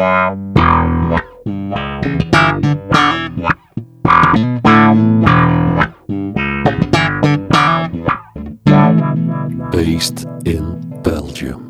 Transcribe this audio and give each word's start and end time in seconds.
Based 0.00 0.16
in 10.42 10.78
Belgium. 11.02 11.60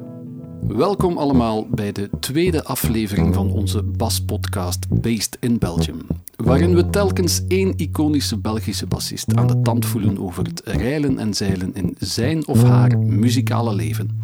Welkom 0.60 1.18
allemaal 1.18 1.66
bij 1.68 1.92
de 1.92 2.10
tweede 2.20 2.64
aflevering 2.64 3.34
van 3.34 3.50
onze 3.50 3.82
Bas-podcast 3.82 5.00
Based 5.00 5.36
in 5.40 5.58
Belgium, 5.58 6.06
waarin 6.50 6.74
we 6.74 6.90
telkens 6.90 7.40
één 7.48 7.72
iconische 7.76 8.38
Belgische 8.38 8.86
bassist 8.86 9.34
aan 9.34 9.46
de 9.46 9.60
tand 9.60 9.86
voelen 9.86 10.18
over 10.18 10.44
het 10.44 10.62
reilen 10.64 11.18
en 11.18 11.34
zeilen 11.34 11.74
in 11.74 11.96
zijn 11.98 12.46
of 12.46 12.62
haar 12.62 12.98
muzikale 12.98 13.74
leven. 13.74 14.22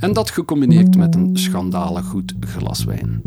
En 0.00 0.12
dat 0.12 0.30
gecombineerd 0.30 0.96
met 0.96 1.14
een 1.14 1.36
schandalig 1.36 2.04
goed 2.04 2.34
glas 2.40 2.84
wijn. 2.84 3.22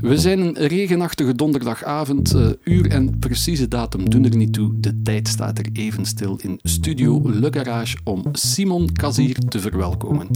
We 0.00 0.18
zijn 0.18 0.40
een 0.40 0.66
regenachtige 0.66 1.34
donderdagavond, 1.34 2.34
uh, 2.34 2.48
uur 2.64 2.90
en 2.90 3.18
precieze 3.18 3.68
datum 3.68 4.10
doen 4.10 4.24
er 4.24 4.36
niet 4.36 4.52
toe. 4.52 4.72
De 4.80 5.02
tijd 5.02 5.28
staat 5.28 5.58
er 5.58 5.66
even 5.72 6.04
stil 6.04 6.38
in 6.42 6.58
Studio 6.62 7.20
Le 7.24 7.48
Garage 7.50 7.96
om 8.04 8.24
Simon 8.32 8.92
Kazier 8.92 9.38
te 9.38 9.60
verwelkomen. 9.60 10.28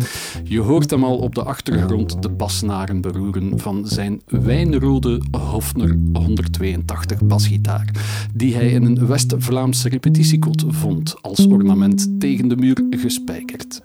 Je 0.45 0.61
hoort 0.61 0.91
hem 0.91 1.05
al 1.05 1.17
op 1.17 1.35
de 1.35 1.43
achtergrond 1.43 2.23
de 2.23 2.31
basnaren 2.31 3.01
beroeren 3.01 3.59
van 3.59 3.87
zijn 3.87 4.23
wijnrode 4.27 5.23
Hofner 5.31 5.99
182 6.13 7.23
basgitaar, 7.23 7.91
die 8.35 8.55
hij 8.55 8.71
in 8.71 8.85
een 8.85 9.07
West-Vlaamse 9.07 9.89
repetitiekot 9.89 10.65
vond 10.69 11.15
als 11.21 11.47
ornament 11.47 12.21
tegen 12.21 12.49
de 12.49 12.57
muur 12.57 12.85
gespijkerd 12.91 13.81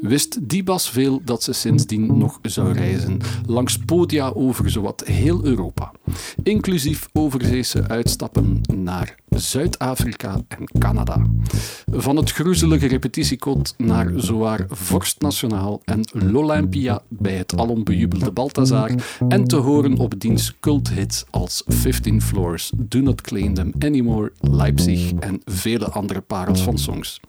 wist 0.00 0.48
die 0.48 0.62
bas 0.62 0.90
veel 0.90 1.20
dat 1.24 1.42
ze 1.42 1.52
sindsdien 1.52 2.18
nog 2.18 2.38
zou 2.42 2.72
reizen, 2.72 3.18
langs 3.46 3.78
podia 3.78 4.28
over 4.28 4.70
zowat 4.70 5.04
heel 5.04 5.44
Europa, 5.44 5.92
inclusief 6.42 7.08
overzeese 7.12 7.88
uitstappen 7.88 8.60
naar 8.74 9.19
Zuid-Afrika 9.36 10.40
en 10.48 10.68
Canada. 10.78 11.22
Van 11.90 12.16
het 12.16 12.32
groezelige 12.32 12.86
repetitiekot 12.86 13.74
naar 13.76 14.12
zowaar 14.16 14.66
Vorst 14.68 15.20
Nationaal 15.20 15.80
en 15.84 16.04
l'Olympia 16.12 17.02
bij 17.08 17.34
het 17.34 17.56
alom 17.56 17.84
bejubelde 17.84 18.32
Balthazar 18.32 18.90
en 19.28 19.44
te 19.44 19.56
horen 19.56 19.96
op 19.98 20.20
diens 20.20 20.54
culthits 20.60 21.24
als 21.30 21.62
15 21.66 22.22
Floors, 22.22 22.72
Do 22.76 23.00
Not 23.00 23.20
Claim 23.20 23.54
Them 23.54 23.72
Anymore, 23.78 24.32
Leipzig 24.40 25.12
en 25.12 25.40
vele 25.44 25.90
andere 25.90 26.20
parels 26.20 26.62
van 26.62 26.78
songs. 26.78 27.20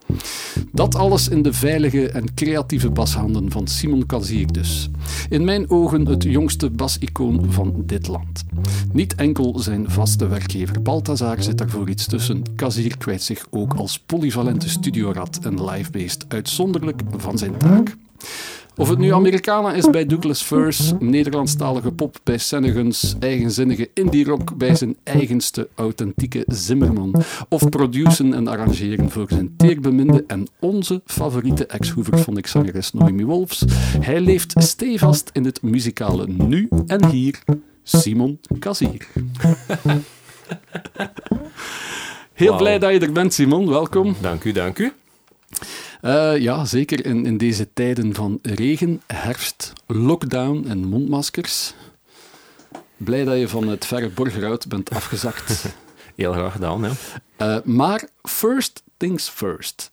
Dat 0.71 0.95
alles 0.95 1.27
in 1.27 1.41
de 1.41 1.53
veilige 1.53 2.09
en 2.09 2.33
creatieve 2.33 2.89
bashanden 2.89 3.51
van 3.51 3.67
Simon 3.67 4.05
Kazier 4.05 4.47
dus. 4.47 4.89
In 5.29 5.43
mijn 5.43 5.69
ogen 5.69 6.05
het 6.05 6.23
jongste 6.23 6.69
basicoon 6.69 7.51
van 7.51 7.83
dit 7.85 8.07
land. 8.07 8.43
Niet 8.93 9.15
enkel 9.15 9.59
zijn 9.59 9.89
vaste 9.89 10.27
werkgever 10.27 10.81
Balthazar 10.81 11.43
zit 11.43 11.57
daarvoor 11.57 11.89
tussen. 11.95 12.43
Kazier 12.55 12.97
kwijt 12.97 13.23
zich 13.23 13.47
ook 13.49 13.73
als 13.73 13.99
polyvalente 13.99 14.69
studiorat 14.69 15.39
en 15.43 15.65
live-based 15.65 16.25
uitzonderlijk 16.27 17.01
van 17.17 17.37
zijn 17.37 17.57
taak. 17.57 17.95
Of 18.75 18.89
het 18.89 18.99
nu 18.99 19.13
Americana 19.13 19.73
is 19.73 19.89
bij 19.89 20.05
Douglas 20.05 20.41
Furs, 20.41 20.91
Nederlandstalige 20.99 21.91
pop 21.91 22.19
bij 22.23 22.37
Senegans, 22.37 23.15
eigenzinnige 23.19 23.89
indie 23.93 24.25
rock 24.25 24.57
bij 24.57 24.75
zijn 24.75 24.95
eigenste 25.03 25.69
authentieke 25.75 26.43
Zimmerman, 26.47 27.23
of 27.49 27.69
produceren 27.69 28.33
en 28.33 28.47
arrangeren 28.47 29.09
voor 29.09 29.25
zijn 29.29 29.53
teerbeminde 29.57 30.23
en 30.27 30.47
onze 30.59 31.01
favoriete 31.05 31.65
ex-Hooverphonic 31.65 32.47
zangeres 32.47 32.93
Noemi 32.93 33.25
Wolfs. 33.25 33.63
Hij 33.99 34.21
leeft 34.21 34.53
stevast 34.55 35.29
in 35.33 35.45
het 35.45 35.61
muzikale 35.61 36.27
nu 36.27 36.69
en 36.85 37.05
hier. 37.05 37.39
Simon 37.83 38.39
Kazier. 38.59 39.07
Heel 42.33 42.57
blij 42.57 42.79
dat 42.79 42.91
je 42.91 42.99
er 42.99 43.11
bent, 43.11 43.33
Simon. 43.33 43.69
Welkom. 43.69 44.15
Dank 44.21 44.43
u, 44.43 44.51
dank 44.51 44.79
u. 44.79 44.93
Uh, 46.01 46.37
ja, 46.37 46.65
zeker 46.65 47.05
in, 47.05 47.25
in 47.25 47.37
deze 47.37 47.73
tijden 47.73 48.15
van 48.15 48.39
regen, 48.41 49.01
herfst, 49.07 49.73
lockdown 49.87 50.65
en 50.67 50.77
mondmaskers. 50.85 51.73
Blij 52.97 53.23
dat 53.23 53.37
je 53.37 53.47
van 53.47 53.67
het 53.67 53.85
verre 53.85 54.09
Borgerhout 54.09 54.67
bent 54.67 54.89
afgezakt. 54.89 55.65
Heel 56.15 56.33
graag 56.33 56.51
gedaan, 56.51 56.81
ja. 56.81 56.91
Uh, 57.37 57.63
maar 57.63 58.07
first 58.23 58.83
things 58.97 59.29
first. 59.29 59.91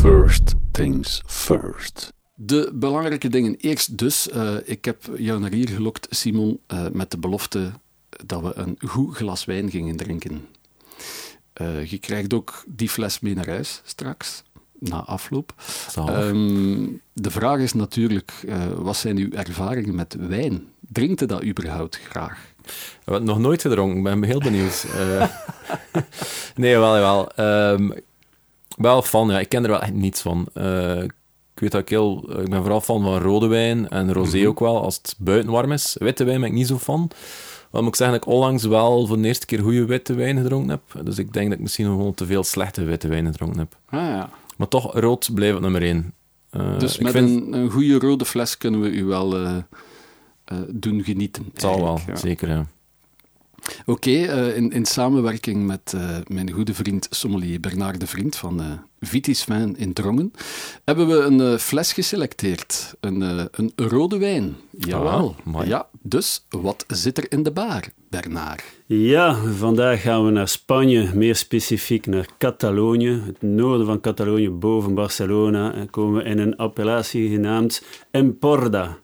First 0.00 0.54
things 0.72 1.22
first. 1.26 2.12
De 2.44 2.70
belangrijke 2.74 3.28
dingen 3.28 3.56
eerst 3.56 3.98
dus. 3.98 4.28
Uh, 4.28 4.54
ik 4.64 4.84
heb 4.84 5.02
jou 5.16 5.40
naar 5.40 5.52
hier 5.52 5.68
gelokt, 5.68 6.06
Simon, 6.10 6.60
uh, 6.72 6.86
met 6.92 7.10
de 7.10 7.18
belofte 7.18 7.72
dat 8.26 8.42
we 8.42 8.52
een 8.54 8.78
goed 8.86 9.16
glas 9.16 9.44
wijn 9.44 9.70
gingen 9.70 9.96
drinken. 9.96 10.46
Uh, 11.60 11.84
je 11.84 11.98
krijgt 11.98 12.34
ook 12.34 12.64
die 12.66 12.88
fles 12.88 13.20
mee 13.20 13.34
naar 13.34 13.48
huis 13.48 13.80
straks, 13.84 14.42
na 14.78 14.96
afloop. 14.96 15.54
Um, 16.08 17.00
de 17.12 17.30
vraag 17.30 17.58
is 17.58 17.72
natuurlijk, 17.72 18.32
wat 18.76 18.96
zijn 18.96 19.16
uw 19.16 19.30
ervaringen 19.30 19.94
met 19.94 20.16
wijn? 20.18 20.68
Drinkt 20.80 21.22
u 21.22 21.26
dat 21.26 21.44
überhaupt 21.44 21.98
graag? 22.08 22.38
Ik 22.64 23.12
heb 23.12 23.22
nog 23.22 23.38
nooit 23.38 23.60
gedronken, 23.60 23.96
ik 23.96 24.20
ben 24.20 24.22
heel 24.22 24.40
benieuwd. 24.40 24.86
nee, 26.54 26.76
wel, 26.76 26.92
wel. 26.92 27.32
Um, 27.72 27.92
wel 28.76 29.02
van, 29.02 29.28
ja, 29.28 29.40
ik 29.40 29.48
ken 29.48 29.62
er 29.62 29.70
wel 29.70 29.82
echt 29.82 29.92
niets 29.92 30.20
van 30.20 30.48
ik 31.02 31.12
weet 31.62 31.72
dat 31.72 31.80
ik 31.80 31.88
heel... 31.88 32.40
Ik 32.40 32.48
ben 32.48 32.60
vooral 32.60 32.80
fan 32.80 33.02
van 33.02 33.18
rode 33.18 33.46
wijn 33.46 33.88
en 33.88 34.12
rosé 34.12 34.38
mhm. 34.38 34.46
ook 34.46 34.60
wel, 34.60 34.82
als 34.82 34.96
het 34.96 35.14
buiten 35.18 35.50
warm 35.50 35.72
is. 35.72 35.96
Witte 35.98 36.24
wijn 36.24 36.40
ben 36.40 36.48
ik 36.48 36.54
niet 36.54 36.66
zo 36.66 36.78
van. 36.78 37.10
Maar 37.70 37.82
moet 37.82 37.90
ik 37.90 37.96
zeggen 37.96 38.18
dat 38.18 38.26
ik 38.26 38.34
onlangs 38.34 38.64
wel 38.64 39.06
voor 39.06 39.16
de 39.16 39.26
eerste 39.26 39.46
keer 39.46 39.60
goede 39.60 39.84
witte 39.84 40.14
wijn 40.14 40.36
gedronken 40.36 40.70
heb. 40.70 41.04
Dus 41.04 41.18
ik 41.18 41.32
denk 41.32 41.46
dat 41.46 41.56
ik 41.56 41.62
misschien 41.62 41.86
gewoon 41.86 42.14
te 42.14 42.26
veel 42.26 42.44
slechte 42.44 42.84
witte 42.84 43.08
wijn 43.08 43.26
gedronken 43.26 43.58
heb. 43.58 43.76
Ah, 43.88 44.00
ja. 44.00 44.30
Maar 44.56 44.68
toch, 44.68 44.94
rood 44.94 45.30
blijft 45.34 45.54
het 45.54 45.62
nummer 45.62 45.82
één. 45.82 46.14
Uh, 46.56 46.78
dus 46.78 46.98
met 46.98 47.14
een, 47.14 47.52
een 47.52 47.70
goede 47.70 47.98
rode 47.98 48.24
fles 48.24 48.58
kunnen 48.58 48.80
we 48.80 48.90
u 48.90 49.04
wel 49.04 49.40
uh, 49.40 49.56
uh, 50.52 50.58
doen 50.68 51.04
genieten. 51.04 51.44
Het 51.52 51.60
zal 51.60 51.82
wel, 51.82 52.00
ja. 52.06 52.16
zeker, 52.16 52.48
ja. 52.48 52.66
Oké, 53.80 53.90
okay, 53.90 54.48
uh, 54.48 54.56
in, 54.56 54.70
in, 54.70 54.84
samenwerking 54.84 55.66
met 55.66 55.92
uh, 55.94 56.16
mijn 56.26 56.50
goede 56.50 56.74
vriend 56.74 57.06
sommelier 57.10 57.60
Bernard 57.60 58.00
de 58.00 58.06
Vriend 58.06 58.36
van 58.36 58.60
uh, 58.60 58.66
Vitis 59.00 59.44
Wijn 59.44 59.76
in 59.76 59.92
Drongen, 59.92 60.32
hebben 60.84 61.08
we 61.08 61.14
een 61.14 61.58
fles 61.58 61.92
geselecteerd. 61.92 62.94
Een, 63.00 63.20
een 63.52 63.72
rode 63.76 64.18
wijn. 64.18 64.56
Jawel. 64.70 65.36
Ah, 65.52 65.66
ja, 65.66 65.88
dus 66.02 66.46
wat 66.50 66.84
zit 66.88 67.18
er 67.18 67.26
in 67.28 67.42
de 67.42 67.50
bar, 67.50 67.82
Bernard? 68.08 68.62
Ja, 68.86 69.34
vandaag 69.34 70.02
gaan 70.02 70.24
we 70.24 70.30
naar 70.30 70.48
Spanje, 70.48 71.14
meer 71.14 71.36
specifiek 71.36 72.06
naar 72.06 72.26
Catalonië, 72.38 73.22
het 73.26 73.42
noorden 73.42 73.86
van 73.86 74.00
Catalonië, 74.00 74.50
boven 74.50 74.94
Barcelona, 74.94 75.74
en 75.74 75.90
komen 75.90 76.22
we 76.22 76.28
in 76.28 76.38
een 76.38 76.56
appellatie 76.56 77.30
genaamd 77.30 77.82
Emporda. 78.10 78.98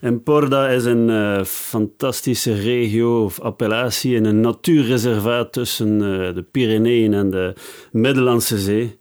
Emporda 0.00 0.68
is 0.68 0.84
een 0.84 1.08
uh, 1.08 1.44
fantastische 1.44 2.54
regio 2.54 3.24
of 3.24 3.40
appellatie 3.40 4.14
in 4.14 4.24
een 4.24 4.40
natuurreservaat 4.40 5.52
tussen 5.52 5.92
uh, 5.92 6.34
de 6.34 6.44
Pyreneeën 6.50 7.14
en 7.14 7.30
de 7.30 7.54
Middellandse 7.92 8.58
Zee. 8.58 8.98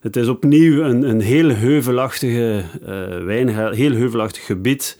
Het 0.00 0.16
is 0.16 0.28
opnieuw 0.28 0.82
een, 0.82 1.08
een 1.08 1.20
heel 1.20 1.48
heuvelachtige 1.48 2.62
uh, 2.88 3.70
heel 3.70 3.92
heuvelachtig 3.92 4.46
gebied 4.46 4.98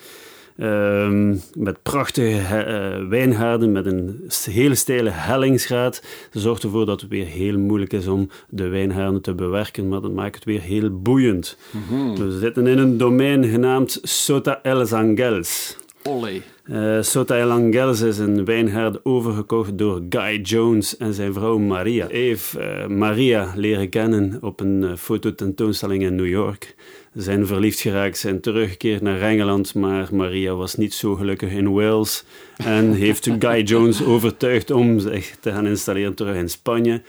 Ehm, 0.62 1.36
met 1.54 1.82
prachtige 1.82 3.00
uh, 3.00 3.08
wijngaarden, 3.08 3.72
met 3.72 3.86
een 3.86 4.30
hele 4.44 4.74
steile 4.74 5.10
hellingsgraad. 5.10 6.02
Dat 6.30 6.42
zorgt 6.42 6.62
ervoor 6.62 6.86
dat 6.86 7.00
het 7.00 7.10
weer 7.10 7.26
heel 7.26 7.58
moeilijk 7.58 7.92
is 7.92 8.06
om 8.06 8.28
de 8.48 8.68
wijngaarden 8.68 9.22
te 9.22 9.34
bewerken, 9.34 9.88
maar 9.88 10.00
dat 10.00 10.12
maakt 10.12 10.34
het 10.34 10.44
weer 10.44 10.60
heel 10.60 11.00
boeiend. 11.02 11.58
Mhm. 11.70 12.14
We 12.14 12.38
zitten 12.38 12.66
in 12.66 12.78
een 12.78 12.96
domein 12.96 13.44
genaamd 13.44 13.98
Sota 14.02 14.62
Els 14.62 14.92
Angels. 14.92 15.76
Olé. 16.02 16.42
Uh, 16.64 16.98
is 16.98 18.18
een 18.18 18.44
wijngaard 18.44 19.04
overgekocht 19.04 19.78
door 19.78 20.02
Guy 20.08 20.40
Jones 20.40 20.96
en 20.96 21.14
zijn 21.14 21.32
vrouw 21.32 21.58
Maria. 21.58 22.06
Hij 22.06 22.36
uh, 22.58 22.86
Maria 22.86 23.52
leren 23.56 23.88
kennen 23.88 24.38
op 24.40 24.60
een 24.60 24.82
uh, 24.82 24.96
fototentoonstelling 24.96 26.02
in 26.02 26.14
New 26.14 26.26
York. 26.26 26.74
Ze 27.14 27.22
zijn 27.22 27.46
verliefd 27.46 27.80
geraakt, 27.80 28.18
zijn 28.18 28.40
teruggekeerd 28.40 29.02
naar 29.02 29.20
Engeland, 29.20 29.74
maar 29.74 30.08
Maria 30.12 30.54
was 30.54 30.74
niet 30.74 30.94
zo 30.94 31.14
gelukkig 31.14 31.50
in 31.50 31.72
Wales 31.72 32.24
en 32.56 32.92
heeft 32.92 33.28
Guy 33.38 33.62
Jones 33.62 34.04
overtuigd 34.14 34.70
om 34.70 34.98
zich 34.98 35.36
te 35.40 35.50
gaan 35.50 35.66
installeren 35.66 36.14
terug 36.14 36.36
in 36.36 36.48
Spanje. 36.48 37.02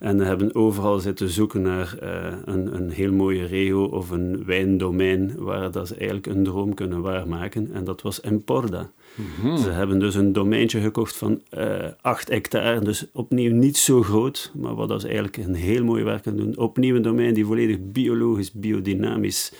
En 0.00 0.18
hebben 0.18 0.54
overal 0.54 0.98
zitten 0.98 1.28
zoeken 1.28 1.62
naar 1.62 1.98
uh, 2.02 2.32
een, 2.44 2.74
een 2.74 2.90
heel 2.90 3.12
mooie 3.12 3.44
regio 3.46 3.84
of 3.84 4.10
een 4.10 4.44
wijndomein 4.44 5.34
waar 5.36 5.70
dat 5.70 5.88
ze 5.88 5.94
eigenlijk 5.94 6.26
een 6.26 6.44
droom 6.44 6.74
kunnen 6.74 7.00
waarmaken. 7.00 7.70
En 7.72 7.84
dat 7.84 8.02
was 8.02 8.20
Emporda. 8.20 8.90
Mhm. 9.14 9.56
Ze 9.56 9.70
hebben 9.70 9.98
dus 9.98 10.14
een 10.14 10.32
domeintje 10.32 10.80
gekocht 10.80 11.16
van 11.16 11.42
uh, 11.58 11.84
8 12.00 12.28
hectare, 12.28 12.80
dus 12.80 13.06
opnieuw 13.12 13.54
niet 13.54 13.76
zo 13.76 14.02
groot, 14.02 14.52
maar 14.54 14.74
wat 14.74 14.88
dat 14.88 15.00
ze 15.00 15.06
eigenlijk 15.06 15.36
een 15.36 15.54
heel 15.54 15.84
mooi 15.84 16.04
werk 16.04 16.22
kunnen 16.22 16.44
doen. 16.44 16.64
Opnieuw 16.64 16.96
een 16.96 17.02
domein 17.02 17.34
die 17.34 17.46
volledig 17.46 17.76
biologisch, 17.80 18.52
biodynamisch 18.52 19.52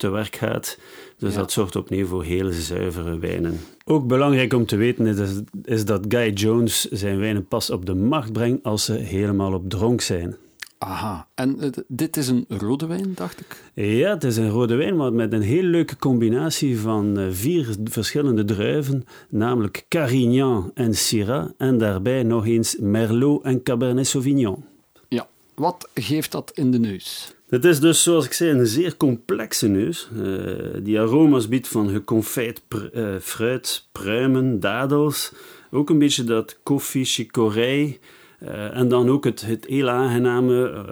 te 0.00 0.08
werk 0.08 0.36
gaat. 0.36 0.78
Dus 1.18 1.34
dat 1.34 1.52
zorgt 1.52 1.76
opnieuw 1.76 2.06
voor 2.06 2.24
heel 2.24 2.52
zuivere 2.52 3.18
wijnen. 3.18 3.60
Ook 3.84 4.06
belangrijk 4.06 4.52
om 4.52 4.66
te 4.66 4.76
weten 4.76 5.06
is, 5.06 5.40
is 5.64 5.84
dat 5.84 6.04
Guy 6.08 6.30
Jones 6.32 6.84
zijn 6.84 7.18
wijnen 7.18 7.46
pas 7.46 7.70
op 7.70 7.86
de 7.86 7.94
markt 7.94 8.32
brengt 8.32 8.62
als 8.62 8.84
ze 8.84 8.92
helemaal 8.92 9.52
op 9.52 9.68
dronk 9.68 10.00
zijn. 10.00 10.36
Aha, 10.78 11.26
en 11.34 11.56
uh, 11.64 11.70
dit 11.86 12.16
is 12.16 12.28
een 12.28 12.44
rode 12.48 12.86
wijn, 12.86 13.12
dacht 13.14 13.40
ik? 13.40 13.62
Ja, 13.74 14.10
het 14.10 14.24
is 14.24 14.36
een 14.36 14.50
rode 14.50 14.74
wijn, 14.74 14.96
maar 14.96 15.12
met 15.12 15.32
een 15.32 15.42
heel 15.42 15.62
leuke 15.62 15.96
combinatie 15.96 16.78
van 16.78 17.18
uh, 17.18 17.26
vier 17.30 17.76
verschillende 17.84 18.44
druiven, 18.44 19.04
namelijk 19.28 19.84
Carignan 19.88 20.70
en 20.74 20.94
Syrah, 20.94 21.50
en 21.56 21.78
daarbij 21.78 22.22
nog 22.22 22.46
eens 22.46 22.76
Merlot 22.78 23.44
en 23.44 23.62
Cabernet 23.62 24.06
Sauvignon. 24.06 24.64
Ja, 25.08 25.28
wat 25.54 25.88
geeft 25.94 26.32
dat 26.32 26.50
in 26.54 26.70
de 26.70 26.78
neus? 26.78 27.34
Het 27.50 27.64
is 27.64 27.80
dus, 27.80 28.02
zoals 28.02 28.24
ik 28.24 28.32
zei, 28.32 28.50
een 28.50 28.66
zeer 28.66 28.96
complexe 28.96 29.68
neus. 29.68 30.08
Uh, 30.16 30.54
die 30.82 31.00
aroma's 31.00 31.48
biedt 31.48 31.68
van 31.68 31.88
geconfijt 31.88 32.62
pr 32.68 32.76
fruit, 33.20 33.88
pruimen, 33.92 34.60
dadels. 34.60 35.32
Ook 35.70 35.90
een 35.90 35.98
beetje 35.98 36.24
dat 36.24 36.58
koffie, 36.62 37.04
chicorée. 37.04 37.98
Uh, 38.42 38.76
en 38.76 38.88
dan 38.88 39.08
ook 39.08 39.24
het, 39.24 39.40
het 39.40 39.66
heel 39.66 39.88
aangename, 39.88 40.84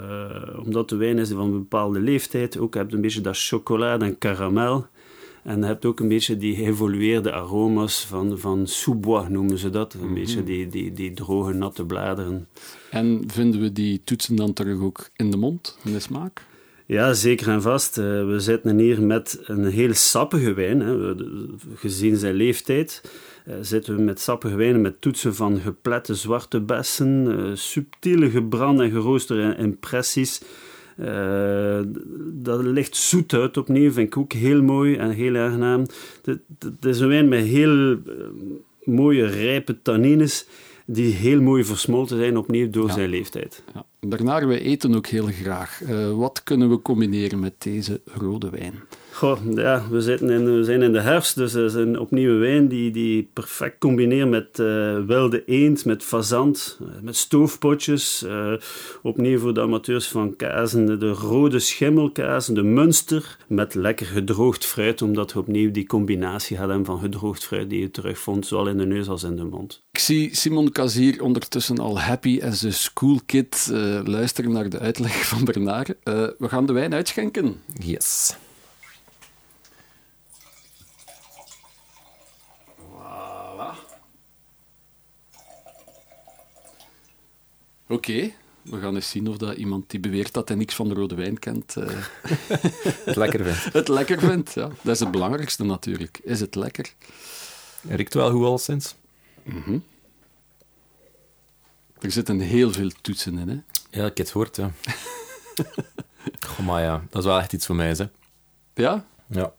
omdat 0.64 0.88
de 0.88 0.96
wijn 0.96 1.18
is 1.18 1.28
van 1.28 1.40
een 1.40 1.58
bepaalde 1.58 2.00
leeftijd, 2.00 2.58
ook 2.58 2.74
heb 2.74 2.90
je 2.90 2.96
een 2.96 3.02
beetje 3.02 3.20
dat 3.20 3.38
chocolade 3.38 4.04
en 4.04 4.18
karamel. 4.18 4.86
En 5.48 5.60
je 5.60 5.66
hebt 5.66 5.84
ook 5.84 6.00
een 6.00 6.08
beetje 6.08 6.36
die 6.36 6.54
geëvolueerde 6.54 7.32
aroma's 7.32 8.04
van, 8.04 8.38
van 8.38 8.66
sous-bois, 8.66 9.28
noemen 9.28 9.58
ze 9.58 9.70
dat. 9.70 9.94
Een 9.94 10.00
mm 10.00 10.06
-hmm. 10.06 10.14
beetje 10.14 10.44
die, 10.44 10.68
die, 10.68 10.92
die 10.92 11.12
droge, 11.12 11.52
natte 11.52 11.84
bladeren. 11.84 12.48
En 12.90 13.22
vinden 13.26 13.60
we 13.60 13.72
die 13.72 14.00
toetsen 14.04 14.36
dan 14.36 14.52
terug 14.52 14.80
ook 14.80 15.08
in 15.16 15.30
de 15.30 15.36
mond, 15.36 15.78
in 15.84 15.92
de 15.92 16.00
smaak? 16.00 16.46
Ja, 16.86 17.12
zeker 17.12 17.48
en 17.48 17.62
vast. 17.62 17.98
Uh, 17.98 18.04
we 18.04 18.40
zitten 18.40 18.78
hier 18.78 19.02
met 19.02 19.38
een 19.42 19.64
heel 19.64 19.94
sappige 19.94 20.52
wijn, 20.52 20.80
hè. 20.80 21.14
gezien 21.74 22.16
zijn 22.16 22.34
leeftijd. 22.34 23.02
Uh, 23.46 23.54
zitten 23.60 23.96
we 23.96 24.02
met 24.02 24.20
sappige 24.20 24.56
wijnen 24.56 24.80
met 24.80 25.00
toetsen 25.00 25.34
van 25.34 25.60
geplette 25.60 26.14
zwarte 26.14 26.60
bessen, 26.60 27.26
uh, 27.26 27.50
subtiele 27.54 28.30
gebrande 28.30 28.84
en 28.84 28.90
geroosterde 28.90 29.56
impressies. 29.56 30.42
Uh, 31.00 31.80
dat 32.32 32.62
ligt 32.62 32.96
zoet 32.96 33.32
uit 33.32 33.56
opnieuw, 33.56 33.92
vind 33.92 34.06
ik 34.06 34.16
ook 34.16 34.32
heel 34.32 34.62
mooi 34.62 34.96
en 34.96 35.10
heel 35.10 35.36
aangenaam. 35.36 35.86
Het 36.58 36.84
is 36.84 37.00
een 37.00 37.08
wijn 37.08 37.28
met 37.28 37.44
heel 37.44 37.96
mooie 38.84 39.26
rijpe 39.26 39.82
tannines 39.82 40.46
die 40.86 41.12
heel 41.12 41.40
mooi 41.40 41.64
versmolten 41.64 42.16
zijn 42.18 42.36
opnieuw 42.36 42.70
door 42.70 42.86
Ja. 42.86 42.92
zijn 42.92 43.08
leeftijd. 43.10 43.62
Ja. 43.74 43.84
Daarnaar, 44.00 44.46
wij 44.46 44.60
eten 44.60 44.94
ook 44.94 45.06
heel 45.06 45.26
graag. 45.26 45.80
Uh, 45.82 46.10
wat 46.10 46.42
kunnen 46.42 46.70
we 46.70 46.82
combineren 46.82 47.40
met 47.40 47.54
deze 47.58 48.00
rode 48.04 48.50
wijn? 48.50 48.74
Goh, 49.18 49.38
ja, 49.54 49.88
we, 49.90 50.00
zitten 50.00 50.30
in, 50.30 50.56
we 50.56 50.64
zijn 50.64 50.82
in 50.82 50.92
de 50.92 51.00
herfst, 51.00 51.34
dus 51.34 51.54
er 51.54 51.64
is 51.64 51.74
een 51.74 51.98
opnieuw 51.98 52.38
wijn 52.38 52.68
die, 52.68 52.90
die 52.90 53.30
perfect 53.32 53.78
combineert 53.78 54.28
met 54.28 54.58
uh, 54.58 55.04
wilde 55.06 55.44
eend, 55.44 55.84
met 55.84 56.02
fazant, 56.02 56.78
uh, 56.82 56.88
met 57.02 57.16
stoofpotjes. 57.16 58.22
Uh, 58.26 58.52
opnieuw 59.02 59.38
voor 59.38 59.54
de 59.54 59.60
amateurs 59.60 60.08
van 60.08 60.36
kazen, 60.36 60.86
de, 60.86 60.96
de 60.96 61.10
rode 61.10 61.58
schimmelkazen, 61.58 62.54
de 62.54 62.62
Munster, 62.62 63.36
met 63.46 63.74
lekker 63.74 64.06
gedroogd 64.06 64.66
fruit, 64.66 65.02
omdat 65.02 65.32
je 65.32 65.38
opnieuw 65.38 65.70
die 65.70 65.86
combinatie 65.86 66.56
had 66.56 66.80
van 66.82 66.98
gedroogd 66.98 67.44
fruit 67.44 67.70
die 67.70 67.80
je 67.80 67.90
terugvond, 67.90 68.46
zowel 68.46 68.68
in 68.68 68.78
de 68.78 68.86
neus 68.86 69.08
als 69.08 69.22
in 69.22 69.36
de 69.36 69.44
mond. 69.44 69.82
Ik 69.92 70.00
zie 70.00 70.36
Simon 70.36 70.72
Kazier 70.72 71.22
ondertussen 71.22 71.78
al 71.78 72.00
happy 72.00 72.40
as 72.42 72.64
a 72.64 72.70
school 72.70 73.20
kid 73.26 73.70
luisteren 74.04 74.52
naar 74.52 74.68
de 74.68 74.78
uitleg 74.78 75.26
van 75.26 75.44
Bernard. 75.44 75.94
we 76.04 76.48
gaan 76.48 76.66
de 76.66 76.72
wijn 76.72 76.94
uitschenken. 76.94 77.60
Yes. 77.84 78.36
Oké, 87.88 88.10
okay. 88.10 88.34
we 88.62 88.80
gaan 88.80 88.94
eens 88.94 89.10
zien 89.10 89.28
of 89.28 89.36
dat 89.36 89.56
iemand 89.56 89.90
die 89.90 90.00
beweert 90.00 90.32
dat 90.32 90.48
hij 90.48 90.56
niks 90.56 90.74
van 90.74 90.88
de 90.88 90.94
rode 90.94 91.14
wijn 91.14 91.38
kent... 91.38 91.76
Uh... 91.76 91.88
het 93.04 93.16
lekker 93.16 93.44
vindt. 93.44 93.72
het 93.78 93.88
lekker 93.88 94.18
vindt, 94.18 94.54
ja. 94.54 94.70
Dat 94.82 94.94
is 94.94 95.00
het 95.00 95.10
belangrijkste 95.10 95.64
natuurlijk. 95.64 96.20
Is 96.22 96.40
het 96.40 96.54
lekker? 96.54 96.94
Het 97.88 97.96
riekt 97.96 98.14
wel 98.14 98.30
goed 98.30 98.44
al 98.44 98.58
sinds. 98.58 98.94
Mm 99.42 99.62
-hmm. 99.62 99.84
Er 102.00 102.10
zitten 102.10 102.40
heel 102.40 102.72
veel 102.72 102.90
toetsen 103.00 103.38
in, 103.38 103.48
hè? 103.48 103.54
Ja, 103.98 104.06
ik 104.06 104.16
heb 104.16 104.16
het 104.16 104.30
gehoord, 104.30 104.56
ja. 104.56 104.72
Goh, 106.46 106.66
maar 106.66 106.82
ja, 106.82 107.04
dat 107.10 107.22
is 107.22 107.28
wel 107.28 107.38
echt 107.38 107.52
iets 107.52 107.66
voor 107.66 107.76
mij, 107.76 107.94
hè. 107.96 108.04
Ja? 108.74 109.06
Ja. 109.26 109.52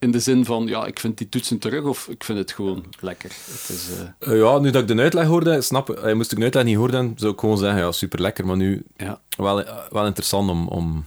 In 0.00 0.10
de 0.10 0.20
zin 0.20 0.44
van, 0.44 0.66
ja, 0.66 0.86
ik 0.86 0.98
vind 0.98 1.18
die 1.18 1.28
toetsen 1.28 1.58
terug 1.58 1.84
of 1.84 2.08
ik 2.08 2.24
vind 2.24 2.38
het 2.38 2.52
gewoon 2.52 2.84
lekker. 3.00 3.30
Het 3.30 3.68
is, 3.68 3.88
uh... 3.90 4.32
Uh, 4.32 4.40
ja, 4.40 4.58
nu 4.58 4.70
dat 4.70 4.82
ik 4.82 4.96
de 4.96 5.02
uitleg 5.02 5.26
hoorde, 5.26 5.60
snap, 5.60 6.04
uh, 6.04 6.14
moest 6.14 6.32
ik 6.32 6.38
de 6.38 6.44
uitleg 6.44 6.64
niet 6.64 6.76
horen, 6.76 7.12
zou 7.16 7.32
ik 7.32 7.40
gewoon 7.40 7.58
zeggen, 7.58 7.80
ja, 7.80 7.92
super 7.92 8.20
lekker. 8.20 8.46
Maar 8.46 8.56
nu, 8.56 8.84
ja. 8.96 9.20
wel, 9.36 9.64
wel 9.90 10.06
interessant 10.06 10.50
om, 10.50 10.68
om 10.68 11.04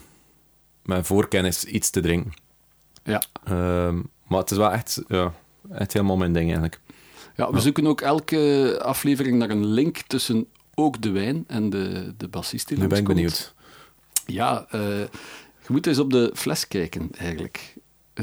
mijn 0.84 1.06
voorkennis 1.06 1.64
iets 1.64 1.90
te 1.90 2.02
drinken. 2.02 2.34
Ja. 3.04 3.24
Ehm, 3.44 4.02
maar 4.28 4.40
het 4.40 4.52
is 4.52 4.58
wel 4.58 4.72
echt, 4.72 5.02
ja, 5.08 5.34
echt 5.72 5.94
helemaal 5.94 6.18
mijn 6.18 6.34
ding 6.34 6.46
eigenlijk. 6.46 6.80
Ja, 7.36 7.50
we 7.50 7.56
ja. 7.56 7.62
zoeken 7.62 7.88
ook 7.88 8.02
elke 8.02 8.80
aflevering 8.84 9.38
naar 9.38 9.50
een 9.50 9.66
link 9.66 9.98
tussen 9.98 10.48
ook 10.76 11.02
de 11.02 11.12
wijn 11.12 11.44
en 11.48 11.70
de, 11.70 12.14
de 12.18 12.28
bassist 12.28 12.68
die 12.68 12.78
Nu 12.78 12.88
ben 12.88 12.98
ik 12.98 13.08
benieuwd. 13.08 13.54
Ja, 14.26 14.68
je 14.72 15.68
moet 15.68 15.88
eens 15.88 16.00
op 16.00 16.12
de 16.12 16.32
fles 16.34 16.68
kijken, 16.68 17.10
eigenlijk. 17.18 17.76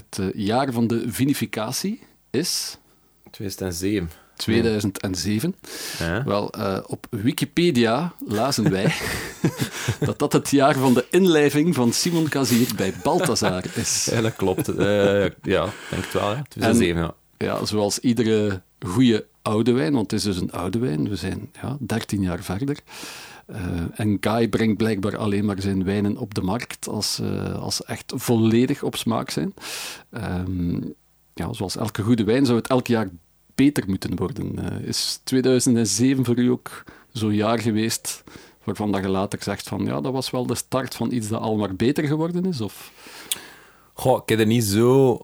Het 0.08 0.18
uh, 0.18 0.26
jaar 0.34 0.72
van 0.72 0.86
de 0.86 1.04
vinificatie 1.06 2.00
is... 2.30 2.78
2007. 3.30 4.10
2007. 4.36 5.54
Ja. 5.98 6.24
Wel, 6.24 6.58
uh, 6.58 6.78
op 6.86 7.06
Wikipedia 7.10 8.12
lazen 8.26 8.70
wij 8.70 8.94
dat 10.06 10.18
dat 10.18 10.32
het 10.32 10.50
jaar 10.50 10.74
van 10.74 10.94
de 10.94 11.06
inlijving 11.10 11.74
van 11.74 11.92
Simon 11.92 12.28
Kazier 12.28 12.68
bij 12.76 12.94
Balthazar 13.02 13.64
is. 13.74 14.04
Ja, 14.12 14.20
dat 14.20 14.36
klopt. 14.36 14.68
Uh, 14.68 14.76
ja, 15.42 15.68
denk 15.90 16.04
het 16.04 16.12
wel. 16.12 16.30
Ja. 16.30 16.42
2007, 16.48 17.02
en, 17.02 17.14
ja. 17.36 17.46
ja. 17.46 17.64
Zoals 17.64 17.98
iedere 17.98 18.62
goede 18.86 19.26
oude 19.42 19.72
wijn, 19.72 19.92
want 19.92 20.10
het 20.10 20.20
is 20.20 20.26
dus 20.26 20.40
een 20.40 20.52
oude 20.52 20.78
wijn, 20.78 21.08
we 21.08 21.16
zijn 21.16 21.50
ja, 21.62 21.76
13 21.80 22.20
jaar 22.20 22.42
verder. 22.42 22.76
Uh, 23.52 23.56
en 23.94 24.16
Guy 24.20 24.48
brengt 24.48 24.76
blijkbaar 24.76 25.16
alleen 25.16 25.44
maar 25.44 25.60
zijn 25.62 25.84
wijnen 25.84 26.16
op 26.16 26.34
de 26.34 26.42
markt 26.42 26.88
als, 26.88 27.20
uh, 27.20 27.54
als 27.54 27.76
ze 27.76 27.84
echt 27.84 28.12
volledig 28.16 28.82
op 28.82 28.96
smaak 28.96 29.30
zijn. 29.30 29.54
Um, 30.10 30.94
ja, 31.34 31.52
zoals 31.52 31.76
elke 31.76 32.02
goede 32.02 32.24
wijn 32.24 32.46
zou 32.46 32.58
het 32.58 32.66
elk 32.66 32.86
jaar 32.86 33.08
beter 33.54 33.84
moeten 33.86 34.16
worden. 34.16 34.58
Uh, 34.58 34.88
is 34.88 35.20
2007 35.24 36.24
voor 36.24 36.38
u 36.38 36.48
ook 36.48 36.84
zo'n 37.12 37.34
jaar 37.34 37.58
geweest 37.58 38.24
waarvan 38.64 38.92
dat 38.92 39.02
je 39.02 39.08
later 39.08 39.42
zegt 39.42 39.68
van 39.68 39.84
ja, 39.84 40.00
dat 40.00 40.12
was 40.12 40.30
wel 40.30 40.46
de 40.46 40.54
start 40.54 40.94
van 40.94 41.12
iets 41.12 41.28
dat 41.28 41.40
al 41.40 41.56
maar 41.56 41.74
beter 41.76 42.06
geworden 42.06 42.44
is? 42.44 42.60
Of? 42.60 42.92
Goh, 43.92 44.20
ik 44.22 44.28
heb 44.28 44.38
er 44.38 44.46
niet 44.46 44.64
zo 44.64 45.18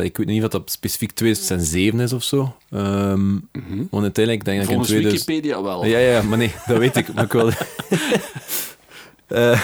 ik 0.00 0.16
weet 0.16 0.26
niet 0.26 0.44
of 0.44 0.48
dat 0.48 0.70
specifiek 0.70 1.12
2007 1.12 2.00
is 2.00 2.12
of 2.12 2.22
zo. 2.22 2.56
Um. 2.70 3.48
Want 3.90 4.02
uiteindelijk 4.02 4.44
denk 4.44 4.60
ik 4.60 4.66
Volgens 4.66 4.90
in 4.90 4.96
2000... 4.96 5.26
Wikipedia 5.26 5.62
wel. 5.62 5.86
Ja, 5.86 5.98
ja, 5.98 6.22
maar 6.22 6.38
nee, 6.38 6.52
dat 6.66 6.78
weet 6.78 6.96
ik. 6.96 7.14
Maar 7.14 7.24
ik 7.24 7.34
uh... 7.34 7.52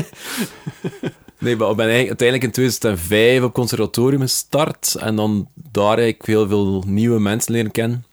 nee, 1.38 1.56
maar 1.56 1.70
ik 1.70 1.76
ben 1.76 1.88
uiteindelijk 1.88 2.42
in 2.42 2.50
2005 2.50 3.42
op 3.42 3.52
conservatorium 3.52 4.20
gestart. 4.20 4.94
En 4.94 5.16
dan 5.16 5.48
daar 5.54 5.98
eigenlijk 5.98 6.26
heel 6.26 6.48
veel 6.48 6.84
nieuwe 6.86 7.20
mensen 7.20 7.52
leren 7.52 7.70
kennen. 7.70 8.04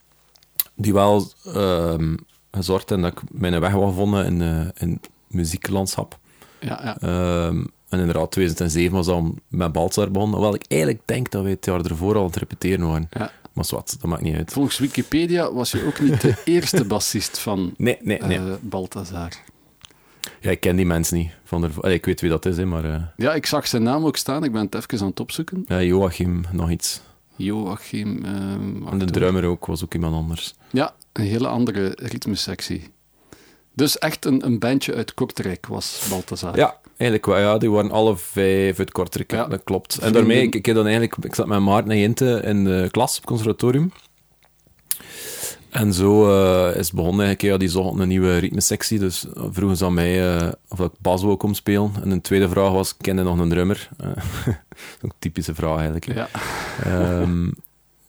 Die 0.74 0.92
wel 0.92 1.32
um, 1.56 2.16
gezorgd 2.50 2.88
hebben 2.88 3.10
dat 3.10 3.22
ik 3.22 3.40
mijn 3.40 3.60
weg 3.60 3.72
wel 3.72 3.88
gevonden 3.88 4.24
in, 4.24 4.40
uh, 4.40 4.60
in 4.74 4.90
het 4.92 5.08
muzieklandschap. 5.26 6.18
Ja, 6.60 6.96
ja. 7.00 7.46
Um, 7.46 7.70
en 7.88 7.98
inderdaad, 7.98 8.30
2007 8.30 8.96
was 8.96 9.06
dan 9.06 9.38
met 9.48 9.72
Baltzar 9.72 10.10
begonnen. 10.10 10.36
Hoewel 10.36 10.54
ik 10.54 10.64
eigenlijk 10.68 11.02
denk 11.04 11.30
dat 11.30 11.44
we 11.44 11.50
het 11.50 11.64
jaar 11.64 11.80
ervoor 11.80 12.14
al 12.14 12.20
aan 12.20 12.26
het 12.26 12.36
repeteren 12.36 12.86
waren. 12.86 13.08
Ja. 13.10 13.32
Maar 13.52 13.64
zwart, 13.64 14.00
dat 14.00 14.10
maakt 14.10 14.22
niet 14.22 14.36
uit. 14.36 14.52
Volgens 14.52 14.78
Wikipedia 14.78 15.52
was 15.52 15.70
je 15.70 15.84
ook 15.86 16.00
niet 16.00 16.20
de 16.20 16.34
eerste 16.44 16.84
bassist 16.84 17.38
van 17.38 17.74
nee, 17.76 17.98
nee, 18.00 18.22
nee. 18.22 18.38
Uh, 18.38 18.54
Balthazar. 18.60 19.32
Ja, 20.40 20.50
ik 20.50 20.60
ken 20.60 20.76
die 20.76 20.86
mensen 20.86 21.16
niet. 21.16 21.30
Van 21.44 21.60
der... 21.60 21.92
Ik 21.92 22.04
weet 22.04 22.20
wie 22.20 22.30
dat 22.30 22.46
is, 22.46 22.56
hè, 22.56 22.66
maar... 22.66 22.84
Uh... 22.84 23.02
Ja, 23.16 23.34
ik 23.34 23.46
zag 23.46 23.66
zijn 23.66 23.82
naam 23.82 24.04
ook 24.04 24.16
staan. 24.16 24.44
Ik 24.44 24.52
ben 24.52 24.60
het 24.60 24.74
even 24.74 25.00
aan 25.00 25.06
het 25.06 25.20
opzoeken. 25.20 25.62
Ja, 25.66 25.82
Joachim, 25.82 26.44
nog 26.52 26.70
iets. 26.70 27.00
Joachim... 27.36 28.24
Uh, 28.24 28.30
en 28.90 28.98
de 28.98 29.04
drummer 29.04 29.44
ook, 29.44 29.66
was 29.66 29.84
ook 29.84 29.94
iemand 29.94 30.14
anders. 30.14 30.54
Ja, 30.70 30.94
een 31.12 31.24
hele 31.24 31.48
andere 31.48 31.92
ritmesectie. 31.96 32.90
Dus 33.74 33.98
echt 33.98 34.24
een, 34.24 34.44
een 34.44 34.58
bandje 34.58 34.94
uit 34.94 35.14
Kortrijk 35.14 35.66
was 35.66 36.06
Balthazar. 36.10 36.56
Ja, 36.56 36.78
eigenlijk 36.98 37.26
wel. 37.26 37.38
Ja, 37.38 37.58
die 37.58 37.70
waren 37.70 37.90
alle 37.90 38.16
vijf 38.16 38.78
uit 38.78 38.92
Kortrijk. 38.92 39.30
Ja. 39.32 39.46
Dat 39.46 39.64
klopt. 39.64 39.98
En 39.98 40.12
daarmee, 40.12 40.42
ik, 40.42 40.54
ik 40.54 40.66
heb 40.66 40.74
dan 40.74 40.86
eigenlijk... 40.86 41.16
Ik 41.24 41.34
zat 41.34 41.46
met 41.46 41.60
Maarten 41.60 41.90
en 41.90 41.98
Jinte 41.98 42.40
in 42.44 42.64
de 42.64 42.88
klas 42.90 43.18
op 43.18 43.24
conservatorium. 43.24 43.92
En 45.70 45.92
zo 45.92 46.30
eh, 46.30 46.76
is 46.76 46.86
het 46.86 46.96
begonnen 46.96 47.26
eigenlijk. 47.26 47.52
Ja, 47.52 47.56
die 47.58 47.68
zochten 47.68 48.00
een 48.00 48.08
nieuwe 48.08 48.38
ritmesectie. 48.38 48.98
Dus 48.98 49.26
vroegen 49.34 49.76
ze 49.76 49.84
aan 49.84 49.94
mij 49.94 50.36
eh, 50.36 50.52
of 50.68 50.80
ik 50.80 50.90
bas 51.00 51.22
wou 51.22 51.36
komen 51.36 51.56
spelen. 51.56 51.92
En 52.02 52.10
een 52.10 52.20
tweede 52.20 52.48
vraag 52.48 52.72
was, 52.72 52.96
kende 52.96 53.22
nog 53.22 53.38
een 53.38 53.48
drummer? 53.48 53.88
Eh, 53.98 54.54
een 55.02 55.12
typische 55.18 55.54
vraag 55.54 55.76
eigenlijk. 55.76 56.14
Ja. 56.14 56.28
Ehm, 56.84 57.50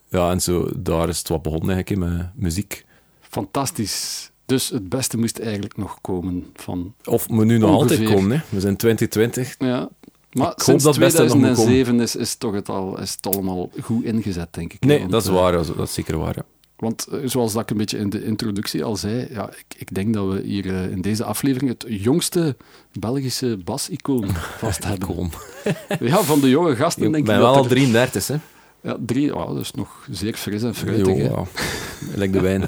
ja, 0.08 0.32
en 0.32 0.42
zo, 0.42 0.70
daar 0.76 1.10
is 1.10 1.18
het 1.18 1.28
wat 1.28 1.42
begonnen 1.42 1.76
eigenlijk, 1.76 2.12
met 2.12 2.30
muziek. 2.36 2.86
Fantastisch. 3.22 4.32
Dus 4.50 4.70
het 4.70 4.90
beste 4.90 5.18
moest 5.18 5.40
eigenlijk 5.40 5.78
nog 5.78 5.98
komen 6.02 6.46
van... 6.56 6.94
Of 7.06 7.30
moet 7.30 7.46
nu 7.46 7.58
nog 7.58 7.70
altijd 7.70 8.00
Ongeveer. 8.00 8.16
komen, 8.16 8.32
hè. 8.38 8.44
We 8.50 8.60
zijn 8.60 8.78
2020. 8.78 9.56
Ja. 9.60 9.90
Maar 10.32 10.54
sinds 10.56 10.84
dat 10.84 10.96
het 10.96 11.04
beste 11.04 11.24
nog 11.24 11.34
moet 11.34 11.42
2007 11.56 12.00
is, 12.00 12.16
is, 12.16 12.36
toch 12.36 12.54
het 12.54 12.70
al, 12.70 13.00
is 13.00 13.12
het 13.12 13.36
allemaal 13.36 13.70
goed 13.82 14.04
ingezet, 14.04 14.48
denk 14.52 14.74
ik. 14.74 14.86
Nee, 14.86 15.00
Want, 15.00 15.12
dat 15.12 15.22
is 15.22 15.28
eh, 15.28 15.34
waar. 15.34 15.52
Dat 15.52 15.80
is, 15.80 15.94
zeker 15.94 16.18
waar, 16.18 16.34
ja. 16.36 16.44
Want 16.78 17.08
eh, 17.08 17.20
zoals 17.26 17.54
dat 17.54 17.62
ik 17.62 17.70
een 17.70 17.78
beetje 17.78 17.98
in 17.98 18.10
de 18.10 18.24
introductie 18.24 18.84
al 18.84 18.96
zei, 18.96 19.28
ja, 19.32 19.50
ik, 19.50 19.66
ik 19.78 19.94
denk 19.94 20.14
dat 20.14 20.34
we 20.34 20.42
hier 20.42 20.66
eh, 20.76 20.92
in 20.92 21.02
deze 21.02 21.24
aflevering 21.24 21.70
het 21.72 21.86
jongste 21.88 22.56
Belgische 23.00 23.58
bas-icoon 23.64 24.30
vast 24.58 24.84
hebben. 24.84 25.32
Ja, 26.00 26.22
van 26.24 26.40
de 26.40 26.50
jonge 26.50 26.76
gasten 26.76 27.04
Ik 27.06 27.12
denk 27.14 27.26
ben 27.26 27.36
ik 27.36 27.42
wel 27.42 27.50
dat 27.54 27.58
al 27.58 27.70
er- 27.70 27.70
33, 27.76 28.28
hè. 28.28 28.36
Ja, 28.82 28.98
drie, 29.06 29.36
oh, 29.36 29.48
dat 29.48 29.58
is 29.64 29.72
nog 29.72 30.08
zeer 30.12 30.34
fris 30.34 30.64
en 30.64 30.76
fruitig. 30.76 31.18
Jo, 31.18 31.24
ja. 31.24 31.44
Lijkt 32.16 32.34
de 32.34 32.42
wijn. 32.42 32.64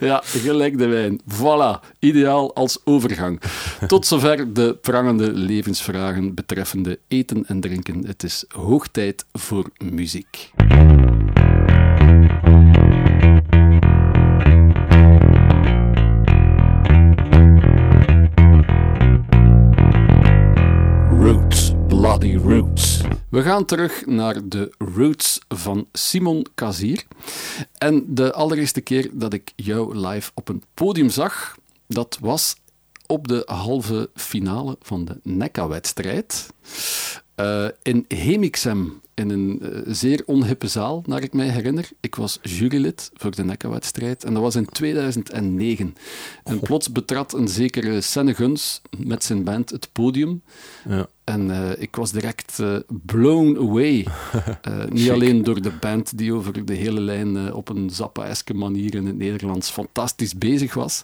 Ja, 0.00 0.20
gelijk 0.24 0.78
de 0.78 0.86
wijn. 0.86 1.20
Voilà, 1.34 1.96
ideaal 1.98 2.54
als 2.54 2.78
overgang. 2.84 3.40
Tot 3.86 4.06
zover 4.06 4.52
de 4.54 4.78
prangende 4.80 5.32
levensvragen 5.32 6.34
betreffende 6.34 6.98
eten 7.08 7.44
en 7.46 7.60
drinken. 7.60 8.06
Het 8.06 8.22
is 8.22 8.44
hoog 8.48 8.88
tijd 8.88 9.24
voor 9.32 9.70
muziek. 9.78 10.50
Bloody 22.22 22.48
roots. 22.48 23.00
We 23.28 23.42
gaan 23.42 23.64
terug 23.64 24.06
naar 24.06 24.48
de 24.48 24.72
roots 24.78 25.40
van 25.48 25.88
Simon 25.92 26.46
Kazier. 26.54 27.04
En 27.78 28.04
de 28.08 28.32
allereerste 28.32 28.80
keer 28.80 29.10
dat 29.12 29.32
ik 29.32 29.52
jou 29.56 30.06
live 30.06 30.30
op 30.34 30.48
een 30.48 30.62
podium 30.74 31.10
zag, 31.10 31.56
dat 31.86 32.18
was 32.20 32.56
op 33.06 33.28
de 33.28 33.42
halve 33.46 34.10
finale 34.14 34.76
van 34.80 35.04
de 35.04 35.20
NECA-wedstrijd. 35.22 36.48
Eh, 37.34 37.66
in 37.82 38.04
Hemixem, 38.08 39.00
in 39.14 39.30
een 39.30 39.60
eh, 39.62 39.80
zeer 39.86 40.22
onhippe 40.26 40.68
zaal, 40.68 41.02
naar 41.06 41.22
ik 41.22 41.32
mij 41.32 41.48
herinner. 41.48 41.88
Ik 42.00 42.14
was 42.14 42.38
jurylid 42.42 43.10
voor 43.14 43.30
de 43.30 43.44
NECA-wedstrijd 43.44 44.24
en 44.24 44.32
dat 44.32 44.42
was 44.42 44.54
in 44.54 44.66
2009. 44.66 45.94
En 46.44 46.60
plots 46.60 46.92
betrad 46.92 47.32
een 47.32 47.48
zekere 47.48 48.00
Senne 48.00 48.34
Guns 48.34 48.80
met 48.98 49.24
zijn 49.24 49.44
band 49.44 49.70
het 49.70 49.88
podium. 49.92 50.42
Ja. 50.88 51.08
En 51.24 51.50
eh, 51.50 51.82
ik 51.82 51.96
was 51.96 52.12
direct 52.12 52.58
eh, 52.58 52.76
blown 52.88 53.56
away. 53.58 54.06
Eh, 54.62 54.84
niet 54.88 55.10
alleen 55.10 55.42
door 55.42 55.62
de 55.62 55.72
band 55.80 56.18
die 56.18 56.32
over 56.32 56.64
de 56.64 56.74
hele 56.74 57.00
lijn 57.00 57.52
op 57.54 57.68
een 57.68 57.90
Zappa-eske 57.90 58.54
manier 58.54 58.94
in 58.94 59.06
het 59.06 59.16
Nederlands 59.16 59.70
fantastisch 59.70 60.34
bezig 60.34 60.74
was, 60.74 61.02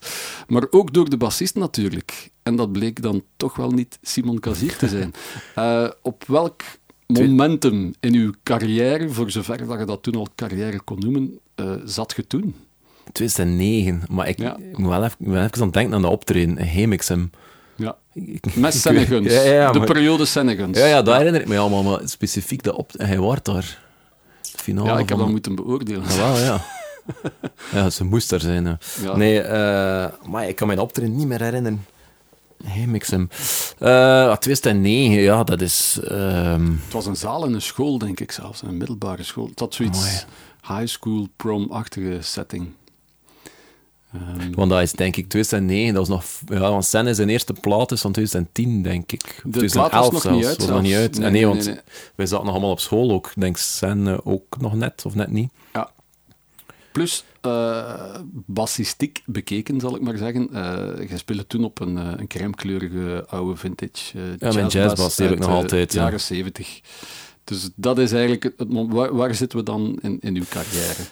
maar 0.48 0.66
ook 0.70 0.94
door 0.94 1.10
de 1.10 1.16
bassist 1.16 1.54
natuurlijk. 1.54 2.30
En 2.42 2.56
dat 2.56 2.72
bleek 2.72 3.02
dan 3.02 3.22
toch 3.36 3.56
wel 3.56 3.70
niet 3.70 3.98
Simon 4.02 4.38
Kazier 4.40 4.76
te 4.76 4.88
zijn. 4.88 5.12
Op 6.02 6.24
welk 6.26 6.62
momentum 7.06 7.94
in 8.00 8.14
uw 8.14 8.32
carrière, 8.42 9.08
voor 9.10 9.30
zover 9.30 9.66
dat 9.66 9.78
je 9.78 9.84
dat 9.84 10.02
toen 10.02 10.14
al 10.14 10.28
carrière 10.34 10.80
kon 10.80 10.98
noemen, 10.98 11.38
zat 11.84 12.12
je 12.16 12.26
toen? 12.26 12.54
2009. 13.12 14.02
Maar 14.10 14.28
ik, 14.28 14.38
Ja. 14.38 14.56
moet 14.72 14.88
wel 14.88 15.04
even, 15.04 15.16
ben 15.18 15.44
even 15.44 15.62
aan 15.62 15.70
denken 15.70 15.94
aan 15.94 16.02
de 16.02 16.08
optreden 16.08 16.58
in 16.58 16.64
Hemixem. 16.66 17.30
Ja. 17.78 17.96
Met 18.54 18.74
ik- 18.74 18.80
Senneguns. 18.80 19.32
Ja, 19.32 19.40
ja, 19.42 19.72
de 19.72 19.78
maar- 19.78 19.86
periode 19.86 20.24
Senneguns. 20.24 20.78
Ja, 20.78 20.86
ja, 20.86 21.02
dat 21.02 21.16
herinner 21.16 21.40
ik 21.40 21.48
me 21.48 21.58
allemaal, 21.58 21.82
maar 21.82 22.00
specifiek 22.04 22.62
dat 22.62 22.74
op... 22.74 22.90
Hij 22.96 23.18
was 23.18 23.38
daar. 23.42 23.78
Finale 24.42 24.88
Ja, 24.88 24.98
ik 24.98 25.08
heb 25.08 25.18
dat 25.18 25.28
moeten 25.28 25.54
beoordelen. 25.54 26.02
Ja, 26.08 26.16
wel, 26.16 26.38
ja. 26.38 26.64
ja, 27.80 27.90
ze 27.90 28.04
moest 28.04 28.32
er 28.32 28.40
zijn. 28.40 28.78
Ja. 29.02 29.16
Nee, 29.16 29.40
eh, 29.40 30.06
maar 30.28 30.48
ik 30.48 30.56
kan 30.56 30.66
mijn 30.66 30.78
optreden 30.78 31.16
niet 31.16 31.26
meer 31.26 31.42
herinneren. 31.42 31.84
Hemixem. 32.64 33.28
Eh 33.78 34.36
2009, 34.36 35.22
ja, 35.22 35.44
dat 35.44 35.60
is... 35.60 35.98
ehm, 36.04 36.70
Het 36.84 36.92
was 36.92 37.06
een 37.06 37.16
zaal 37.16 37.44
en 37.44 37.54
een 37.54 37.62
school, 37.62 37.98
denk 37.98 38.20
ik 38.20 38.32
zelfs. 38.32 38.62
Een 38.62 38.76
middelbare 38.76 39.22
school. 39.22 39.46
Het 39.46 39.60
had 39.60 39.74
zoiets 39.74 40.24
high 40.68 40.86
school 40.86 41.28
prom-achtige 41.36 42.18
setting. 42.20 42.68
Ehm, 44.12 44.52
want 44.52 44.70
dat 44.70 44.82
is 44.82 44.92
denk 44.92 45.16
ik 45.16 45.28
2009, 45.28 45.94
dat 45.94 46.08
was 46.08 46.16
nog... 46.16 46.58
Ja, 46.58 46.70
want 46.70 46.84
Sen 46.84 47.06
is 47.06 47.16
zijn 47.16 47.28
eerste 47.28 47.52
plaat 47.52 47.92
is 47.92 48.00
van 48.00 48.12
2010, 48.12 48.82
denk 48.82 49.12
ik. 49.12 49.40
De 49.44 49.50
2011 49.50 49.88
plaat 49.90 50.02
was 50.02 50.12
nog 50.12 50.22
zelfs. 50.22 50.36
niet 50.36 50.46
uit. 50.46 50.56
was 50.58 50.68
nog 50.68 50.82
niet 50.82 50.94
uit. 50.94 51.20
Ah, 51.20 51.30
Nee, 51.30 51.46
want 51.46 51.64
nee. 51.66 51.76
wij 52.14 52.26
zaten 52.26 52.44
nog 52.44 52.54
allemaal 52.54 52.72
op 52.72 52.80
school 52.80 53.10
ook. 53.10 53.26
Ik 53.26 53.40
denk 53.40 53.56
Sen 53.56 54.08
eh, 54.08 54.18
ook 54.24 54.60
nog 54.60 54.74
net, 54.74 55.02
of 55.06 55.14
net 55.14 55.30
niet. 55.30 55.50
Ja. 55.72 55.90
Plus, 56.92 57.24
eh 57.40 58.14
bassistiek 58.32 59.22
bekeken, 59.26 59.80
zal 59.80 59.94
ik 59.94 60.00
maar 60.00 60.16
zeggen. 60.16 60.48
Eh 60.52 61.08
je 61.08 61.18
speelde 61.18 61.46
toen 61.46 61.64
op 61.64 61.80
een, 61.80 61.98
eh, 61.98 62.12
een 62.16 62.26
crèmekleurige 62.26 63.24
oude 63.28 63.56
vintage 63.56 64.18
eh 64.38 64.54
mijn 64.54 64.66
jazzbas, 64.66 65.16
die 65.16 65.26
heb 65.26 65.34
ik 65.34 65.40
nog 65.40 65.50
altijd, 65.50 65.92
ja. 65.92 66.02
jaren 66.02 66.20
zeventig. 66.20 66.80
Dus 67.44 67.70
dat 67.74 67.98
is 67.98 68.12
eigenlijk... 68.12 68.42
Het, 68.56 68.68
waar, 68.68 69.14
waar 69.14 69.34
zitten 69.34 69.58
we 69.58 69.64
dan 69.64 69.98
in, 70.02 70.18
in 70.20 70.36
uw 70.36 70.44
carrière? 70.48 71.02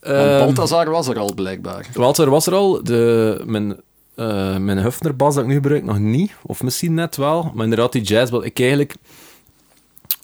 Want 0.00 0.14
Ehm, 0.16 0.38
Balthazar 0.38 0.90
was 0.90 1.08
er 1.08 1.18
al, 1.18 1.34
blijkbaar. 1.34 1.86
Walter 1.94 2.30
was 2.30 2.46
er 2.46 2.54
al. 2.54 2.82
De, 2.84 3.42
mijn, 3.46 3.76
eh 4.14 4.56
mijn 4.56 4.78
Hufner-bas 4.78 5.34
dat 5.34 5.42
ik 5.42 5.48
nu 5.48 5.54
gebruik 5.54 5.84
nog 5.84 5.98
niet. 5.98 6.32
Of 6.42 6.62
misschien 6.62 6.94
net 6.94 7.16
wel. 7.16 7.50
Maar 7.54 7.64
inderdaad, 7.64 7.92
die 7.92 8.02
jazzbas... 8.02 8.44
Ik 8.44 8.60
eigenlijk... 8.60 8.94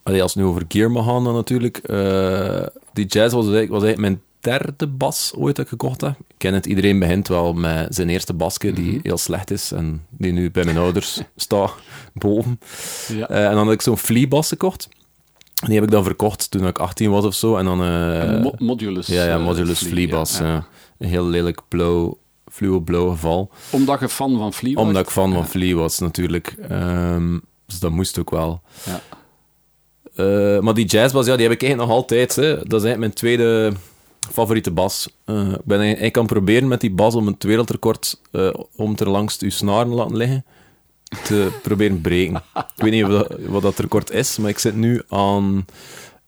Allee, 0.03 0.23
als 0.23 0.35
het 0.35 0.43
nu 0.43 0.49
over 0.49 0.63
gear 0.69 0.91
mag 0.91 1.05
gaan 1.05 1.25
dan 1.25 1.35
natuurlijk. 1.35 1.77
eh, 1.79 2.67
die 2.93 3.07
jazz 3.07 3.35
was 3.35 3.45
eigenlijk, 3.45 3.71
was 3.71 3.83
eigenlijk 3.83 3.99
mijn 3.99 4.21
derde 4.41 4.87
bas 4.87 5.33
ooit 5.37 5.57
dat 5.57 5.65
ik 5.65 5.71
gekocht 5.71 6.01
heb. 6.01 6.11
Ik 6.11 6.35
ken 6.37 6.55
het, 6.55 6.67
iedereen 6.67 6.99
begint 6.99 7.29
wel 7.29 7.53
met 7.53 7.95
zijn 7.95 8.09
eerste 8.09 8.35
basje 8.35 8.73
die 8.73 9.01
heel 9.03 9.19
slecht 9.19 9.51
is. 9.51 9.73
En 9.73 10.07
die 10.11 10.33
nu 10.33 10.51
bij 10.51 10.65
mijn 10.65 10.77
ouders 10.79 11.21
staat, 11.37 11.73
boven. 12.13 12.61
Ja. 13.09 13.29
Eh, 13.29 13.45
en 13.47 13.55
dan 13.55 13.65
had 13.65 13.73
ik 13.73 13.83
zo'n 13.83 13.99
Flea-bas 13.99 14.49
gekocht. 14.49 14.89
Die 15.67 15.75
heb 15.75 15.85
ik 15.85 15.91
dan 15.91 16.05
verkocht 16.05 16.51
toen 16.51 16.67
ik 16.67 16.79
18 16.79 17.11
was 17.11 17.25
of 17.25 17.35
zo. 17.35 17.57
En 17.57 17.65
dan... 17.65 17.83
eh, 17.83 18.43
mo- 18.43 18.55
modulus. 18.59 19.07
ja, 19.07 19.25
ja, 19.25 19.37
eh, 19.37 19.45
modulus 19.45 19.79
Flea, 19.83 20.07
ja, 20.09 20.25
ja. 20.39 20.47
ja. 20.47 20.67
Een 20.99 21.09
heel 21.09 21.25
lelijk 21.27 21.61
blauw, 21.69 22.19
fluo 22.53 22.81
blauw 22.81 23.09
geval. 23.11 23.51
Omdat 23.71 24.01
je 24.01 24.09
fan 24.09 24.39
van 24.39 24.53
Flea 24.53 24.75
was? 24.75 24.85
Omdat 24.85 25.03
ik 25.03 25.11
fan 25.11 25.33
van. 25.33 25.47
Flea 25.47 25.75
was, 25.75 25.99
natuurlijk. 25.99 26.55
Ehm, 26.69 27.39
dus 27.67 27.79
dat 27.79 27.91
moest 27.91 28.19
ook 28.19 28.31
wel. 28.31 28.61
Ja. 28.85 29.01
Eh, 30.15 30.61
maar 30.61 30.75
die 30.75 30.85
jazzbas, 30.87 31.27
ja, 31.27 31.35
die 31.37 31.43
heb 31.47 31.55
ik 31.55 31.63
eigenlijk 31.63 31.91
nog 31.91 32.01
altijd. 32.01 32.37
Hè. 32.37 32.43
Dat 32.55 32.57
is 32.81 32.87
eigenlijk 32.87 32.99
mijn 32.99 33.13
tweede 33.13 33.73
favoriete 34.33 34.71
bas. 34.71 35.09
Eh, 35.25 35.51
ik 35.53 35.65
ben 35.65 35.81
aan 35.81 35.87
het 36.13 36.27
proberen 36.27 36.69
met 36.69 36.81
die 36.81 36.91
bas 36.91 37.15
om 37.15 37.27
het 37.27 37.43
wereldrecord 37.43 38.21
eh, 38.31 38.51
om 38.77 38.95
er 38.97 39.11
langs 39.11 39.39
uw 39.39 39.51
snaren 39.51 39.89
te 39.89 39.95
laten 39.95 40.17
liggen 40.17 40.45
te 41.23 41.51
proberen 41.63 42.01
breken. 42.01 42.35
Ik 42.55 42.65
weet 42.83 42.93
niet 42.93 43.07
wat 43.07 43.29
dat, 43.29 43.39
wat 43.47 43.63
dat 43.63 43.79
record 43.79 44.11
is, 44.11 44.39
maar 44.39 44.51
ik 44.51 44.59
zit 44.59 44.75
nu 44.75 45.03
aan... 45.09 45.65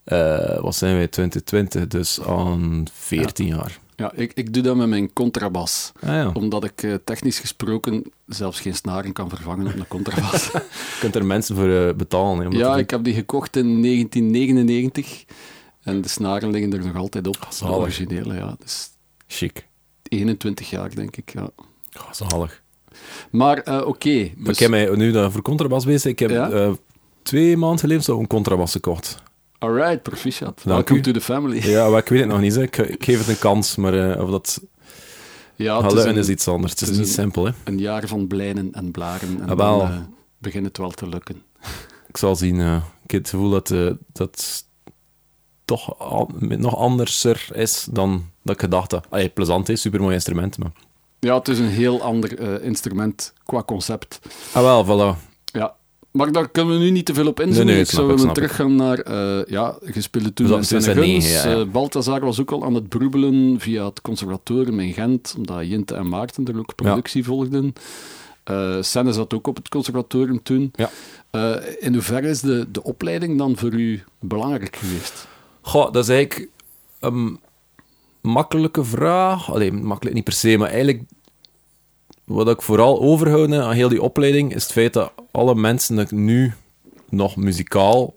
eh, 0.05 0.61
wat 0.61 0.75
zijn 0.77 0.97
wij, 0.97 1.09
2020, 1.09 1.87
dus 1.87 2.21
aan 2.23 2.85
14 2.93 3.47
jaar. 3.47 3.79
Ja, 3.97 4.13
ik, 4.15 4.33
ik 4.35 4.53
doe 4.55 4.63
dat 4.63 4.77
met 4.77 4.89
mijn 4.89 5.13
contrabas. 5.13 5.93
Ah, 6.01 6.09
ja. 6.09 6.31
Omdat 6.35 6.65
ik 6.65 6.83
eh, 6.83 6.95
technisch 7.05 7.39
gesproken 7.39 8.05
zelfs 8.27 8.61
geen 8.61 8.75
snaren 8.75 9.13
kan 9.13 9.29
vervangen 9.29 9.67
op 9.67 9.75
een 9.75 9.89
contrabas. 9.89 10.47
Je 10.53 10.97
kunt 11.01 11.15
er 11.15 11.27
mensen 11.27 11.57
voor 11.57 11.69
eh, 11.69 11.95
betalen. 11.95 12.53
Hè, 12.53 12.59
ja, 12.59 12.77
ik 12.77 12.91
heb 12.91 13.05
die 13.05 13.15
gekocht 13.15 13.57
in 13.57 13.83
1999. 13.83 15.25
En 15.83 16.01
de 16.01 16.09
snaren 16.09 16.51
liggen 16.51 16.73
er 16.73 16.85
nog 16.87 16.97
altijd 16.97 17.27
op. 17.27 17.41
De 17.41 17.47
zalig. 17.49 17.77
originele, 17.77 18.35
ja. 18.35 18.57
Dus 18.59 18.91
Chic. 19.27 19.67
21 20.03 20.71
jaar, 20.71 20.95
denk 20.95 21.17
ik, 21.17 21.33
ja. 21.33 21.51
Zalig. 22.11 22.63
Maar 23.31 23.59
eh, 23.59 23.87
oké. 23.87 24.15
Maar 24.37 24.45
dus, 24.45 24.53
ik 24.55 24.59
heb 24.59 24.71
mij 24.71 24.91
nu 24.97 25.11
dat 25.13 25.33
voor 25.33 25.43
contrabas 25.43 25.85
bezig. 25.85 26.11
Ik 26.11 26.19
heb 26.19 26.31
Ja? 26.31 26.51
eh, 26.51 26.71
twee 27.23 27.57
maanden 27.57 27.79
geleden 27.79 28.03
zo 28.03 28.19
een 28.19 28.27
contrabas 28.27 28.73
gekocht. 28.73 29.23
Alright, 29.59 30.03
proficiat. 30.03 30.61
Dank 30.65 30.65
Welcome 30.65 30.99
u. 30.99 31.03
to 31.03 31.13
the 31.13 31.21
family. 31.21 31.69
Ja, 31.69 31.89
maar 31.89 31.99
ik 32.01 32.09
weet 32.09 32.21
het 32.21 32.29
nog 32.29 32.41
niet. 32.41 32.57
Ik, 32.57 32.77
ik 32.77 33.05
geef 33.05 33.19
het 33.19 33.29
een 33.29 33.39
kans, 33.39 33.77
maar 33.77 34.11
eh, 34.11 34.23
of 34.23 34.31
dat 34.31 34.61
Ja, 35.55 35.77
het 35.77 35.87
is 35.87 35.93
lukken 35.93 36.13
een, 36.15 36.19
is 36.21 36.29
iets 36.29 36.49
anders. 36.49 36.73
Het 36.73 36.81
is, 36.81 36.89
het 36.89 36.97
is 36.97 37.03
niet 37.03 37.17
een- 37.17 37.23
simpel. 37.23 37.45
Hè. 37.45 37.53
een 37.65 37.79
jaar 37.79 38.07
van 38.09 38.27
blijnen 38.27 38.73
en 38.73 38.91
blaren. 38.91 39.41
En 39.41 39.49
Ah, 39.51 39.59
dan 39.59 39.81
eh, 39.81 39.99
begint 40.39 40.67
het 40.67 40.79
wel 40.79 40.91
te 40.91 41.09
lukken. 41.09 41.43
Ik 42.09 42.17
zal 42.17 42.37
zien. 42.37 42.61
ik 43.05 43.11
heb 43.11 43.21
het 43.21 43.31
gevoel 43.31 43.51
dat 43.51 43.71
eh, 43.71 43.91
dat 44.13 44.65
toch 45.65 45.99
al- 45.99 46.31
nog 46.39 46.77
anderser 46.77 47.49
is 47.53 47.87
dan 47.91 48.25
dat 48.43 48.55
ik 48.55 48.61
gedacht 48.61 48.91
had. 48.93 49.07
Allee, 49.11 49.29
plezant 49.29 49.69
is, 49.69 49.81
supermooi 49.81 50.15
instrument. 50.15 50.59
Maar... 50.59 50.73
Ja, 51.27 51.35
het 51.39 51.49
is 51.49 51.59
een 51.59 51.69
heel 51.69 52.03
ander 52.03 52.39
eh, 52.39 52.65
instrument 52.65 53.33
qua 53.45 53.63
concept. 53.63 54.21
Ah 54.53 54.63
wel, 54.63 54.85
voilà. 54.85 55.19
Ja, 55.45 55.75
Maar 56.11 56.33
daar 56.33 56.49
kunnen 56.49 56.79
we 56.79 56.85
nu 56.85 56.91
niet 56.91 57.07
te 57.07 57.15
veel 57.15 57.27
op 57.27 57.41
inzoomen. 57.41 57.67
Nee, 57.67 57.75
nee, 57.75 57.85
ik 57.85 57.91
zou 57.91 58.07
willen 58.07 58.33
teruggaan 58.33 58.75
naar... 58.77 58.99
eh, 58.99 59.45
ja, 59.47 59.79
je 59.93 60.01
speelde 60.01 60.33
toen 60.33 60.47
Dat 60.47 60.71
in 60.71 61.21
ja, 61.21 61.21
ja. 61.21 61.45
Eh, 61.45 61.65
Balthazar 61.65 62.21
was 62.21 62.41
ook 62.41 62.51
al 62.51 62.65
aan 62.65 62.75
het 62.75 62.89
broebelen 62.89 63.61
via 63.61 63.85
het 63.85 64.01
conservatorium 64.01 64.81
in 64.81 64.93
Gent, 64.93 65.35
omdat 65.37 65.67
Jinte 65.67 65.95
en 65.95 66.09
Maarten 66.09 66.45
er 66.45 66.59
ook 66.59 66.75
productie 66.75 67.25
volgden. 67.25 67.73
Eh 68.45 68.77
Senne 68.81 69.13
zat 69.13 69.35
ook 69.35 69.47
op 69.47 69.57
het 69.57 69.69
conservatorium 69.69 70.43
toen. 70.43 70.73
Ja. 70.75 70.91
In 71.79 71.93
hoeverre 71.93 72.29
is 72.29 72.41
de, 72.41 72.67
de 72.71 72.83
opleiding 72.83 73.39
dan 73.39 73.57
voor 73.57 73.73
u 73.73 74.03
belangrijk 74.21 74.77
geweest? 74.77 75.27
Goh, 75.61 75.93
dat 75.93 76.05
is 76.05 76.09
eigenlijk 76.09 76.49
een 77.01 77.39
makkelijke 78.21 78.85
vraag. 78.85 79.53
Allee, 79.53 79.73
makkelijk 79.73 80.15
niet 80.15 80.25
per 80.25 80.33
se, 80.33 80.57
maar 80.57 80.71
eigenlijk 80.71 81.03
wat 82.27 82.49
ik 82.49 82.63
vooral 82.63 83.01
overhoud 83.01 83.51
hè, 83.51 83.63
aan 83.63 83.73
heel 83.73 83.89
die 83.89 84.03
opleiding 84.03 84.55
is 84.55 84.63
het 84.63 84.73
feit 84.73 84.93
dat 84.93 85.13
alle 85.31 85.55
mensen 85.55 85.97
dat 85.97 86.05
ik 86.11 86.19
nu 86.19 86.53
nog 87.09 87.37
muzikaal 87.37 88.15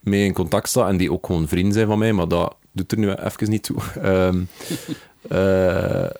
mee 0.00 0.24
in 0.24 0.32
contact 0.32 0.68
sta 0.68 0.88
en 0.88 0.96
die 0.96 1.12
ook 1.12 1.26
gewoon 1.26 1.48
vrienden 1.48 1.72
zijn 1.72 1.86
van 1.86 1.98
mij, 1.98 2.12
maar 2.12 2.28
dat 2.28 2.54
doet 2.72 2.92
er 2.92 2.98
nu 2.98 3.10
even 3.12 3.50
niet 3.50 3.62
toe. 3.62 3.76
Ehm, 4.02 4.40
eh, 5.28 6.10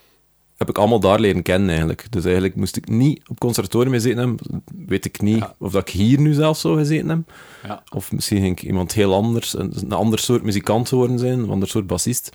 heb 0.56 0.68
ik 0.68 0.78
allemaal 0.78 1.00
daar 1.00 1.20
leren 1.20 1.42
kennen 1.42 1.68
eigenlijk. 1.68 2.06
Dus 2.10 2.24
eigenlijk 2.24 2.54
moest 2.56 2.76
ik 2.76 2.88
niet 2.88 3.28
op 3.28 3.38
conservatorium 3.38 3.92
gezeten 3.92 4.18
hebben. 4.18 4.62
Weet 4.86 5.04
ik 5.04 5.20
niet 5.20 5.38
Ja. 5.38 5.54
of 5.58 5.72
dat 5.72 5.88
ik 5.88 5.94
hier 5.94 6.20
nu 6.20 6.32
zelf 6.32 6.58
zou 6.58 6.76
gezeten 6.78 7.08
heb. 7.08 7.18
Ja. 7.64 7.82
Of 7.94 8.12
misschien 8.12 8.40
ging 8.40 8.58
ik 8.58 8.62
iemand 8.62 8.92
heel 8.92 9.14
anders, 9.14 9.58
een, 9.58 9.72
een 9.80 9.92
ander 9.92 10.18
soort 10.18 10.42
muzikant 10.42 10.90
worden 10.90 11.18
zijn, 11.18 11.38
een 11.38 11.50
ander 11.50 11.68
soort 11.68 11.86
bassist. 11.86 12.30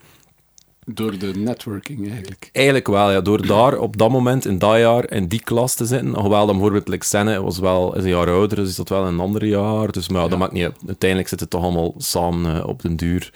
Door 0.86 1.18
de 1.18 1.32
networking 1.36 2.10
eigenlijk. 2.10 2.50
Eigenlijk 2.52 2.88
wel, 2.88 3.12
ja. 3.12 3.22
Door 3.22 3.48
daar 3.48 3.78
op 3.78 3.98
dat 3.98 4.10
moment, 4.10 4.46
in 4.46 4.58
dat 4.58 4.78
jaar, 4.78 5.12
in 5.12 5.28
die 5.28 5.44
klas 5.44 5.76
te 5.76 5.86
zitten. 5.86 6.16
Hoewel 6.20 6.46
dan 6.46 6.56
bijvoorbeeld 6.56 6.88
like 6.88 7.06
Senne 7.06 7.42
was 7.42 7.60
wel 7.60 7.96
is 7.96 8.04
een 8.04 8.10
jaar 8.10 8.30
ouder, 8.30 8.58
dus 8.58 8.70
is 8.70 8.76
dat 8.76 8.90
wel 8.90 9.06
een 9.06 9.20
ander 9.20 9.46
jaar. 9.46 9.92
Dus 9.92 10.10
maar 10.10 10.22
ja, 10.22 10.28
dat 10.28 10.40
maakt 10.40 10.52
niet 10.52 10.64
uit. 10.64 10.78
Uiteindelijk 10.88 11.30
zitten 11.30 11.48
het 11.48 11.50
toch 11.50 11.64
allemaal 11.64 11.94
samen 11.98 12.56
eh, 12.56 12.68
op 12.68 12.82
den 12.82 12.96
duur. 12.96 13.34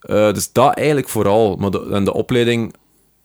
Eh, 0.00 0.32
dus 0.32 0.52
dat 0.52 0.74
eigenlijk 0.76 1.08
vooral. 1.08 1.56
Maar 1.56 1.70
de, 1.70 1.88
en 1.90 2.04
de 2.04 2.14
opleiding 2.14 2.74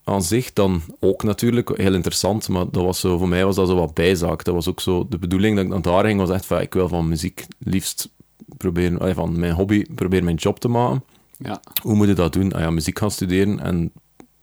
aan 0.03 0.23
zich 0.23 0.53
dan 0.53 0.81
ook 0.99 1.23
natuurlijk 1.23 1.77
heel 1.77 1.93
interessant, 1.93 2.49
maar 2.49 2.65
dat 2.71 2.83
was 2.83 2.99
zo, 2.99 3.17
voor 3.17 3.27
mij 3.27 3.45
was 3.45 3.55
dat 3.55 3.67
zo 3.67 3.75
wat 3.75 3.93
bijzaak. 3.93 4.43
Dat 4.43 4.53
was 4.53 4.67
ook 4.67 4.79
zo, 4.79 5.07
de 5.09 5.17
bedoeling 5.17 5.55
dat 5.55 5.65
ik 5.65 5.71
naar 5.71 5.81
daar 5.81 6.05
ging 6.05 6.19
was 6.19 6.29
echt 6.29 6.45
van, 6.45 6.61
ik 6.61 6.73
wil 6.73 6.87
van 6.87 7.07
muziek 7.07 7.45
liefst 7.59 8.09
proberen, 8.57 9.15
van 9.15 9.39
mijn 9.39 9.53
hobby 9.53 9.85
proberen 9.95 10.25
mijn 10.25 10.37
job 10.37 10.59
te 10.59 10.67
maken. 10.67 11.03
Ja. 11.39 11.61
Hoe 11.81 11.95
moet 11.95 12.07
je 12.07 12.13
dat 12.13 12.33
doen? 12.33 12.53
Ah 12.53 12.61
ja, 12.61 12.69
muziek 12.69 12.99
gaan 12.99 13.11
studeren 13.11 13.59
en, 13.59 13.91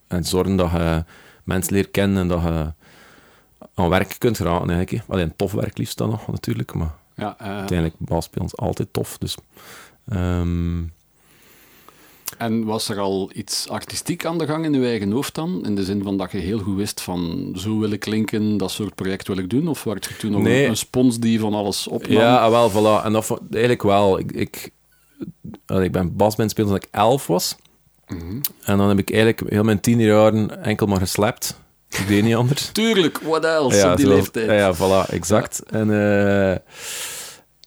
en 0.07 0.25
zorgen 0.25 0.57
dat 0.57 0.71
je 0.71 1.05
mensen 1.45 1.73
leert 1.75 1.91
kennen 1.91 2.19
en 2.23 2.29
dat 2.29 2.43
je 2.43 2.73
aan 3.75 3.89
werk 3.89 4.17
kunt 4.19 4.37
geraken 4.37 4.71
eigenlijk. 4.71 5.05
Alleen 5.09 5.37
tof 5.37 5.53
werk 5.53 5.79
liefst 5.79 5.99
dan 5.99 6.11
nog 6.11 6.27
natuurlijk, 6.27 6.75
maar 6.75 6.95
Ja, 7.15 7.35
eh, 7.39 7.47
uiteindelijk 7.47 7.99
basspelen 7.99 8.47
is 8.47 8.57
altijd 8.57 8.89
tof. 8.93 9.19
Dus, 9.19 9.37
ehm, 10.09 10.83
En 12.39 12.65
was 12.65 12.89
er 12.89 12.99
al 12.99 13.31
iets 13.35 13.69
artistiek 13.69 14.25
aan 14.25 14.39
de 14.39 14.47
gang 14.47 14.65
in 14.65 14.75
uw 14.75 14.85
eigen 14.85 15.11
hoofd 15.11 15.35
dan? 15.35 15.65
In 15.65 15.75
de 15.75 15.85
zin 15.85 16.03
van 16.03 16.17
dat 16.17 16.33
je 16.33 16.39
heel 16.39 16.59
goed 16.59 16.77
wist 16.77 17.01
van 17.01 17.53
zo 17.57 17.79
wil 17.79 17.91
ik 17.91 18.01
klinken, 18.01 18.57
dat 18.57 18.71
soort 18.71 18.95
project 18.95 19.29
wil 19.29 19.37
ik 19.39 19.51
doen? 19.51 19.69
Of 19.69 19.85
werd 19.85 20.05
je 20.05 20.17
toen 20.17 20.31
nog 20.31 20.43
Nee. 20.43 20.63
een, 20.65 20.71
een 20.71 20.77
spons 20.77 21.19
die 21.19 21.41
van 21.41 21.55
alles 21.55 21.89
opnam? 21.89 22.13
ja, 22.13 22.37
ah, 22.39 22.51
wel, 22.51 22.71
voilà. 22.71 23.05
En 23.05 23.13
dat 23.13 23.41
eigenlijk 23.51 23.83
wel. 23.83 24.19
Ik, 24.19 24.33
ik, 24.33 24.71
ik 25.67 25.93
ben 25.93 26.17
basband 26.17 26.51
spelen 26.51 26.69
toen 26.69 26.79
ik 26.79 26.89
elf 26.91 27.27
was. 27.27 27.57
Mhm. 28.09 28.41
En 28.63 28.79
dan 28.79 28.89
heb 28.89 28.99
ik 28.99 29.11
eigenlijk 29.13 29.51
heel 29.53 29.63
mijn 29.65 29.81
tienerjaren 29.81 30.65
enkel 30.65 30.87
maar 30.87 30.99
geslapt. 31.01 31.61
Ik 31.89 32.05
deed 32.09 32.23
niet 32.23 32.35
anders. 32.43 32.69
Tuurlijk, 32.73 33.19
what 33.23 33.45
else 33.45 33.91
op 33.91 33.97
die 33.97 34.07
zo- 34.07 34.13
leeftijd? 34.15 34.47
Ja, 34.47 34.53
ja, 34.53 34.75
voilà, 34.75 35.11
exact. 35.11 35.63
En, 35.67 35.91
eh, 35.91 36.51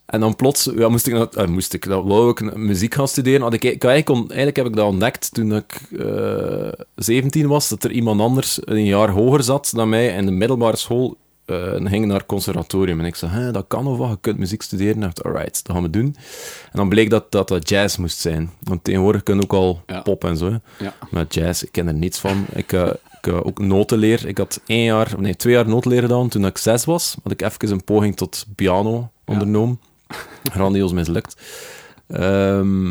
en 0.06 0.20
dan 0.20 0.36
plots 0.36 0.70
ja, 0.76 0.88
moest 0.88 1.06
ik, 1.06 1.34
eh, 1.34 1.46
moest 1.46 1.74
ik 1.74 1.86
dat 1.86 2.04
wou 2.04 2.30
ik 2.30 2.56
muziek 2.56 2.94
gaan 2.94 3.08
studeren. 3.08 3.40
Had 3.40 3.52
ik, 3.52 3.64
ik, 3.64 3.84
eigenlijk, 3.84 4.08
on- 4.08 4.28
eigenlijk 4.28 4.56
heb 4.56 4.66
ik 4.66 4.76
dat 4.76 4.86
ontdekt 4.86 5.34
toen 5.34 5.54
ik 5.56 5.80
eh 5.98 6.68
17 6.94 7.46
was, 7.46 7.68
dat 7.68 7.84
er 7.84 7.90
iemand 7.90 8.20
anders 8.20 8.58
een 8.64 8.84
jaar 8.84 9.10
hoger 9.10 9.42
zat 9.42 9.72
dan 9.74 9.88
mij 9.88 10.06
in 10.08 10.26
de 10.26 10.32
middelbare 10.32 10.76
school 10.76 11.16
en 11.50 11.88
ging 11.88 12.06
naar 12.06 12.16
het 12.16 12.26
conservatorium. 12.26 13.00
En 13.00 13.06
ik 13.06 13.14
zei, 13.14 13.32
"Hè, 13.32 13.50
dat 13.52 13.64
kan 13.68 13.86
of 13.86 13.98
wat, 13.98 14.10
je 14.10 14.18
kunt 14.20 14.38
muziek 14.38 14.62
studeren. 14.62 15.02
En 15.02 15.08
ik 15.08 15.14
dacht, 15.14 15.22
alright, 15.24 15.66
dat 15.66 15.74
gaan 15.74 15.82
we 15.84 15.90
doen. 15.90 16.16
En 16.64 16.72
dan 16.78 16.88
bleek 16.88 17.10
dat 17.10 17.32
dat, 17.32 17.48
dat 17.48 17.68
jazz 17.68 17.96
moest 17.96 18.18
zijn. 18.18 18.50
Want 18.62 18.84
tegenwoordig 18.84 19.22
kun 19.22 19.36
je 19.36 19.42
ook 19.42 19.52
al 19.52 19.82
Ja. 19.86 20.00
pop 20.00 20.24
en 20.24 20.36
zo. 20.36 20.58
Ja. 20.78 20.94
Maar 21.10 21.26
jazz, 21.28 21.62
ik 21.62 21.72
ken 21.72 21.86
er 21.86 21.94
niets 21.94 22.18
van. 22.18 22.46
Ik, 22.54 22.72
eh, 22.72 22.86
ik 23.20 23.26
eh, 23.26 23.46
ook 23.46 23.58
notenleer. 23.58 24.26
Ik 24.26 24.38
had 24.38 24.60
één 24.66 24.84
jaar, 24.84 25.14
nee, 25.18 25.36
twee 25.36 25.52
jaar 25.54 25.68
notenleer 25.68 26.00
gedaan 26.00 26.28
toen 26.28 26.46
ik 26.46 26.58
zes 26.58 26.84
was. 26.84 27.16
Had 27.22 27.32
ik 27.32 27.42
even 27.42 27.70
een 27.70 27.84
poging 27.84 28.16
tot 28.16 28.46
piano 28.56 29.10
ondernomen. 29.24 29.80
Grandioos 30.52 30.92
mislukt. 30.92 31.36
Ehm 32.06 32.88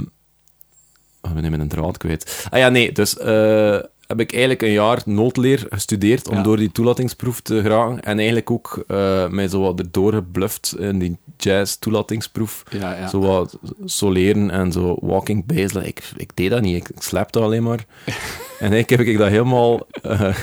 ik 1.22 1.34
ben 1.36 1.46
even 1.46 1.60
een 1.60 1.68
draad 1.68 1.98
kwijt. 1.98 2.48
Ah 2.50 2.60
ja, 2.60 2.70
nee, 2.70 2.92
dus 2.92 3.18
eh, 3.18 3.80
heb 4.10 4.20
ik 4.20 4.32
eigenlijk 4.32 4.62
een 4.62 4.72
jaar 4.72 5.02
noodleer 5.06 5.66
gestudeerd 5.70 6.28
om 6.28 6.36
Ja. 6.36 6.42
door 6.44 6.58
die 6.58 6.72
toelatingsproef 6.72 7.42
te 7.42 7.62
geraken. 7.62 8.02
En 8.04 8.18
eigenlijk 8.18 8.52
ook 8.52 8.84
eh, 8.88 9.28
mij 9.28 9.48
zo 9.48 9.62
wat 9.62 9.80
erdoor 9.80 10.14
gebluft 10.14 10.76
in 10.80 11.00
die 11.00 11.18
jazz 11.38 11.76
toelatingsproef. 11.76 12.64
Ja, 12.70 12.96
ja. 12.96 13.08
Zo 13.08 13.20
wat 13.20 13.58
soleren 13.86 14.52
en 14.52 14.72
zo 14.72 14.98
walking 15.02 15.46
bass. 15.46 15.74
Ik, 15.76 16.12
ik 16.18 16.32
deed 16.36 16.50
dat 16.50 16.62
niet, 16.62 16.76
ik, 16.76 16.90
ik 16.90 17.02
slapte 17.02 17.40
alleen 17.40 17.64
maar. 17.64 17.86
en 18.06 18.72
eigenlijk 18.72 18.90
heb 18.90 19.00
ik 19.00 19.18
dat 19.18 19.30
helemaal, 19.30 19.88
eh, 20.02 20.36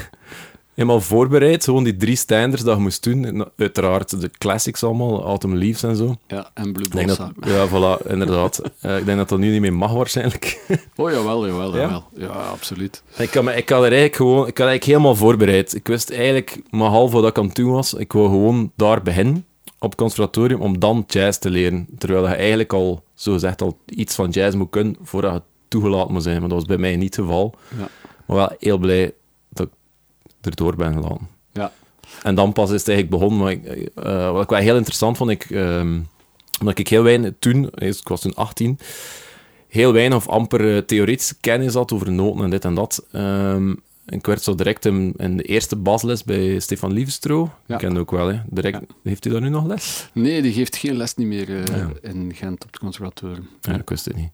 helemaal 0.77 1.01
voorbereid. 1.01 1.65
Gewoon 1.65 1.85
die 1.85 1.97
drie 1.97 2.17
standards 2.17 2.65
dat 2.65 2.77
je 2.77 2.83
moest 2.83 3.03
doen. 3.03 3.25
En 3.25 3.51
uiteraard 3.57 4.21
de 4.21 4.31
classics 4.39 4.83
allemaal, 4.85 5.23
Autumn 5.25 5.59
Leaves 5.59 5.83
en 5.83 5.97
zo. 5.97 6.17
ja, 6.27 6.51
en 6.55 6.73
Blue 6.73 6.89
Bossa. 7.07 7.33
ja, 7.41 7.69
voilà, 7.69 8.07
inderdaad. 8.11 8.61
Eh, 8.81 8.99
ik 8.99 9.05
denk 9.05 9.19
dat 9.19 9.29
dat 9.29 9.39
nu 9.39 9.51
niet 9.51 9.61
meer 9.61 9.75
mag 9.75 9.93
waarschijnlijk. 9.93 10.45
Oh, 10.97 11.11
jawel, 11.11 11.47
jawel, 11.47 11.75
Ja? 11.77 11.81
jawel. 11.83 12.05
Ja, 12.15 12.27
absoluut. 12.29 13.03
ik, 13.19 13.35
had, 13.35 13.43
me- 13.45 13.55
ik 13.57 13.69
had 13.69 13.79
er 13.79 13.85
eigenlijk 13.85 14.17
gewoon, 14.17 14.39
ik 14.47 14.59
had 14.59 14.67
eigenlijk 14.67 14.85
helemaal 14.85 15.15
voorbereid. 15.15 15.75
Ik 15.75 15.87
wist 15.87 16.11
eigenlijk 16.11 16.61
maar 16.71 16.89
half 16.91 17.13
wat 17.13 17.27
ik 17.27 17.39
aan 17.39 17.47
het 17.47 17.55
doen 17.55 17.71
was. 17.73 17.95
Ik 17.95 18.13
wou 18.13 18.27
gewoon 18.29 18.73
daar 18.77 19.03
beginnen 19.03 19.45
op 19.79 19.91
het 19.91 19.99
conservatorium 20.01 20.61
om 20.61 20.79
dan 20.79 21.05
jazz 21.07 21.39
te 21.39 21.51
leren. 21.51 21.87
Terwijl 21.99 22.29
je 22.29 22.35
eigenlijk 22.35 22.73
al, 22.73 23.03
zo 23.15 23.33
gezegd, 23.33 23.63
al 23.63 23.79
iets 23.87 24.15
van 24.15 24.31
jazz 24.31 24.57
moet 24.57 24.71
kunnen 24.71 24.97
voordat 25.03 25.33
je 25.35 25.43
toegelaten 25.69 26.13
moet 26.13 26.23
zijn. 26.23 26.41
Maar 26.41 26.49
dat 26.49 26.59
was 26.59 26.67
bij 26.67 26.77
mij 26.79 26.97
niet 26.97 27.17
het 27.17 27.25
geval. 27.25 27.55
Ja. 27.79 27.89
Maar 28.27 28.37
wel 28.37 28.53
heel 28.59 28.79
blij 28.79 29.13
erdoor 30.47 30.77
ben 30.77 30.93
gelaten. 30.93 31.29
Ja. 31.53 31.73
En 32.23 32.35
dan 32.35 32.53
pas 32.53 32.71
is 32.71 32.79
het 32.81 32.89
eigenlijk 32.89 33.19
begonnen. 33.19 33.39
Maar 33.39 33.53
ik, 33.53 33.91
eh, 33.95 34.31
wat 34.31 34.43
ik 34.43 34.49
wel 34.49 34.59
heel 34.59 34.77
interessant 34.77 35.17
vond, 35.17 35.31
ik, 35.31 35.51
ehm, 35.51 35.99
omdat 36.61 36.79
ik 36.79 36.89
heel 36.89 37.03
weinig 37.03 37.33
toen, 37.39 37.71
eh, 37.71 37.89
ik 37.89 38.09
was 38.09 38.21
toen 38.21 38.35
18, 38.35 38.79
heel 39.69 39.93
weinig 39.93 40.17
of 40.19 40.29
amper 40.29 40.77
eh, 40.77 40.83
theoretische 40.83 41.35
kennis 41.41 41.75
had 41.75 41.93
over 41.93 42.13
noten 42.13 42.45
en 42.45 42.51
dit 42.51 42.65
en 42.65 42.75
dat. 42.75 43.05
Ehm, 43.13 43.75
ik 44.07 44.27
werd 44.27 44.43
zo 44.43 44.55
direct 44.55 44.85
in, 44.85 45.15
in 45.17 45.37
de 45.37 45.43
eerste 45.43 45.77
basles 45.77 46.25
bij 46.25 46.59
Stefan 46.61 46.93
Liefstro. 46.93 47.51
Ja. 47.67 47.75
Ik 47.75 47.81
ken 47.81 47.97
ook 47.97 48.11
wel, 48.11 48.27
hè. 48.29 48.41
Direct, 48.51 48.81
Heeft 49.03 49.25
hij 49.25 49.33
daar 49.33 49.43
nu 49.43 49.49
nog 49.49 49.67
les? 49.67 50.09
Nee, 50.13 50.43
die 50.43 50.53
geeft 50.53 50.77
geen 50.77 50.97
les 50.97 51.15
niet 51.15 51.27
meer 51.27 51.51
eh, 51.51 51.77
Ja. 51.77 51.91
in 52.03 52.33
Gent 52.35 52.65
op 52.65 52.71
het 52.71 52.79
conservatorium. 52.81 53.49
Ja, 53.61 53.75
ik 53.79 53.89
wist 53.89 54.05
het 54.05 54.17
niet. 54.17 54.31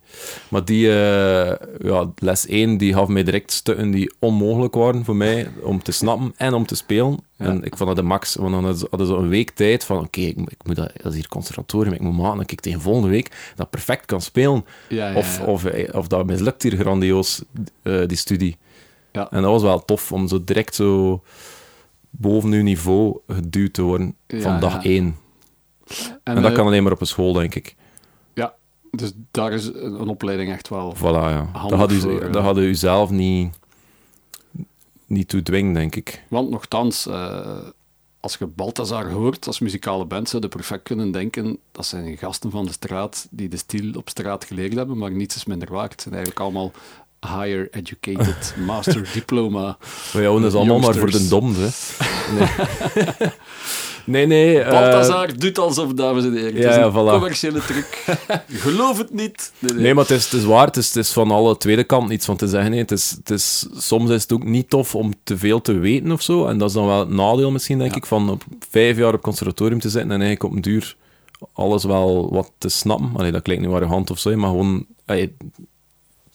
Maar 0.49 0.65
die, 0.65 0.89
eh, 0.89 1.55
ja, 1.79 2.13
les 2.17 2.47
1, 2.49 2.77
die 2.77 2.93
gaf 2.93 3.09
mij 3.09 3.23
direct 3.23 3.53
stukken 3.53 3.91
die 3.91 4.13
onmogelijk 4.19 4.75
waren 4.75 5.05
voor 5.05 5.17
mij 5.17 5.49
om 5.63 5.83
te 5.83 5.93
snappen 5.93 6.33
en 6.37 6.55
om 6.55 6.67
te 6.67 6.75
spelen. 6.77 7.19
En 7.37 7.63
ik 7.65 7.77
vond 7.77 7.89
dat 7.89 7.97
de 7.99 8.03
max, 8.03 8.35
want 8.35 8.53
dan 8.53 8.65
hadden 8.91 9.07
ze- 9.07 9.15
een 9.15 9.29
week 9.29 9.51
tijd 9.51 9.85
van, 9.85 9.99
oké, 9.99 10.21
ik, 10.21 10.37
ik 10.39 10.65
moet 10.67 10.77
dat, 10.77 10.91
dat 11.03 11.13
is 11.13 11.15
hier 11.19 11.29
conservatorium, 11.29 11.93
ik 11.95 12.01
moet 12.01 12.17
maken 12.17 12.39
dat 12.39 12.51
ik 12.51 12.61
tegen 12.61 12.81
volgende 12.81 13.09
week 13.09 13.53
dat 13.55 13.71
perfect 13.71 14.07
kan 14.07 14.21
spelen. 14.21 14.65
Of, 15.15 15.41
of, 15.41 15.65
eh, 15.65 15.95
of 15.95 16.07
dat 16.07 16.27
mislukt 16.27 16.63
hier 16.63 16.77
grandioos, 16.77 17.43
die 17.83 18.17
studie. 18.17 18.57
Ja. 19.13 19.31
En 19.31 19.43
dat 19.43 19.51
was 19.51 19.63
wel 19.63 19.85
tof, 19.85 20.13
om 20.13 20.29
zo 20.29 20.45
direct 20.45 20.75
zo 20.75 21.23
boven 22.11 22.53
uw 22.53 22.63
niveau 22.63 23.19
geduwd 23.27 23.73
te 23.73 23.83
worden 23.83 24.17
Ja, 24.27 24.41
van 24.41 24.61
dag 24.61 24.73
ja. 24.73 24.83
één. 24.83 25.17
En, 26.23 26.35
dat 26.35 26.45
eh, 26.45 26.53
kan 26.53 26.67
alleen 26.67 26.83
maar 26.83 26.93
op 26.93 27.01
een 27.01 27.07
school, 27.07 27.33
denk 27.33 27.55
ik. 27.55 27.77
Ja, 28.35 28.55
dus 28.91 29.13
daar 29.31 29.53
is 29.53 29.67
een 29.67 30.09
opleiding 30.09 30.53
echt 30.53 30.69
wel... 30.69 30.97
Voilà, 30.97 31.01
ja. 31.01 31.51
Dat 31.53 31.73
hadden 31.73 32.01
voor, 32.01 32.13
u, 32.13 32.19
eh, 32.19 32.33
dat 32.33 32.43
hadden 32.43 32.65
u 32.65 32.75
zelf 32.75 33.11
niet, 33.11 33.55
niet 35.07 35.29
toe 35.29 35.43
dwingen, 35.43 35.75
denk 35.75 35.97
ik. 35.97 36.23
Want 36.29 36.51
nogthans, 36.51 37.07
eh, 37.07 37.57
als 38.21 38.37
je 38.37 38.47
Balthazar 38.47 39.11
hoort 39.11 39.47
als 39.47 39.61
muzikale 39.61 40.05
band, 40.05 40.29
zou 40.29 40.43
je 40.43 40.49
perfect 40.49 40.83
kunnen 40.83 41.11
denken 41.11 41.59
dat 41.73 41.87
zijn 41.87 42.17
gasten 42.17 42.51
van 42.51 42.65
de 42.65 42.73
straat 42.73 43.27
die 43.31 43.49
de 43.49 43.57
stil 43.57 43.93
op 43.95 44.09
straat 44.09 44.45
geleerd 44.45 44.75
hebben, 44.75 44.99
maar 44.99 45.11
niets 45.11 45.37
is 45.37 45.45
minder 45.45 45.73
waard. 45.73 45.93
Het 45.93 46.03
zijn 46.03 46.15
eigenlijk 46.15 46.45
allemaal 46.45 46.73
higher 47.27 47.69
educated, 47.71 48.55
master 48.67 49.11
diploma. 49.15 49.77
Maar 50.13 50.23
ja, 50.23 50.33
dat 50.33 50.45
is 50.45 50.55
allemaal 50.55 50.79
maar 50.79 50.95
voor 50.95 51.11
de 51.11 51.29
doms, 51.29 51.57
hè. 51.57 51.69
Nee, 52.35 52.49
nee. 54.27 54.27
nee 54.27 54.61
eh, 54.61 54.71
Balthazar 54.71 55.37
doet 55.39 55.59
alsof, 55.59 55.93
dames 55.93 56.25
en 56.25 56.33
heren. 56.35 56.55
ja, 56.57 56.69
het 56.69 56.71
is 56.79 56.85
een 56.85 56.91
voilà. 56.93 57.11
commerciële 57.11 57.61
truc. 57.61 58.05
Geloof 58.49 58.99
het 58.99 59.13
niet. 59.15 59.53
Nee, 59.59 59.73
nee. 59.73 59.83
Nee, 59.83 59.95
maar 59.95 60.05
het 60.05 60.13
is, 60.13 60.25
het 60.25 60.33
is 60.33 60.45
waar. 60.45 60.67
Het 60.67 60.77
is, 60.77 60.87
het 60.87 60.97
is 60.97 61.11
van 61.13 61.31
alle 61.31 61.57
tweede 61.57 61.85
kant 61.85 62.09
niets 62.09 62.25
van 62.27 62.37
te 62.37 62.49
zeggen. 62.49 62.73
hè. 62.73 62.79
Het 62.79 62.91
is, 62.91 63.11
het 63.11 63.31
is, 63.31 63.67
soms 63.77 64.11
is 64.11 64.23
het 64.23 64.33
ook 64.33 64.45
niet 64.45 64.71
tof 64.71 64.95
om 64.95 65.13
te 65.25 65.39
veel 65.39 65.61
te 65.61 65.73
weten 65.79 66.13
of 66.13 66.23
zo. 66.23 66.47
En 66.47 66.59
dat 66.59 66.69
is 66.69 66.75
dan 66.75 66.87
wel 66.87 66.99
het 66.99 67.09
nadeel 67.11 67.51
misschien, 67.51 67.79
denk 67.79 67.91
Ja. 67.91 67.97
ik, 67.97 68.07
van 68.07 68.31
op 68.31 68.45
vijf 68.71 68.97
jaar 68.97 69.15
op 69.15 69.23
conservatorium 69.23 69.81
te 69.81 69.89
zitten 69.91 70.11
en 70.11 70.21
eigenlijk 70.21 70.43
op 70.45 70.53
een 70.53 70.63
duur 70.63 70.97
alles 71.53 71.85
wel 71.85 72.33
wat 72.33 72.53
te 72.59 72.69
snappen. 72.69 73.11
Allee, 73.17 73.33
dat 73.33 73.43
klinkt 73.43 73.63
nu 73.67 73.73
arrogant 73.73 74.11
of 74.11 74.19
zo, 74.19 74.37
maar 74.37 74.49
gewoon... 74.51 74.87
allee, 75.07 75.37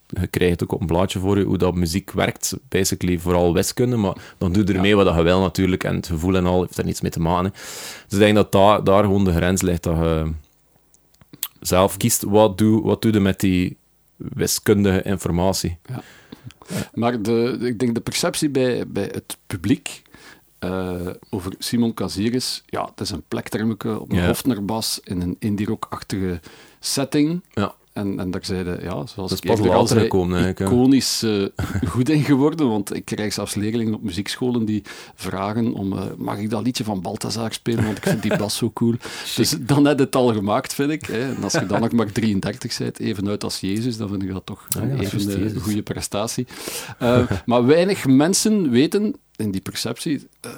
je 0.07 0.27
krijgt 0.27 0.63
ook 0.63 0.71
op 0.71 0.81
een 0.81 0.87
blaadje 0.87 1.19
voor 1.19 1.37
je 1.37 1.43
hoe 1.43 1.57
dat 1.57 1.75
muziek 1.75 2.11
werkt. 2.11 2.53
Basically 2.69 3.19
vooral 3.19 3.53
wiskunde, 3.53 3.95
maar 3.95 4.15
dan 4.37 4.51
doe 4.51 4.65
je 4.65 4.73
ermee 4.73 4.95
wat 4.95 5.15
je 5.15 5.23
wil 5.23 5.39
natuurlijk. 5.39 5.83
En 5.83 5.95
het 5.95 6.07
gevoel 6.07 6.35
en 6.35 6.45
al 6.45 6.61
heeft 6.61 6.77
er 6.77 6.85
niets 6.85 7.01
mee 7.01 7.11
te 7.11 7.19
maken. 7.19 7.45
hè. 7.45 7.51
Dus 8.07 8.13
ik 8.13 8.19
denk 8.19 8.35
dat 8.35 8.51
daar, 8.51 8.83
daar 8.83 9.03
gewoon 9.03 9.25
de 9.25 9.33
grens 9.33 9.61
ligt. 9.61 9.83
Dat 9.83 9.97
je 9.97 10.31
zelf 11.59 11.97
kiest 11.97 12.23
wat 12.23 12.57
doe, 12.57 12.83
wat 12.83 13.01
doe 13.01 13.13
je 13.13 13.19
met 13.19 13.39
die 13.39 13.77
wiskundige 14.15 15.01
informatie. 15.01 15.77
Maar 16.93 17.21
de, 17.21 17.57
ik 17.61 17.79
denk 17.79 17.95
de 17.95 18.01
perceptie 18.01 18.49
bij, 18.49 18.87
bij 18.87 19.09
het 19.11 19.37
publiek 19.47 20.01
eh, 20.59 21.07
over 21.29 21.53
Simon 21.59 21.93
Casiris, 21.93 22.63
ja, 22.65 22.85
het 22.85 22.99
is 22.99 23.09
een 23.09 23.23
plektermeke 23.27 23.99
op 23.99 24.11
een 24.11 24.17
Ja. 24.17 24.25
Hofnerbas 24.27 24.99
in 25.03 25.21
een 25.21 25.35
indie 25.39 25.65
rock-achtige 25.65 26.39
setting. 26.79 27.43
Ja. 27.53 27.75
En, 27.97 28.19
en 28.19 28.31
daar 28.31 28.45
zeiden, 28.45 28.83
ja, 28.83 28.89
zoals 28.89 29.13
Dat 29.15 29.31
is 29.31 29.37
ik 29.37 29.45
pas 29.45 29.57
eerder 29.57 29.65
later 29.65 29.79
al 29.79 29.87
zei, 29.87 30.01
gekomen, 30.01 30.49
iconisch 30.49 31.23
eh, 31.23 31.45
goed 31.93 32.09
in 32.09 32.23
geworden, 32.23 32.69
want 32.69 32.95
ik 32.95 33.05
krijg 33.05 33.33
zelfs 33.33 33.55
leerlingen 33.55 33.93
op 33.93 34.03
muziekscholen 34.03 34.65
die 34.65 34.83
vragen 35.15 35.73
om, 35.73 35.93
eh, 35.93 36.03
mag 36.17 36.37
ik 36.37 36.49
dat 36.49 36.63
liedje 36.63 36.83
van 36.83 37.01
Balthazar 37.01 37.53
spelen, 37.53 37.85
want 37.85 37.97
ik 37.97 38.03
vind 38.03 38.21
die 38.21 38.37
bas 38.37 38.57
zo 38.57 38.71
cool. 38.71 38.95
dus 39.35 39.55
dan 39.59 39.85
heb 39.85 39.97
je 39.97 40.03
het 40.03 40.15
al 40.15 40.33
gemaakt, 40.33 40.73
vind 40.73 40.91
ik. 40.91 41.05
Hè. 41.05 41.35
En 41.35 41.43
als 41.43 41.53
je 41.53 41.65
dan 41.65 41.81
nog 41.81 41.91
maar 41.91 42.11
33 42.11 42.77
bent, 42.77 42.99
even 42.99 43.27
uit 43.27 43.43
als 43.43 43.59
Jezus, 43.59 43.97
dan 43.97 44.09
vind 44.09 44.23
ik 44.23 44.33
dat 44.33 44.45
toch 44.45 44.67
Ah 44.77 44.89
ja, 44.89 44.97
even 44.97 45.31
een 45.31 45.39
Jezus. 45.39 45.61
goede 45.61 45.83
prestatie. 45.83 46.47
Eh, 46.99 47.31
maar 47.45 47.65
weinig 47.65 48.05
mensen 48.05 48.69
weten 48.69 49.15
in 49.35 49.51
die 49.51 49.61
perceptie 49.61 50.27
eh, 50.41 50.51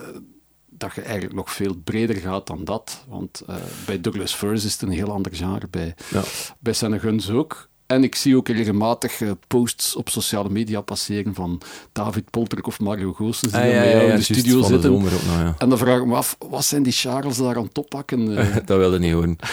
dat 0.80 0.94
je 0.96 1.02
eigenlijk 1.02 1.34
nog 1.36 1.52
veel 1.52 1.76
breder 1.84 2.15
gaat 2.15 2.48
dan 2.48 2.63
dat. 2.63 3.04
Want 3.08 3.42
eh, 3.48 3.56
bij 3.86 4.02
Douglas 4.02 4.34
Furs 4.34 4.65
is 4.65 4.72
het 4.74 4.82
een 4.82 4.89
heel 4.89 5.12
ander 5.12 5.36
genre, 5.36 5.68
bij, 5.70 5.96
Ja. 6.10 6.22
bij 6.60 6.74
Senne 6.74 7.00
Guns 7.00 7.30
ook. 7.30 7.68
En 7.88 8.04
ik 8.04 8.15
zie 8.15 8.36
ook 8.38 8.48
regelmatig 8.48 9.22
eh, 9.22 9.32
posts 9.48 9.96
op 9.96 10.10
sociale 10.10 10.50
media 10.50 10.82
passeren 10.82 11.34
van 11.34 11.62
David 11.92 12.30
Polterk 12.30 12.68
of 12.68 12.80
Mario 12.80 13.13
Goossens 13.13 13.52
die 13.54 13.62
Ah, 13.62 13.68
ja, 13.72 13.82
in 13.84 14.15
de 14.15 14.22
studio 14.22 14.60
de 14.62 14.68
zitten. 14.68 15.02
ja. 15.28 15.56
En 15.58 15.70
dan 15.70 15.78
vraag 15.78 16.00
ik 16.00 16.06
me 16.06 16.15
af, 16.15 16.36
wat 16.50 16.65
zijn 16.65 16.84
die 16.84 16.94
Charles 16.94 17.38
daar 17.38 17.58
aan 17.58 17.63
het 17.63 17.78
oppakken? 17.78 18.38
Eh, 18.38 18.56
dat 18.65 18.78
wilde 18.78 19.00
niet 19.00 19.13
horen. 19.13 19.36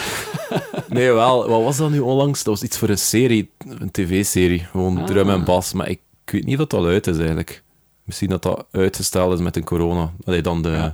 Nee, 0.89 1.11
wel. 1.11 1.47
Wat 1.49 1.63
was 1.63 1.77
dat 1.77 1.89
nu 1.89 1.99
onlangs? 1.99 2.43
Dat 2.43 2.53
was 2.53 2.63
iets 2.63 2.77
voor 2.77 2.89
een 2.89 2.97
serie, 2.97 3.51
een 3.57 3.91
tv-serie. 3.91 4.59
Gewoon 4.59 4.97
Ah. 4.97 5.05
drum 5.05 5.29
en 5.29 5.43
bas. 5.43 5.73
Maar 5.73 5.89
ik, 5.89 5.99
ik 6.25 6.31
weet 6.31 6.45
niet 6.45 6.59
of 6.59 6.67
dat 6.67 6.85
uit 6.85 7.07
is, 7.07 7.17
eigenlijk. 7.17 7.63
Misschien 8.03 8.29
dat 8.29 8.41
dat 8.43 8.65
uitgesteld 8.71 9.33
is 9.33 9.39
met 9.39 9.55
een 9.55 9.63
corona. 9.63 10.13
Allee, 10.25 10.41
dan 10.41 10.61
de 10.61 10.93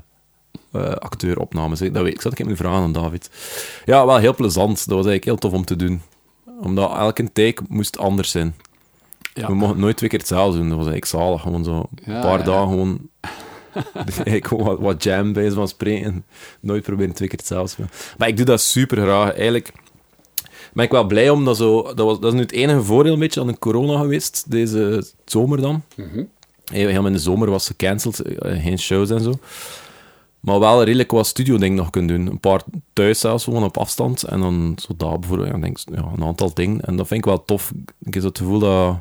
Eh, 0.72 0.92
acteuropnames. 0.92 1.80
Dat 1.80 1.92
weet 1.92 2.14
ik. 2.14 2.22
Zat 2.22 2.32
ik 2.32 2.38
hem 2.38 2.48
nu 2.48 2.56
vragen 2.56 2.82
aan 2.84 2.92
David. 2.92 3.30
Ja, 3.86 4.06
wel 4.06 4.18
heel 4.18 4.36
plezant. 4.36 4.76
Dat 4.78 4.86
was 4.98 5.06
eigenlijk 5.06 5.24
heel 5.26 5.36
tof 5.38 5.52
om 5.54 5.66
te 5.66 5.76
doen. 5.76 6.02
Omdat 6.62 6.92
elke 6.98 7.32
take 7.34 7.64
moest 7.70 7.98
anders 7.98 8.32
zijn. 8.32 8.56
ja. 9.34 9.48
We 9.48 9.54
mochten 9.54 9.80
nooit 9.80 9.98
twee 9.98 10.10
keer 10.10 10.20
hetzelfde 10.20 10.58
doen. 10.58 10.70
Dat 10.70 10.78
was 10.78 10.88
eigenlijk 10.88 11.24
zalig. 11.24 11.42
Gewoon 11.42 11.64
zo 11.64 11.72
een 11.96 12.14
Ja, 12.14 12.22
paar 12.22 12.40
ja. 12.40 12.46
dagen 12.46 12.68
gewoon... 12.70 13.00
gewoon 14.50 14.66
wat, 14.66 14.80
wat 14.80 15.04
jam 15.04 15.34
bij 15.34 15.52
van 15.52 15.68
spreken. 15.68 16.26
Nooit 16.60 16.84
proberen 16.84 17.14
twee 17.14 17.28
keer 17.28 17.38
hetzelfde 17.38 17.76
te. 17.84 17.90
Maar 18.18 18.28
ik 18.28 18.38
doe 18.38 18.46
dat 18.46 18.62
super 18.62 18.98
graag. 18.98 19.34
Eigenlijk 19.34 19.72
ben 20.74 20.86
ik 20.86 20.92
wel 20.92 21.06
blij 21.06 21.30
om 21.30 21.46
dat 21.46 21.58
zo... 21.58 21.82
Dat, 21.84 21.98
was, 22.06 22.20
dat 22.20 22.26
is 22.30 22.34
nu 22.34 22.40
het 22.42 22.52
enige 22.52 22.84
voordeel 22.84 23.14
een 23.14 23.20
beetje 23.20 23.40
aan 23.42 23.48
de 23.48 23.60
corona 23.60 24.00
geweest. 24.00 24.52
Deze 24.52 25.06
zomer 25.26 25.62
dan. 25.62 25.84
Mhm. 25.96 26.24
Helemaal 26.72 27.06
in 27.08 27.14
de 27.14 27.20
zomer 27.20 27.50
was 27.50 27.68
gecanceld. 27.68 28.20
eh, 28.20 28.62
Geen 28.64 28.80
shows 28.80 29.10
en 29.10 29.22
zo. 29.22 29.34
Maar 30.44 30.60
wel 30.60 30.84
redelijk 30.84 31.12
wat 31.12 31.28
studio-ding 31.28 31.76
nog 31.76 31.90
kunnen 31.90 32.16
doen. 32.18 32.28
Een 32.28 32.40
paar 32.40 32.62
thuis 32.94 33.20
zelfs, 33.20 33.44
gewoon 33.44 33.64
op 33.64 33.78
afstand. 33.78 34.24
En 34.24 34.40
dan 34.40 34.78
zo 34.82 34.94
daar 34.98 35.20
bijvoorbeeld, 35.20 35.50
ja, 35.50 35.58
denk, 35.58 35.78
ja, 35.92 36.12
een 36.16 36.24
aantal 36.24 36.54
dingen. 36.54 36.82
En 36.82 36.96
dat 36.96 37.08
vind 37.08 37.20
ik 37.20 37.26
wel 37.26 37.46
tof. 37.46 37.72
Ik 38.02 38.14
heb 38.14 38.22
zo 38.24 38.28
het 38.30 38.38
gevoel 38.38 38.60
dat 38.60 38.98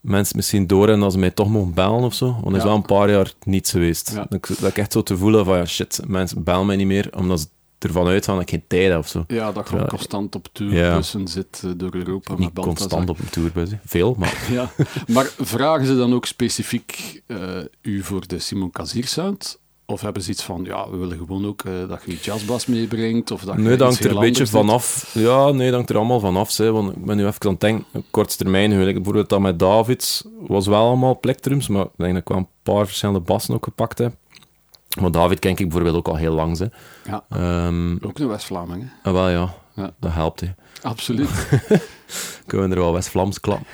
mensen 0.00 0.36
misschien 0.36 0.66
door 0.66 0.88
en 0.88 1.00
dat 1.00 1.12
ze 1.12 1.18
mij 1.18 1.30
toch 1.30 1.48
mogen 1.48 1.74
bellen 1.74 2.02
of 2.02 2.14
zo. 2.14 2.32
Want 2.32 2.46
er 2.46 2.52
is 2.52 2.58
Ja. 2.58 2.64
wel 2.64 2.74
een 2.74 2.82
paar 2.82 3.10
jaar 3.10 3.32
niets 3.44 3.70
geweest. 3.70 4.10
Ja. 4.14 4.26
Dat, 4.28 4.32
ik, 4.50 4.60
dat 4.60 4.70
ik 4.70 4.78
echt 4.78 4.92
zo 4.92 5.02
te 5.02 5.16
voelen 5.16 5.44
van, 5.44 5.56
ja, 5.56 5.64
shit, 5.66 6.00
mensen 6.06 6.42
bellen 6.42 6.66
mij 6.66 6.76
niet 6.76 6.86
meer, 6.86 7.08
omdat 7.16 7.40
ze 7.40 7.46
ervan 7.78 8.06
uitgaan 8.06 8.34
dat 8.34 8.42
ik 8.42 8.50
geen 8.50 8.64
tijd 8.66 8.88
heb 8.90 8.98
of 8.98 9.08
zo. 9.08 9.24
Ja, 9.26 9.52
dat 9.52 9.68
gewoon 9.68 9.86
constant 9.86 10.34
op 10.34 10.48
Ja. 10.52 10.52
tourbussen 10.52 11.28
zit 11.28 11.62
eh, 11.64 11.70
door 11.76 11.94
Europa. 11.94 12.30
met 12.30 12.38
Niet 12.38 12.52
Balthazar. 12.52 12.78
constant 12.78 13.10
op 13.10 13.18
een 13.18 13.30
tourbus. 13.30 13.70
hè. 13.70 13.76
Veel, 13.84 14.14
maar... 14.18 14.46
Ja, 14.50 14.70
maar 15.06 15.30
vragen 15.38 15.86
ze 15.86 15.96
dan 15.96 16.14
ook 16.14 16.26
specifiek 16.26 17.22
eh, 17.26 17.38
u 17.82 18.02
voor 18.02 18.26
de 18.26 18.38
Simon 18.38 18.70
Kazir 18.70 19.06
sound? 19.06 19.60
Of 19.92 20.00
hebben 20.00 20.22
ze 20.22 20.30
iets 20.30 20.42
van, 20.42 20.64
ja, 20.64 20.90
we 20.90 20.96
willen 20.96 21.16
gewoon 21.16 21.46
ook 21.46 21.62
eh, 21.62 21.72
dat 21.88 22.00
je 22.06 22.16
jazzbas 22.16 22.66
meebrengt? 22.66 23.30
Of 23.30 23.42
dat 23.44 23.56
Nee, 23.56 23.76
dat 23.76 23.80
hangt 23.88 24.04
er 24.04 24.10
een 24.10 24.20
beetje 24.20 24.46
vanaf. 24.46 25.10
Ja, 25.14 25.50
nee, 25.50 25.66
dat 25.66 25.74
hangt 25.74 25.90
er 25.90 25.96
allemaal 25.96 26.20
vanaf. 26.20 26.56
Hè, 26.56 26.72
want 26.72 26.96
ik 26.96 27.04
ben 27.04 27.16
nu 27.16 27.26
even 27.26 27.40
aan 27.46 27.50
het 27.50 27.60
denken, 27.60 28.04
korte 28.10 28.36
termijn, 28.36 28.70
bijvoorbeeld 28.70 29.28
dat 29.28 29.40
met 29.40 29.58
Davids 29.58 30.24
was 30.46 30.66
wel 30.66 30.86
allemaal 30.86 31.18
plektrums, 31.20 31.68
maar 31.68 31.84
ik 31.84 31.90
denk 31.96 32.12
dat 32.12 32.22
ik 32.22 32.28
wel 32.28 32.38
een 32.38 32.48
paar 32.62 32.86
verschillende 32.86 33.20
bassen 33.20 33.54
ook 33.54 33.64
gepakt 33.64 33.98
heb. 33.98 34.14
Maar 35.00 35.10
David 35.10 35.38
ken 35.38 35.50
ik 35.50 35.56
bijvoorbeeld 35.56 35.96
ook 35.96 36.08
al 36.08 36.16
heel 36.16 36.32
lang. 36.34 36.58
Hè. 36.58 36.66
Ja, 37.10 37.24
Ehm, 37.28 37.96
ook 38.00 38.18
een 38.18 38.28
West-Vlaming, 38.28 38.82
hè? 38.82 39.08
ah, 39.10 39.14
wel 39.16 39.28
ja, 39.28 39.54
Ja. 39.74 39.90
dat 40.00 40.12
helpt. 40.12 40.40
Hè. 40.40 40.46
Absoluut. 40.82 41.28
Kunnen 42.46 42.68
we 42.68 42.74
er 42.74 42.80
wel 42.80 42.92
West-Vlaams 42.92 43.40
klappen. 43.40 43.66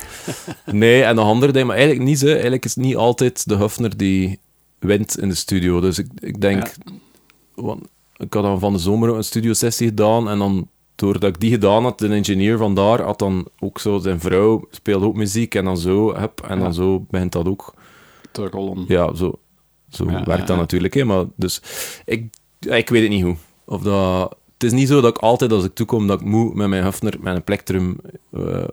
nee, 0.65 1.03
en 1.03 1.15
nog 1.15 1.25
andere 1.27 1.51
dingen, 1.51 1.67
maar 1.67 1.75
eigenlijk 1.77 2.05
niet. 2.07 2.21
Hè. 2.21 2.31
Eigenlijk 2.31 2.65
is 2.65 2.75
het 2.75 2.83
niet 2.83 2.95
altijd 2.95 3.47
de 3.47 3.55
Hufner 3.55 3.97
die 3.97 4.39
wint 4.79 5.19
in 5.19 5.29
de 5.29 5.35
studio. 5.35 5.79
Dus 5.81 5.97
ik, 5.97 6.07
ik 6.19 6.41
denk, 6.41 6.73
want 7.55 7.81
ik 8.17 8.33
had 8.33 8.43
dan 8.43 8.59
van 8.59 8.73
de 8.73 8.79
zomer 8.79 9.09
een 9.15 9.23
studiosessie 9.23 9.87
gedaan 9.87 10.29
en 10.29 10.39
dan 10.39 10.67
doordat 10.95 11.29
ik 11.29 11.39
die 11.39 11.49
gedaan 11.51 11.83
had, 11.83 11.99
de 11.99 12.07
engineer 12.07 12.57
van 12.57 12.75
daar 12.75 13.01
had 13.01 13.19
dan 13.19 13.47
ook 13.59 13.79
zo, 13.79 13.99
zijn 13.99 14.19
vrouw 14.19 14.67
speelde 14.71 15.05
ook 15.05 15.15
muziek 15.15 15.55
en 15.55 15.65
dan 15.65 15.77
zo, 15.77 16.15
hup, 16.15 16.41
en 16.47 16.57
Ja. 16.57 16.63
dan 16.63 16.73
zo 16.73 17.05
begint 17.09 17.31
dat 17.31 17.47
ook. 17.47 17.73
Te 18.31 18.47
rollen. 18.47 18.85
Ja, 18.87 19.13
zo, 19.15 19.39
zo 19.89 20.09
Ja, 20.09 20.23
werkt 20.23 20.47
dat 20.47 20.57
natuurlijk, 20.57 20.93
hè, 20.93 21.03
maar 21.03 21.25
dus, 21.35 21.61
ik, 22.05 22.33
ik 22.59 22.89
weet 22.89 23.01
het 23.01 23.09
niet 23.11 23.23
hoe. 23.23 23.35
Of 23.65 23.81
dat, 23.81 24.35
het 24.53 24.63
is 24.63 24.71
niet 24.71 24.87
zo 24.87 25.01
dat 25.01 25.15
ik 25.15 25.21
altijd 25.21 25.51
als 25.51 25.63
ik 25.63 25.73
toekom, 25.73 26.07
dat 26.07 26.19
ik 26.21 26.25
moet 26.27 26.53
met 26.53 26.67
mijn 26.67 26.83
Hufner, 26.83 27.17
met 27.19 27.35
een 27.35 27.43
plektrum, 27.43 27.97
uh, 28.31 28.63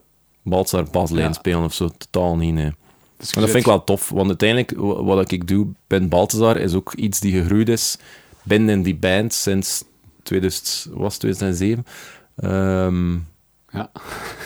Baltzar 0.43 0.87
baslijn 0.91 1.35
spelen 1.35 1.65
of 1.65 1.75
zo, 1.75 1.89
totaal 1.99 2.37
niet, 2.37 2.55
nee. 2.55 2.73
Dus 3.19 3.33
dat 3.33 3.35
vind 3.35 3.49
ik 3.49 3.55
zit- 3.55 3.65
wel 3.67 3.85
tof, 3.85 4.09
want 4.09 4.29
uiteindelijk, 4.29 4.73
wa- 4.77 5.03
wat 5.03 5.31
ik 5.31 5.49
doe 5.49 5.67
binnen 5.87 6.09
Balthazar, 6.09 6.57
is 6.57 6.75
ook 6.75 6.93
iets 6.95 7.21
die 7.21 7.41
gegroeid 7.41 7.69
is 7.69 7.97
binnen 8.43 8.75
in 8.75 8.83
die 8.83 8.97
band 8.97 9.33
sinds 9.35 9.85
2000, 10.23 10.87
was 10.93 11.17
2007. 11.19 11.87
Ehm, 12.37 13.13
Ja. 13.73 13.91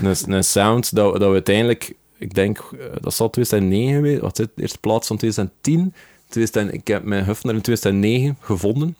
een, 0.03 0.33
een 0.33 0.45
sound 0.45 0.95
dat, 0.95 1.13
dat 1.13 1.29
we 1.29 1.33
uiteindelijk, 1.33 1.93
ik 2.19 2.35
denk, 2.35 2.59
eh, 2.59 2.87
dat 3.01 3.15
zal 3.15 3.31
2009 3.31 3.95
geweest, 3.95 4.21
wat 4.21 4.37
het, 4.37 4.51
de 4.55 4.63
eerste 4.63 4.79
plaats 4.79 5.07
van 5.07 5.17
2010. 5.17 5.95
2000, 6.29 6.75
ik 6.81 6.87
heb 6.89 7.03
mijn 7.05 7.25
Hufner 7.25 7.55
in 7.55 7.61
2009 7.61 8.37
gevonden. 8.41 8.97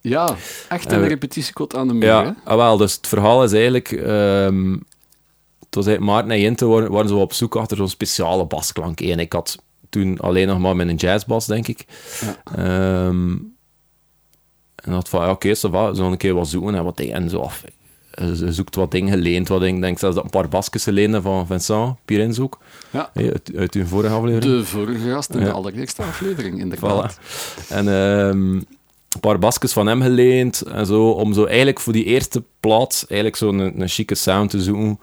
Ja, 0.00 0.36
echt 0.68 0.86
En 0.86 0.94
een 0.94 1.00
we- 1.00 1.06
repetitiekot 1.08 1.74
aan 1.76 1.88
de 1.88 1.94
muur? 1.94 2.04
Ja, 2.08 2.36
ah, 2.44 2.56
wel, 2.56 2.76
dus 2.76 2.94
het 2.94 3.06
verhaal 3.06 3.44
is 3.44 3.52
eigenlijk... 3.52 3.92
ehm, 3.92 4.76
was 5.74 5.86
eigenlijk 5.86 6.16
Maarten 6.16 6.30
en 6.30 6.40
Jente 6.40 6.66
waren, 6.66 6.90
waren 6.90 7.08
zo 7.08 7.18
op 7.18 7.32
zoek 7.32 7.56
achter 7.56 7.76
zo'n 7.76 7.88
speciale 7.88 8.46
basklank. 8.46 9.00
En 9.00 9.18
ik 9.18 9.32
had 9.32 9.58
toen 9.90 10.18
alleen 10.18 10.46
nog 10.46 10.58
maar 10.58 10.76
met 10.76 10.88
een 10.88 10.94
jazzbas, 10.96 11.46
denk 11.46 11.68
ik. 11.68 11.84
Ja. 12.20 12.56
Ehm, 12.56 13.30
en 14.74 14.92
had 14.92 15.08
van, 15.08 15.22
ja, 15.24 15.30
oké, 15.30 15.54
zo 15.54 15.92
een 15.94 16.16
keer 16.16 16.34
wat 16.34 16.48
zoeken 16.48 16.74
en 16.74 16.84
wat 16.84 16.96
dingen. 16.96 17.14
En 17.14 17.30
zo 17.30 17.38
af. 17.38 17.64
Ze 18.36 18.52
zoekt 18.52 18.74
wat 18.74 18.90
dingen, 18.90 19.12
geleend 19.12 19.48
wat 19.48 19.60
dingen. 19.60 19.76
Ik 19.76 19.82
denk 19.82 19.98
zelfs 19.98 20.14
dat 20.14 20.24
een 20.24 20.30
paar 20.30 20.48
basjes 20.48 20.82
geleend 20.82 21.22
van 21.22 21.46
Vincent 21.46 21.94
Pirins 22.04 22.38
ook. 22.40 22.58
Ja. 22.90 23.10
Hey, 23.12 23.32
uit, 23.32 23.50
uit 23.56 23.74
uw 23.74 23.86
vorige 23.86 24.14
aflevering. 24.14 24.52
De 24.58 24.64
vorige 24.64 25.10
gast 25.10 25.30
in 25.30 25.38
Ja. 25.40 25.44
de 25.44 25.52
allereerste 25.52 26.02
aflevering, 26.02 26.60
inderdaad. 26.60 27.18
Voilà. 27.18 27.68
En 27.68 27.88
ehm, 27.88 28.54
een 28.56 29.20
paar 29.20 29.38
basjes 29.38 29.72
van 29.72 29.86
hem 29.86 30.02
geleend 30.02 30.60
en 30.62 30.86
zo, 30.86 31.08
om 31.10 31.32
zo 31.32 31.44
eigenlijk 31.44 31.80
voor 31.80 31.92
die 31.92 32.04
eerste 32.04 32.42
plaats 32.60 33.06
eigenlijk 33.06 33.36
zo'n 33.36 33.58
een, 33.58 33.80
een 33.80 33.88
chique 33.88 34.14
sound 34.14 34.50
te 34.50 34.62
zoeken. 34.62 34.98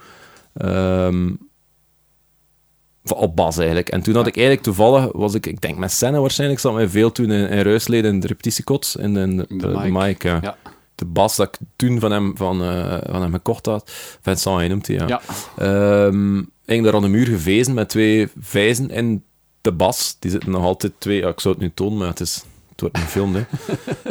Van- 3.04 3.17
op 3.17 3.36
bas 3.36 3.58
eigenlijk. 3.58 3.89
En 3.89 4.02
toen 4.02 4.15
had 4.15 4.28
ik 4.28 4.36
eigenlijk 4.36 4.65
toevallig, 4.65 5.12
was 5.12 5.34
ik, 5.34 5.45
ik 5.45 5.62
denk 5.62 5.78
met 5.78 5.91
scène 5.91 6.19
waarschijnlijk, 6.19 6.60
zat 6.60 6.74
mij 6.74 6.88
veel 6.89 7.12
toen 7.12 7.32
in, 7.32 7.50
in 7.50 7.62
Ruisleden 7.62 8.13
in 8.13 8.19
de 8.19 8.28
repetitiekot, 8.28 8.95
in 9.00 9.13
de, 9.13 9.36
de, 9.36 9.45
de 9.48 9.56
de 9.58 9.67
mic. 9.67 9.91
mic, 9.91 10.24
ja. 10.24 10.39
Ja. 10.41 10.58
De 10.95 11.06
bas 11.06 11.36
dat 11.36 11.48
ik 11.48 11.67
toen 11.76 12.00
van 12.00 12.12
hem, 12.12 12.38
van, 12.38 12.62
eh, 12.63 12.98
van 13.10 13.22
hem 13.22 13.34
gekocht 13.34 13.65
had. 13.65 13.91
Vincent, 14.22 14.56
hij 14.58 14.67
noemt 14.67 14.88
hij, 14.88 14.95
ja. 14.95 15.08
Ja. 15.08 15.22
Ehm, 15.58 16.38
ik 16.65 16.84
daar 16.84 16.93
aan 16.93 17.02
de 17.02 17.08
muur 17.08 17.26
gevezen 17.28 17.74
met 17.74 17.89
twee 17.89 18.28
vijzen 18.39 18.89
in 18.89 19.24
de 19.62 19.72
bas. 19.72 20.15
Die 20.19 20.32
zitten 20.32 20.52
nog 20.52 20.63
altijd 20.63 20.93
twee... 20.98 21.17
Ja, 21.19 21.28
ik 21.28 21.39
zou 21.39 21.54
het 21.54 21.63
nu 21.63 21.72
tonen, 21.74 21.98
maar 21.98 22.08
het, 22.08 22.19
is, 22.19 22.43
het 22.82 22.92
wordt 22.92 22.98
een 22.98 23.12
film, 23.12 23.36
hè. 23.36 23.44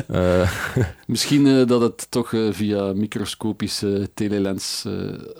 Eh, 0.09 0.51
Misschien 1.07 1.47
eh, 1.47 1.67
dat 1.67 1.81
het 1.81 2.11
toch 2.11 2.33
eh, 2.33 2.49
via 2.51 2.93
microscopische 2.93 4.11
telelens 4.15 4.85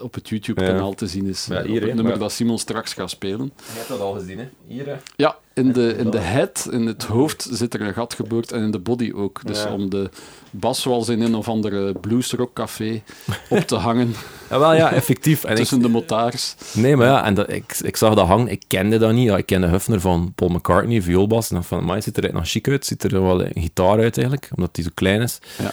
op 0.01 0.15
het 0.15 0.29
YouTube-kanaal 0.29 0.89
Ja. 0.89 0.95
te 0.95 1.07
zien 1.07 1.27
is. 1.27 1.47
Ja, 1.51 1.63
hier, 1.63 1.81
het 1.81 1.87
nummer 1.95 2.05
maar- 2.05 2.19
dat 2.19 2.33
Simon 2.33 2.59
straks 2.59 2.93
gaat 2.95 3.11
spelen. 3.11 3.53
Je 3.57 3.73
hebt 3.77 3.89
dat 3.89 4.01
al 4.01 4.13
gezien, 4.13 4.39
hè? 4.39 4.49
Hier, 4.67 4.87
hè? 4.87 4.97
Ja, 5.17 5.37
in 5.59 5.73
de, 5.73 5.95
in 5.97 6.11
de 6.11 6.19
head, 6.19 6.69
in 6.71 6.87
het 6.87 7.05
hoofd, 7.05 7.49
zit 7.51 7.75
er 7.75 7.81
een 7.81 7.93
gat 7.95 8.15
geboord 8.15 8.53
en 8.53 8.63
in 8.63 8.71
de 8.71 8.79
body 8.79 9.13
ook. 9.15 9.41
Dus 9.47 9.63
Ja. 9.63 9.73
om 9.73 9.91
de 9.91 10.11
bas 10.51 10.81
zoals 10.83 11.09
in 11.09 11.21
een 11.21 11.35
of 11.35 11.49
andere 11.49 11.93
bluesrockcafé 11.93 13.03
op 13.49 13.59
te 13.61 13.75
hangen 13.77 14.15
Ja, 14.51 14.59
wel 14.59 14.75
ja, 14.75 14.93
effectief. 14.93 15.45
En 15.45 15.51
ik, 15.51 15.57
tussen 15.57 15.83
de 15.83 15.89
motaars. 15.89 16.55
nee, 16.75 16.97
maar 16.97 17.07
ja, 17.07 17.25
en 17.25 17.35
dat, 17.35 17.53
ik, 17.53 17.77
ik 17.81 17.97
zag 17.97 18.15
dat 18.15 18.27
hangen. 18.27 18.49
Ik 18.49 18.63
kende 18.67 18.99
dat 18.99 19.13
niet. 19.13 19.27
Ja, 19.29 19.37
ik 19.37 19.47
kende 19.47 19.67
Huffner 19.67 20.01
van 20.01 20.33
Paul 20.35 20.51
McCartney, 20.51 21.03
vioolbas. 21.03 21.49
En 21.49 21.55
dan 21.55 21.65
van, 21.65 21.85
maar 21.85 22.03
ziet 22.03 22.17
er 22.17 22.25
echt 22.25 22.33
nog 22.33 22.49
chic 22.49 22.69
uit. 22.69 22.87
Ziet 22.87 23.05
er 23.05 23.23
wel 23.23 23.45
een 23.45 23.63
gitaar 23.63 23.99
uit 23.99 24.17
eigenlijk, 24.19 24.51
omdat 24.57 24.75
die 24.75 24.85
zo 24.85 24.91
klein 24.95 25.21
is. 25.23 25.39
Ja. 25.59 25.73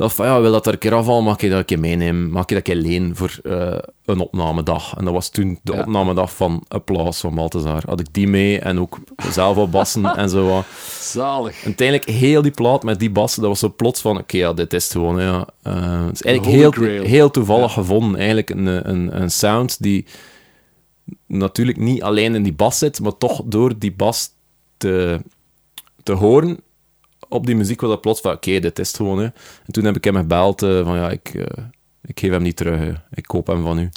Dacht 0.00 0.14
van, 0.14 0.26
ja, 0.26 0.40
wil 0.40 0.52
dat 0.52 0.66
er 0.66 0.72
een 0.72 0.78
keer 0.78 0.94
afvallen, 0.94 1.24
mag 1.24 1.40
ik 1.40 1.50
dat 1.50 1.58
een 1.58 1.64
keer 1.64 1.78
meenemen? 1.78 2.30
Mag 2.30 2.42
ik 2.42 2.48
dat 2.48 2.56
een 2.56 2.62
keer 2.62 2.74
lenen 2.76 3.16
voor 3.16 3.38
eh, 3.42 3.78
een 4.04 4.18
opnamedag? 4.18 4.94
En 4.96 5.04
dat 5.04 5.14
was 5.14 5.28
toen 5.28 5.58
de 5.62 5.72
Ja. 5.72 5.80
opnamedag 5.80 6.32
van 6.34 6.64
Applaus 6.68 7.20
van 7.20 7.34
Balthazar. 7.34 7.82
Had 7.86 8.00
ik 8.00 8.06
die 8.10 8.28
mee 8.28 8.58
en 8.58 8.80
ook 8.80 8.98
zelf 9.30 9.56
wat 9.56 9.70
bassen 9.70 10.04
en 10.04 10.28
zo 10.30 10.48
wat. 10.48 10.64
Zalig. 11.00 11.58
En 11.58 11.64
uiteindelijk 11.64 12.08
heel 12.08 12.42
die 12.42 12.50
plaat 12.50 12.82
met 12.82 12.98
die 12.98 13.10
bassen, 13.10 13.40
dat 13.40 13.50
was 13.50 13.58
zo 13.60 13.72
plots 13.76 14.00
van, 14.00 14.18
oké, 14.18 14.36
ja, 14.36 14.52
dit 14.52 14.72
is 14.72 14.82
het 14.82 14.92
gewoon, 14.92 15.20
ja. 15.20 15.46
Eh, 15.62 16.06
het 16.06 16.14
is 16.14 16.22
eigenlijk 16.22 16.56
heel, 16.56 17.02
heel 17.02 17.30
toevallig 17.30 17.72
gevonden, 17.72 18.16
eigenlijk 18.18 18.50
een, 18.50 18.66
een, 18.90 19.20
een 19.22 19.30
sound 19.30 19.82
die 19.82 20.06
natuurlijk 21.26 21.78
niet 21.78 22.02
alleen 22.02 22.34
in 22.34 22.42
die 22.42 22.52
bas 22.54 22.78
zit, 22.78 23.00
maar 23.00 23.16
toch 23.18 23.42
door 23.44 23.78
die 23.78 23.92
bas 23.92 24.30
te, 24.76 25.20
te 26.02 26.12
horen 26.12 26.58
op 27.30 27.46
die 27.46 27.56
muziek 27.56 27.80
was 27.80 27.90
dat 27.90 28.00
plots 28.00 28.20
van, 28.20 28.32
oké, 28.32 28.60
dit 28.60 28.78
is 28.78 28.88
het 28.88 28.96
gewoon, 28.96 29.18
hè. 29.18 29.24
En 29.24 29.72
toen 29.72 29.84
heb 29.84 29.96
ik 29.96 30.04
hem 30.04 30.16
gebeld 30.16 30.62
eh, 30.62 30.84
van, 30.84 30.96
ja, 30.96 31.10
ik, 31.10 31.34
eh, 31.34 31.64
ik 32.02 32.20
geef 32.20 32.30
hem 32.30 32.42
niet 32.42 32.56
terug, 32.56 32.78
hè. 32.78 32.92
ik 33.14 33.26
koop 33.26 33.46
hem 33.46 33.62
van 33.62 33.78
u. 33.78 33.90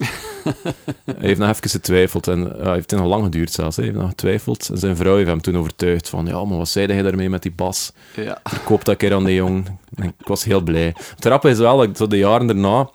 hij 1.05 1.15
heeft 1.17 1.39
nog 1.39 1.49
even 1.49 1.69
getwijfeld 1.69 2.27
en 2.27 2.39
ja, 2.39 2.73
heeft 2.73 2.91
het 2.91 2.99
nog 2.99 3.09
lang 3.09 3.23
geduurd 3.23 3.51
zelfs, 3.51 3.75
hè. 3.75 3.83
hij 3.83 3.91
heeft 3.91 4.03
nog 4.03 4.11
getwijfeld. 4.11 4.69
En 4.69 4.77
zijn 4.77 4.95
vrouw 4.95 5.15
heeft 5.15 5.27
hem 5.27 5.41
toen 5.41 5.57
overtuigd 5.57 6.09
van, 6.09 6.25
ja, 6.25 6.43
maar 6.43 6.57
wat 6.57 6.69
zei 6.69 6.93
hij 6.93 7.01
daarmee 7.01 7.29
met 7.29 7.41
die 7.41 7.51
bas? 7.51 7.91
Ja. 8.15 8.39
verkoop 8.43 8.85
dat 8.85 8.97
keer 8.97 9.13
aan 9.13 9.23
de 9.23 9.33
jong. 9.33 9.79
Ik 9.95 10.27
was 10.27 10.43
heel 10.43 10.61
blij. 10.61 10.85
Het 10.85 11.25
grappige 11.25 11.53
is 11.53 11.59
wel 11.59 11.77
dat 11.77 11.87
ik 11.87 11.97
zo 11.97 12.07
de 12.07 12.17
jaren 12.17 12.47
daarna 12.47 12.89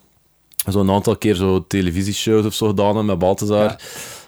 zo'n 0.67 0.91
aantal 0.91 1.17
keer 1.17 1.35
zo 1.35 1.67
televisieshows 1.67 2.47
of 2.47 2.55
zo 2.55 2.67
gedaan 2.67 2.97
heb 2.97 3.05
met 3.05 3.19
Balthazar. 3.19 3.65
Ja. 3.65 3.79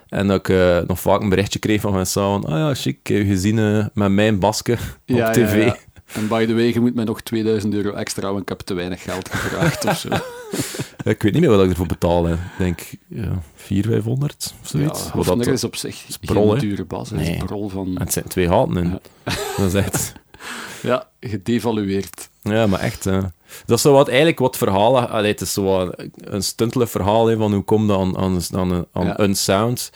En 0.08 0.26
dat 0.26 0.38
ik 0.38 0.48
eh, 0.48 0.78
nog 0.86 1.00
vaak 1.00 1.20
een 1.20 1.28
berichtje 1.28 1.58
kreeg 1.58 1.80
van 1.80 1.92
mensen 1.92 2.22
van, 2.22 2.44
ah 2.44 2.58
ja, 2.58 2.74
chic, 2.74 3.06
heb 3.06 3.16
je 3.16 3.24
gezien 3.24 3.54
met 3.94 4.12
mijn 4.12 4.38
basje 4.38 4.72
op 4.72 4.78
ja, 5.04 5.30
tv. 5.30 5.64
ja. 5.64 5.76
En 6.12 6.28
by 6.28 6.46
the 6.46 6.54
way, 6.54 6.72
je 6.72 6.80
moet 6.80 6.94
mij 6.94 7.04
nog 7.04 7.20
2000 7.20 7.74
euro 7.74 7.92
extra, 7.92 8.28
want 8.30 8.42
ik 8.42 8.48
heb 8.48 8.60
te 8.60 8.74
weinig 8.74 9.02
geld 9.02 9.28
gevraagd 9.28 9.84
of 9.84 9.98
zo. 9.98 10.08
Ik 11.04 11.22
weet 11.22 11.32
niet 11.32 11.40
meer 11.40 11.50
wat 11.50 11.64
ik 11.64 11.70
ervoor 11.70 11.86
betaalde. 11.86 12.32
Ik 12.32 12.38
denk 12.58 12.80
ja, 13.08 13.42
400, 13.54 14.02
500 14.02 14.54
of 14.62 14.68
zoiets. 14.68 15.04
Ja, 15.04 15.10
Wat 15.14 15.26
dat, 15.26 15.46
is 15.46 15.64
op 15.64 15.76
zich 15.76 16.04
geen 16.20 16.48
hè? 16.48 16.58
dure 16.58 16.84
bas. 16.84 17.10
Het 17.10 17.20
is 17.20 17.28
Nee. 17.28 17.44
brol 17.44 17.68
van... 17.68 17.86
en 17.86 18.00
het 18.00 18.12
zijn 18.12 18.24
twee 18.28 18.48
gaten 18.48 18.76
in. 18.76 18.90
Dat 19.56 19.66
is 19.66 19.74
echt... 19.74 20.12
Ja, 20.82 21.08
gedevalueerd. 21.20 22.28
Ja, 22.42 22.66
maar 22.66 22.80
echt. 22.80 23.02
dat 23.04 23.32
is 23.66 23.80
zo 23.80 23.92
wat, 23.92 24.08
eigenlijk 24.08 24.38
wat 24.38 24.56
verhalen. 24.56 25.08
Allee, 25.10 25.30
het 25.30 25.40
is 25.40 25.52
zo 25.52 25.62
wat 25.62 26.04
een 26.14 26.42
stuntelig 26.42 26.90
verhaal 26.90 27.26
hè, 27.26 27.36
van 27.36 27.52
hoe 27.52 27.62
kom 27.62 27.86
je 27.86 27.96
aan, 27.96 28.16
aan, 28.18 28.40
aan, 28.52 28.86
aan 28.92 29.06
Ja. 29.06 29.18
een 29.18 29.34
sound. 29.36 29.90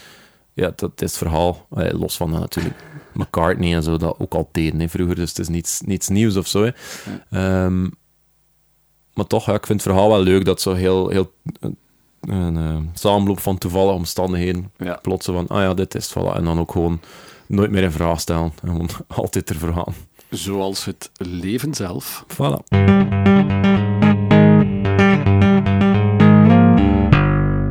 Ja, 0.52 0.72
dat 0.76 0.90
is 1.02 1.08
het 1.08 1.18
verhaal. 1.18 1.66
Allee, 1.70 1.94
los 1.98 2.16
van 2.16 2.30
dat 2.30 2.40
natuurlijk 2.40 2.74
McCartney 3.14 3.74
en 3.74 3.82
zo 3.82 3.96
dat 3.96 4.18
ook 4.18 4.34
al 4.34 4.48
deden 4.52 4.80
hè, 4.80 4.88
vroeger. 4.88 5.14
Dus 5.14 5.28
het 5.28 5.38
is 5.38 5.48
niets, 5.48 5.80
niets 5.80 6.08
nieuws 6.08 6.36
of 6.36 6.46
zo. 6.46 6.62
Hè. 6.62 6.70
Ehm, 7.30 7.82
maar 9.14 9.26
toch, 9.26 9.46
ja, 9.46 9.54
ik 9.54 9.66
vind 9.66 9.82
het 9.82 9.92
verhaal 9.92 10.08
wel 10.08 10.22
leuk 10.22 10.44
dat 10.44 10.60
zo 10.60 10.72
heel, 10.72 11.08
heel 11.08 11.32
een, 11.60 11.76
een 12.20 12.56
eh, 12.56 12.76
samenloop 12.94 13.40
van 13.40 13.58
toevallige 13.58 13.96
omstandigheden. 13.96 14.72
Ja. 14.76 14.98
Plots 15.02 15.26
van, 15.26 15.48
ah 15.48 15.62
ja, 15.62 15.74
dit 15.74 15.94
is 15.94 16.08
het. 16.08 16.24
Voilà. 16.24 16.36
En 16.36 16.44
dan 16.44 16.58
ook 16.58 16.72
gewoon 16.72 17.00
nooit 17.46 17.70
meer 17.70 17.82
in 17.82 17.90
vraag 17.90 18.20
stellen. 18.20 18.52
En 18.62 18.68
gewoon 18.68 18.88
altijd 19.16 19.50
ervoor 19.50 19.72
gaan. 19.72 19.94
Zoals 20.30 20.84
het 20.84 21.10
leven 21.18 21.74
zelf. 21.74 22.24
Voilà. 22.32 22.62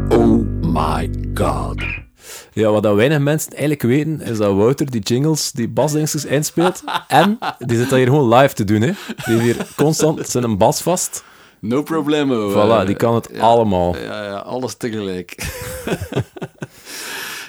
Oh 0.09 0.45
my 0.61 1.09
god. 1.33 1.92
Ja, 2.53 2.69
wat 2.71 2.83
dat 2.83 2.95
weinig 2.95 3.19
mensen 3.19 3.51
eigenlijk 3.51 3.81
weten, 3.81 4.21
is 4.21 4.37
dat 4.37 4.55
Wouter 4.55 4.91
die 4.91 5.01
jingles, 5.01 5.51
die 5.51 5.67
basdingsters 5.67 6.25
inspeelt. 6.25 6.83
en 7.07 7.37
die 7.59 7.77
zit 7.77 7.89
dat 7.89 7.97
hier 7.97 8.07
gewoon 8.07 8.33
live 8.33 8.53
te 8.53 8.63
doen. 8.63 8.81
Hè. 8.81 8.91
Die 9.25 9.37
heeft 9.37 9.57
hier 9.57 9.67
constant 9.75 10.27
zijn 10.29 10.57
bas 10.57 10.81
vast. 10.81 11.23
No 11.59 11.81
problemo. 11.81 12.51
Voilà, 12.51 12.79
eh, 12.81 12.85
die 12.85 12.95
kan 12.95 13.15
het 13.15 13.29
ja. 13.31 13.39
allemaal. 13.39 13.95
Ja, 13.97 14.23
ja, 14.23 14.35
alles 14.37 14.75
tegelijk. 14.75 15.35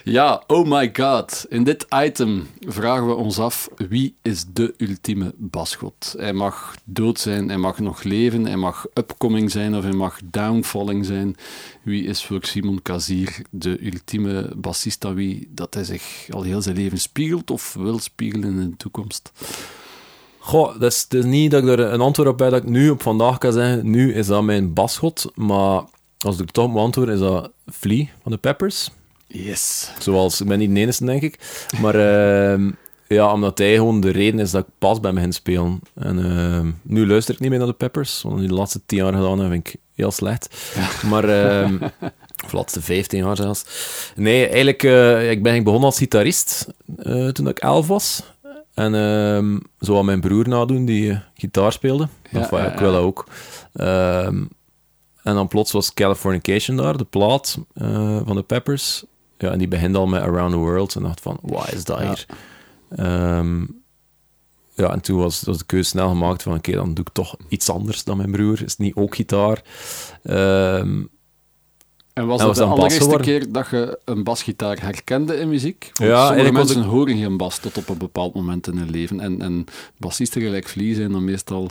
ja, 0.04 0.42
oh 0.46 0.66
my 0.66 0.90
god. 0.92 1.46
In 1.48 1.64
dit 1.64 1.86
item 1.94 2.46
vragen 2.60 3.06
we 3.06 3.14
ons 3.14 3.38
af, 3.38 3.68
wie 3.88 4.14
is 4.22 4.44
de 4.52 4.74
ultieme 4.76 5.34
basgod? 5.36 6.14
Hij 6.18 6.32
mag 6.32 6.76
dood 6.84 7.20
zijn, 7.20 7.48
hij 7.48 7.58
mag 7.58 7.78
nog 7.78 8.02
leven, 8.02 8.46
hij 8.46 8.56
mag 8.56 8.86
upcoming 8.94 9.50
zijn 9.50 9.76
of 9.76 9.82
hij 9.82 9.92
mag 9.92 10.18
downfalling 10.24 11.06
zijn. 11.06 11.36
Wie 11.82 12.04
is 12.04 12.24
voor 12.24 12.44
Simon 12.44 12.82
Kazier 12.82 13.42
de 13.50 13.86
ultieme 13.86 14.52
bassist 14.56 15.04
wie 15.04 15.48
dat 15.50 15.74
hij 15.74 15.84
zich 15.84 16.26
al 16.30 16.42
heel 16.42 16.62
zijn 16.62 16.76
leven 16.76 16.98
spiegelt 16.98 17.50
of 17.50 17.74
wil 17.74 17.98
spiegelen 17.98 18.58
in 18.58 18.70
de 18.70 18.76
toekomst? 18.76 19.32
Goh, 20.38 20.80
het 20.80 20.82
is 20.82 21.24
niet 21.24 21.50
dat 21.50 21.62
ik 21.62 21.68
er 21.68 21.80
een 21.80 22.00
antwoord 22.00 22.28
op 22.28 22.38
heb 22.38 22.50
dat 22.50 22.62
ik 22.62 22.68
nu 22.68 22.90
op 22.90 23.02
vandaag 23.02 23.38
kan 23.38 23.52
zeggen, 23.52 23.90
nu 23.90 24.14
is 24.14 24.26
dat 24.26 24.42
mijn 24.42 24.72
basgod. 24.72 25.30
Maar 25.34 25.82
als 26.18 26.38
ik 26.40 26.50
toch 26.50 26.96
is 26.96 27.18
dat 27.18 27.50
Flea 27.66 28.06
van 28.22 28.32
de 28.32 28.38
Peppers. 28.38 28.90
Yes. 29.42 29.90
Zoals, 29.98 30.40
ik 30.40 30.46
ben 30.46 30.58
niet 30.58 30.74
de 30.74 30.80
enige, 30.80 31.04
denk 31.04 31.22
ik. 31.22 31.38
Maar 31.80 31.94
ehm, 31.94 32.70
ja, 33.08 33.32
omdat 33.32 33.58
hij 33.58 33.74
gewoon 33.74 34.00
de 34.00 34.10
reden 34.10 34.40
is 34.40 34.50
dat 34.50 34.66
ik 34.66 34.72
pas 34.78 35.00
bij 35.00 35.10
me 35.10 35.16
begin 35.16 35.32
spelen. 35.32 35.80
En 35.94 36.18
ehm, 36.18 36.70
nu 36.82 37.06
luister 37.06 37.34
ik 37.34 37.40
niet 37.40 37.50
meer 37.50 37.58
naar 37.58 37.68
de 37.68 37.74
Peppers, 37.74 38.22
want 38.22 38.38
die 38.38 38.48
de 38.48 38.54
laatste 38.54 38.80
tien 38.86 38.98
jaar 38.98 39.12
gedaan 39.12 39.38
heb, 39.38 39.50
vind 39.50 39.68
ik 39.68 39.76
heel 39.94 40.10
slecht. 40.10 40.74
Maar, 41.02 41.28
ehm 41.28 41.78
of 42.44 42.50
de 42.50 42.56
laatste 42.56 42.82
vijftien 42.82 43.24
jaar 43.24 43.36
zelfs. 43.36 43.64
Nee, 44.16 44.46
eigenlijk, 44.46 44.82
eh, 44.82 44.90
ik 45.10 45.42
ben 45.42 45.52
eigenlijk 45.52 45.64
begonnen 45.64 45.88
als 45.88 45.98
gitarist 45.98 46.66
eh, 46.96 47.28
toen 47.28 47.48
ik 47.48 47.58
elf 47.58 47.86
was. 47.86 48.22
En 48.74 48.92
zo 49.80 49.98
aan 49.98 50.04
mijn 50.04 50.20
broer 50.20 50.48
nadoen, 50.48 50.84
die 50.84 51.10
eh, 51.10 51.18
gitaar 51.34 51.72
speelde. 51.72 52.08
Ja, 52.30 52.40
of, 52.40 52.50
ja, 52.50 52.72
ik 52.72 52.78
dat 52.78 52.94
ook. 52.94 53.26
En 55.22 55.34
dan 55.34 55.48
plots 55.48 55.72
was 55.72 55.94
Californication 55.94 56.76
daar, 56.76 56.96
de 56.96 57.04
plaat 57.04 57.58
van 58.24 58.34
de 58.34 58.42
Peppers. 58.42 59.04
Ja, 59.38 59.50
en 59.50 59.58
die 59.58 59.68
begint 59.68 59.96
al 59.96 60.06
met 60.06 60.22
Around 60.22 60.50
the 60.52 60.58
World. 60.58 60.94
En 60.94 61.02
dacht 61.02 61.20
van, 61.20 61.38
wat 61.42 61.72
is 61.72 61.84
dat 61.84 61.98
Ja. 62.00 62.06
hier? 62.06 62.26
Ehm, 62.96 63.60
ja, 64.74 64.92
en 64.92 65.00
toen 65.00 65.18
was, 65.18 65.42
was 65.42 65.58
de 65.58 65.64
keuze 65.64 65.88
snel 65.88 66.08
gemaakt 66.08 66.42
van, 66.42 66.54
oké, 66.56 66.72
dan 66.72 66.94
doe 66.94 67.04
ik 67.04 67.12
toch 67.12 67.36
iets 67.48 67.70
anders 67.70 68.04
dan 68.04 68.16
mijn 68.16 68.30
broer. 68.30 68.52
Is 68.62 68.70
het 68.70 68.78
niet 68.78 68.94
ook 68.94 69.14
gitaar? 69.14 69.62
Ehm, 70.22 71.02
En 72.12 72.26
was 72.26 72.40
En 72.40 72.46
dat 72.46 72.56
was 72.56 72.66
de 72.66 72.72
allereerste 72.72 73.16
keer 73.16 73.52
dat 73.52 73.68
je 73.70 73.98
een 74.04 74.24
basgitaar 74.24 74.80
herkende 74.82 75.36
in 75.36 75.48
muziek? 75.48 75.90
Want 75.94 76.10
Ja, 76.10 76.26
sommige 76.26 76.52
mensen 76.52 76.82
horen 76.82 77.16
geen 77.18 77.36
bas 77.36 77.58
tot 77.58 77.76
op 77.78 77.88
een 77.88 77.98
bepaald 77.98 78.34
moment 78.34 78.66
in 78.66 78.76
hun 78.76 78.90
leven. 78.90 79.20
En, 79.20 79.42
en 79.42 79.64
bassisten 79.98 80.42
gelijk 80.42 80.68
Flea 80.68 80.94
zijn 80.94 81.12
dan 81.12 81.24
meestal 81.24 81.70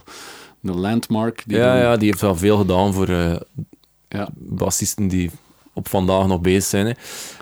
een 0.64 0.80
landmark. 0.80 1.44
Die 1.48 1.58
ja, 1.58 1.78
ja, 1.78 1.98
die 1.98 2.08
heeft 2.08 2.22
wel 2.22 2.36
veel 2.36 2.58
gedaan 2.58 2.94
voor 2.94 3.08
eh 3.10 3.36
ja. 4.10 4.30
bassisten 4.34 5.08
die 5.08 5.32
op 5.74 5.88
vandaag 5.88 6.28
nog 6.28 6.42
bezig 6.42 6.64
zijn. 6.64 6.86
Hè. 6.86 6.92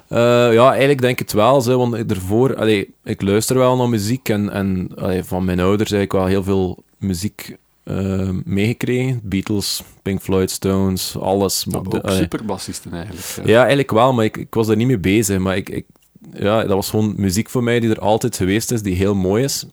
Eh, 0.07 0.53
ja, 0.53 0.69
eigenlijk 0.69 1.01
denk 1.01 1.13
ik 1.13 1.19
het 1.19 1.33
wel, 1.33 1.61
zo, 1.61 1.77
want 1.77 2.11
ervoor, 2.11 2.55
allee, 2.55 2.93
ik 3.03 3.21
luister 3.21 3.57
wel 3.57 3.75
naar 3.75 3.89
muziek 3.89 4.29
en, 4.29 4.49
en 4.49 4.89
allee, 4.95 5.23
van 5.23 5.45
mijn 5.45 5.59
ouders 5.59 5.89
heb 5.89 6.01
ik 6.01 6.11
wel 6.11 6.25
heel 6.25 6.43
veel 6.43 6.83
muziek 6.97 7.55
eh, 7.83 8.29
meegekregen. 8.45 9.19
Beatles, 9.23 9.83
Pink 10.01 10.21
Floyd, 10.21 10.51
Stones, 10.51 11.17
alles. 11.19 11.63
De- 11.67 11.77
ook 11.77 12.09
superbassisten 12.09 12.93
eigenlijk. 12.93 13.25
ja. 13.35 13.41
Ja, 13.45 13.57
eigenlijk 13.59 13.91
wel, 13.91 14.13
maar 14.13 14.25
ik, 14.25 14.37
ik 14.37 14.53
was 14.53 14.67
daar 14.67 14.75
niet 14.75 14.87
mee 14.87 14.99
bezig. 14.99 15.39
Maar 15.39 15.55
ik, 15.57 15.69
ik, 15.69 15.85
ja, 16.33 16.61
dat 16.61 16.73
was 16.75 16.89
gewoon 16.89 17.13
muziek 17.17 17.49
voor 17.49 17.63
mij 17.63 17.79
die 17.79 17.89
er 17.89 17.99
altijd 17.99 18.35
geweest 18.37 18.71
is, 18.71 18.81
die 18.81 18.95
heel 18.95 19.15
mooi 19.15 19.43
is. 19.43 19.65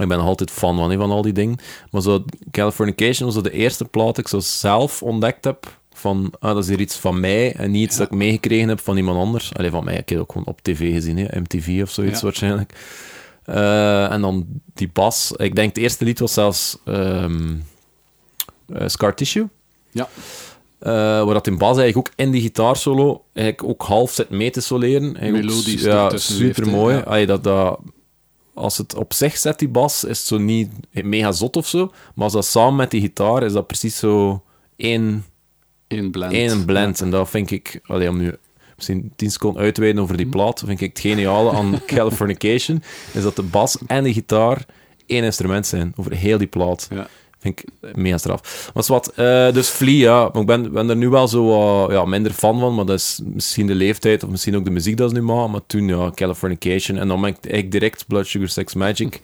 Ik 0.00 0.08
ben 0.08 0.18
nog 0.18 0.26
altijd 0.26 0.50
fan 0.50 0.76
van, 0.76 0.92
van 0.92 1.10
al 1.10 1.22
die 1.22 1.32
dingen. 1.32 1.56
Maar 1.90 2.02
zo, 2.02 2.24
Californication 2.50 3.32
was 3.32 3.42
de 3.42 3.50
eerste 3.50 3.84
plaat 3.84 4.14
die 4.14 4.24
ik 4.24 4.30
zo 4.30 4.38
zelf 4.40 5.02
ontdekt 5.02 5.44
heb. 5.44 5.78
Van, 5.98 6.32
ah, 6.38 6.54
dat 6.54 6.62
is 6.62 6.68
hier 6.68 6.80
iets 6.80 6.96
van 6.96 7.20
mij 7.20 7.54
en 7.54 7.70
niet 7.70 7.82
iets 7.84 7.96
dat 7.96 8.06
ik 8.06 8.12
meegekregen 8.18 8.68
heb 8.68 8.80
van 8.80 8.96
iemand 8.96 9.18
anders. 9.18 9.54
Alleen 9.54 9.70
van 9.70 9.84
mij, 9.84 9.92
ik 9.96 10.08
heb 10.08 10.08
het 10.08 10.18
ook 10.18 10.32
gewoon 10.32 10.46
op 10.46 10.62
tv 10.62 10.92
gezien, 10.92 11.16
hè, 11.18 11.40
MTV 11.40 11.80
of 11.82 11.90
zoiets 11.90 12.18
Ja. 12.18 12.24
waarschijnlijk. 12.24 12.72
Eh, 13.44 14.10
en 14.12 14.20
dan 14.20 14.46
die 14.74 14.90
bas. 14.92 15.32
Ik 15.36 15.54
denk 15.54 15.68
het 15.68 15.78
eerste 15.78 16.04
lied 16.04 16.18
was 16.18 16.32
zelfs 16.32 16.78
ehm, 16.84 17.54
eh, 18.72 18.88
Scar 18.88 19.14
Tissue. 19.14 19.48
Ja. 19.90 20.08
Eh, 20.78 20.92
waar 21.24 21.34
dat 21.34 21.46
in 21.46 21.58
bas 21.58 21.78
eigenlijk 21.78 22.08
ook 22.08 22.14
in 22.16 22.30
die 22.30 22.40
gitaarsolo 22.42 23.24
eigenlijk 23.32 23.68
ook 23.68 23.82
half 23.82 24.10
zit 24.12 24.30
mee 24.30 24.50
te 24.50 24.60
soleren. 24.60 25.16
Melodisch 25.20 25.82
Ja, 25.82 26.16
super 26.16 26.68
mooi. 26.68 27.02
ja. 27.06 27.24
dat, 27.26 27.44
dat, 27.44 27.78
als 28.54 28.78
het 28.78 28.94
op 28.94 29.12
zich 29.12 29.36
zet, 29.36 29.58
die 29.58 29.68
bas, 29.68 30.04
is 30.04 30.18
het 30.18 30.26
zo 30.26 30.38
niet 30.38 30.70
mega 30.90 31.32
zot 31.32 31.56
of 31.56 31.66
zo. 31.66 31.92
Maar 32.14 32.24
als 32.24 32.32
dat 32.32 32.46
samen 32.46 32.76
met 32.76 32.90
die 32.90 33.00
gitaar, 33.00 33.42
is 33.42 33.52
dat 33.52 33.66
precies 33.66 33.96
zo 33.98 34.42
één, 34.76 35.24
Eén 35.88 36.10
blend. 36.10 36.66
blend. 36.66 37.00
En 37.00 37.10
dat 37.10 37.30
vind 37.30 37.50
ik, 37.50 37.80
allee, 37.86 38.08
om 38.08 38.16
nu 38.16 38.34
misschien 38.76 39.12
10 39.16 39.30
seconden 39.30 39.62
uitweiden 39.62 40.02
over 40.02 40.16
die 40.16 40.26
plaat, 40.26 40.62
vind 40.66 40.80
ik 40.80 40.88
het 40.88 41.00
geniale 41.00 41.52
aan 41.52 41.80
Californication, 41.86 42.82
is 43.12 43.22
dat 43.22 43.36
de 43.36 43.42
bas 43.42 43.78
en 43.86 44.04
de 44.04 44.12
gitaar 44.12 44.66
één 45.06 45.24
instrument 45.24 45.66
zijn 45.66 45.92
over 45.96 46.12
heel 46.12 46.38
die 46.38 46.46
plaat. 46.46 46.88
Ja. 46.90 47.08
Vind 47.38 47.60
ik 47.60 47.94
mega 47.96 48.18
straf. 48.18 48.70
Maar 48.74 48.84
wat, 48.86 49.12
eh, 49.14 49.52
dus 49.52 49.68
Flea, 49.68 49.94
ja. 49.94 50.30
Maar 50.32 50.40
ik 50.40 50.46
ben, 50.46 50.72
ben 50.72 50.88
er 50.88 50.96
nu 50.96 51.08
wel 51.08 51.28
zo 51.28 51.92
ja, 51.92 52.04
minder 52.04 52.32
fan 52.32 52.58
van, 52.58 52.74
maar 52.74 52.84
dat 52.84 52.98
is 52.98 53.20
misschien 53.24 53.66
de 53.66 53.74
leeftijd 53.74 54.24
of 54.24 54.30
misschien 54.30 54.56
ook 54.56 54.64
de 54.64 54.70
muziek 54.70 54.96
dat 54.96 55.10
ze 55.10 55.16
nu 55.16 55.22
maken. 55.22 55.50
Maar 55.50 55.60
toen, 55.66 55.88
ja, 55.88 56.10
Californication. 56.10 56.98
En 56.98 57.08
dan 57.08 57.20
ben 57.20 57.36
ik 57.40 57.72
direct 57.72 58.06
Blood 58.06 58.26
Sugar 58.26 58.48
Sex 58.48 58.74
Magic. 58.74 59.20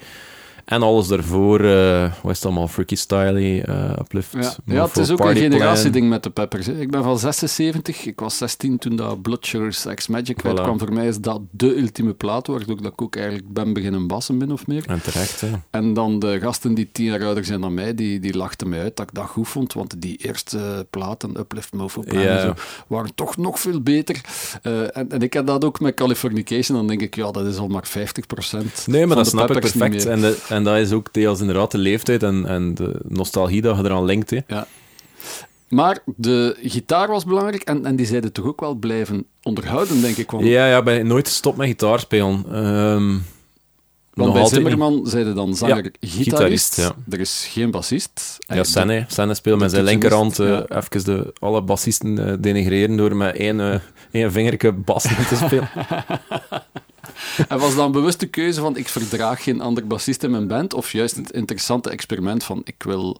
En 0.64 0.82
alles 0.82 1.06
daarvoor, 1.06 1.60
eh 1.64 2.12
wat 2.22 2.30
is 2.30 2.36
het 2.36 2.44
allemaal? 2.46 2.68
Freaky 2.68 2.94
Styly, 2.96 3.60
eh, 3.60 3.90
Uplift. 4.00 4.32
Ja, 4.32 4.52
ja 4.64 4.84
het 4.84 4.96
is 4.96 5.10
ook 5.10 5.20
een 5.20 5.36
generatieding 5.36 6.08
met 6.08 6.22
de 6.22 6.30
Peppers. 6.30 6.66
hè. 6.66 6.80
Ik 6.80 6.90
ben 6.90 7.02
van 7.02 7.18
76, 7.18 8.04
ik 8.06 8.20
was 8.20 8.36
16 8.36 8.78
toen 8.78 8.96
dat 8.96 9.22
Blood 9.22 9.46
Sugar 9.46 9.72
Sex 9.72 10.06
Magic 10.06 10.40
Voilà. 10.42 10.46
uitkwam. 10.48 10.78
Voor 10.78 10.92
mij 10.92 11.06
is 11.06 11.18
dat 11.20 11.40
de 11.50 11.78
ultieme 11.78 12.12
plaat, 12.12 12.46
waardoor 12.46 12.82
dat 12.82 12.92
ik 12.92 13.02
ook 13.02 13.16
eigenlijk 13.16 13.52
ben 13.52 13.72
beginnen 13.72 14.06
bassen, 14.06 14.36
min 14.36 14.52
of 14.52 14.66
meer. 14.66 14.84
En 14.86 15.02
terecht, 15.02 15.40
hè. 15.40 15.48
En 15.70 15.94
dan 15.94 16.18
de 16.18 16.38
gasten 16.40 16.74
die 16.74 16.88
tien 16.92 17.04
jaar 17.04 17.24
ouder 17.24 17.44
zijn 17.44 17.60
dan 17.60 17.74
mij, 17.74 17.94
die, 17.94 18.20
die 18.20 18.36
lachten 18.36 18.68
mij 18.68 18.80
uit 18.80 18.96
dat 18.96 19.06
ik 19.08 19.14
dat 19.14 19.26
goed 19.26 19.48
vond, 19.48 19.72
want 19.72 19.94
die 20.00 20.16
eerste 20.16 20.86
platen, 20.90 21.38
Uplift, 21.38 21.72
Mofo, 21.72 22.02
en 22.02 22.40
zo, 22.40 22.54
waren 22.86 23.14
toch 23.14 23.36
nog 23.36 23.60
veel 23.60 23.80
beter. 23.80 24.20
Eh, 24.62 24.96
en, 24.96 25.10
en 25.10 25.20
ik 25.22 25.32
heb 25.32 25.46
dat 25.46 25.64
ook 25.64 25.80
met 25.80 25.94
Californication, 25.94 26.76
dan 26.76 26.86
denk 26.86 27.00
ik, 27.00 27.14
ja, 27.14 27.30
dat 27.30 27.46
is 27.46 27.56
al 27.56 27.68
maar 27.68 27.88
50% 27.88 27.92
Nee, 28.86 29.06
maar 29.06 29.16
van 29.16 29.16
dat 29.16 29.24
de 29.24 29.30
snap 29.30 29.46
ik 29.46 29.52
Peppers 29.52 29.74
niet 29.74 29.82
perfect. 29.82 30.06
En, 30.06 30.20
de, 30.20 30.36
en 30.52 30.64
dat 30.64 30.76
is 30.76 30.92
ook 30.92 31.12
deels 31.12 31.40
inderdaad 31.40 31.70
de 31.70 31.78
leeftijd 31.78 32.22
en, 32.22 32.46
en 32.46 32.74
de 32.74 33.00
nostalgie 33.08 33.62
dat 33.62 33.76
je 33.76 33.84
eraan 33.84 34.04
linkt. 34.04 34.30
Hè. 34.30 34.38
Ja. 34.46 34.66
Maar 35.68 35.98
de 36.16 36.56
gitaar 36.62 37.08
was 37.08 37.24
belangrijk 37.24 37.62
en, 37.62 37.86
en 37.86 37.96
die 37.96 38.06
zeiden 38.06 38.32
toch 38.32 38.44
ook 38.44 38.60
wel 38.60 38.74
blijven 38.74 39.26
onderhouden, 39.42 40.00
denk 40.00 40.16
ik. 40.16 40.30
Want, 40.30 40.44
Ja, 40.44 40.66
ja, 40.66 40.82
ben 40.82 41.06
nooit 41.06 41.28
gestopt 41.28 41.56
met 41.56 41.66
gitaar 41.68 42.00
spelen. 42.00 42.44
Ehm, 42.52 43.18
want 44.14 44.32
bij 44.32 44.46
Zimmerman 44.46 45.06
zeiden 45.06 45.34
dan 45.34 45.54
zanger, 45.54 45.84
Ja, 45.84 46.08
gitarist, 46.08 46.76
ja. 46.76 46.92
er 47.10 47.20
is 47.20 47.48
geen 47.50 47.70
bassist. 47.70 48.36
Ja, 48.38 48.64
Senne. 48.64 49.04
Senne 49.08 49.34
speelt 49.34 49.60
met 49.60 49.70
zijn 49.70 49.84
linkerhand 49.84 50.38
eh, 50.38 50.60
even 50.68 51.04
de, 51.04 51.32
alle 51.38 51.62
bassisten 51.62 52.26
eh, 52.28 52.34
denigreren 52.40 52.96
door 52.96 53.16
met 53.16 53.36
één, 53.36 53.60
eh 53.60 53.80
één 54.10 54.32
vingerke 54.32 54.72
bas 54.72 55.02
te 55.28 55.36
spelen. 55.36 55.70
En 57.48 57.58
was 57.58 57.74
dat 57.74 57.86
een 57.86 57.92
bewuste 57.92 58.26
keuze 58.26 58.60
van 58.60 58.76
ik 58.76 58.88
verdraag 58.88 59.42
geen 59.42 59.60
ander 59.60 59.86
bassist 59.86 60.22
in 60.22 60.30
mijn 60.30 60.46
band? 60.46 60.74
Of 60.74 60.92
juist 60.92 61.16
het 61.16 61.30
interessante 61.30 61.90
experiment 61.90 62.44
van 62.44 62.60
ik 62.64 62.82
wil 62.82 63.16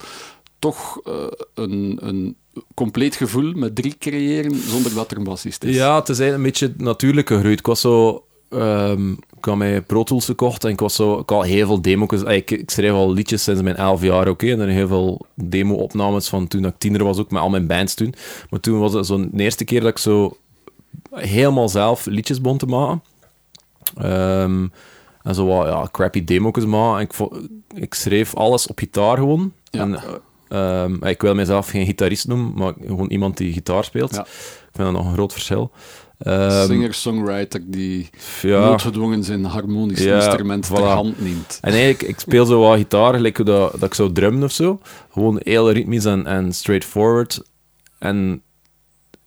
toch 0.58 1.00
eh, 1.04 1.14
een, 1.54 1.98
een 2.00 2.36
compleet 2.74 3.16
gevoel 3.16 3.52
met 3.52 3.74
drie 3.74 3.94
creëren 3.98 4.54
zonder 4.54 4.94
dat 4.94 5.10
er 5.10 5.16
een 5.16 5.24
bassist 5.24 5.64
is? 5.64 5.76
Ja, 5.76 5.98
het 5.98 6.08
is 6.08 6.18
een 6.18 6.42
beetje 6.42 6.72
natuurlijk 6.76 7.28
gegroeid. 7.28 7.58
Ik 7.58 7.66
was 7.66 7.80
zo... 7.80 8.24
ehm, 8.48 9.10
ik 9.12 9.44
had 9.44 9.56
mij 9.56 9.82
Pro 9.82 10.02
Tools 10.02 10.24
gekocht 10.24 10.64
en 10.64 10.70
ik 10.70 10.80
was 10.80 10.94
zo... 10.94 11.18
Ik 11.18 11.28
had 11.30 11.44
heel 11.44 11.66
veel 11.66 11.82
demo's... 11.82 12.22
Ik, 12.22 12.50
ik 12.50 12.70
schreef 12.70 12.92
al 12.92 13.12
liedjes 13.12 13.42
sinds 13.42 13.62
mijn 13.62 13.76
elf 13.76 14.02
jaar, 14.02 14.28
oké. 14.28 14.50
En 14.50 14.60
er 14.60 14.68
heel 14.68 14.88
veel 14.88 15.26
demo-opnames 15.34 16.28
van 16.28 16.48
toen 16.48 16.64
ik 16.64 16.74
tiener 16.78 17.04
was, 17.04 17.18
ook 17.18 17.30
met 17.30 17.42
al 17.42 17.50
mijn 17.50 17.66
bands 17.66 17.94
toen. 17.94 18.14
Maar 18.50 18.60
toen 18.60 18.78
was 18.78 18.92
het 18.92 19.06
zo'n 19.06 19.30
de 19.32 19.42
eerste 19.42 19.64
keer 19.64 19.80
dat 19.80 19.90
ik 19.90 19.98
zo 19.98 20.36
helemaal 21.10 21.68
zelf 21.68 22.06
liedjes 22.06 22.40
begon 22.40 22.58
te 22.58 22.66
maken. 22.66 23.02
Ehm, 23.96 24.66
en 25.22 25.34
zo 25.34 25.46
wat 25.46 25.66
ja, 25.66 25.88
crappy 25.92 26.24
demo's 26.24 26.64
maken. 26.64 27.08
En 27.08 27.30
ik, 27.30 27.82
ik 27.82 27.94
schreef 27.94 28.34
alles 28.34 28.66
op 28.66 28.78
gitaar 28.78 29.16
gewoon. 29.16 29.52
Ja. 29.70 29.80
En, 29.80 29.94
eh, 30.48 30.82
ehm, 30.82 31.04
ik 31.04 31.22
wil 31.22 31.34
mezelf 31.34 31.68
geen 31.68 31.86
gitarist 31.86 32.26
noemen, 32.26 32.52
maar 32.54 32.72
gewoon 32.86 33.10
iemand 33.10 33.36
die 33.36 33.52
gitaar 33.52 33.84
speelt. 33.84 34.14
Ja. 34.14 34.20
Ik 34.20 34.78
vind 34.78 34.88
dat 34.88 34.96
nog 34.96 35.06
een 35.06 35.12
groot 35.12 35.32
verschil. 35.32 35.70
Ehm, 36.18 36.66
Singer-songwriter 36.66 37.60
die 37.66 38.10
ja. 38.42 38.64
noodgedwongen 38.64 39.24
zijn 39.24 39.44
harmonisch 39.44 40.02
Ja, 40.02 40.16
instrument 40.16 40.66
ter 40.66 40.80
voilà. 40.80 40.84
hand 40.84 41.20
neemt. 41.20 41.58
En 41.60 41.72
eigenlijk, 41.72 42.02
ik 42.02 42.20
speel 42.20 42.44
zo 42.44 42.60
wat 42.60 42.76
gitaar, 42.76 43.14
gelijk 43.14 43.44
dat, 43.46 43.72
dat 43.72 43.82
ik 43.82 43.94
zou 43.94 44.12
drummen 44.12 44.42
of 44.42 44.52
zo. 44.52 44.80
Gewoon 45.12 45.40
heel 45.42 45.70
ritmisch 45.70 46.04
en, 46.04 46.26
en 46.26 46.52
straightforward. 46.52 47.42
En 47.98 48.42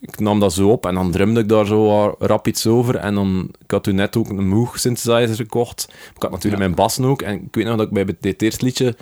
ik 0.07 0.19
nam 0.19 0.39
dat 0.39 0.53
zo 0.53 0.69
op 0.69 0.85
en 0.85 0.93
dan 0.93 1.11
drumde 1.11 1.39
ik 1.39 1.49
daar 1.49 1.65
zo 1.65 2.15
rap 2.19 2.47
iets 2.47 2.67
over. 2.67 2.95
En 2.95 3.13
dan, 3.15 3.49
ik 3.63 3.71
had 3.71 3.83
toen 3.83 3.95
net 3.95 4.15
ook 4.17 4.29
een 4.29 4.47
Moog 4.47 4.79
synthesizer 4.79 5.35
gekocht. 5.35 5.87
Ik 6.15 6.21
had 6.21 6.31
natuurlijk 6.31 6.61
Ja. 6.61 6.67
mijn 6.67 6.75
bassen 6.79 7.05
ook. 7.05 7.21
En 7.21 7.33
ik 7.33 7.55
weet 7.55 7.65
nog 7.65 7.77
dat 7.77 7.87
ik 7.87 7.93
bij 7.93 8.15
dit 8.19 8.41
eerste 8.41 8.65
liedje 8.65 8.95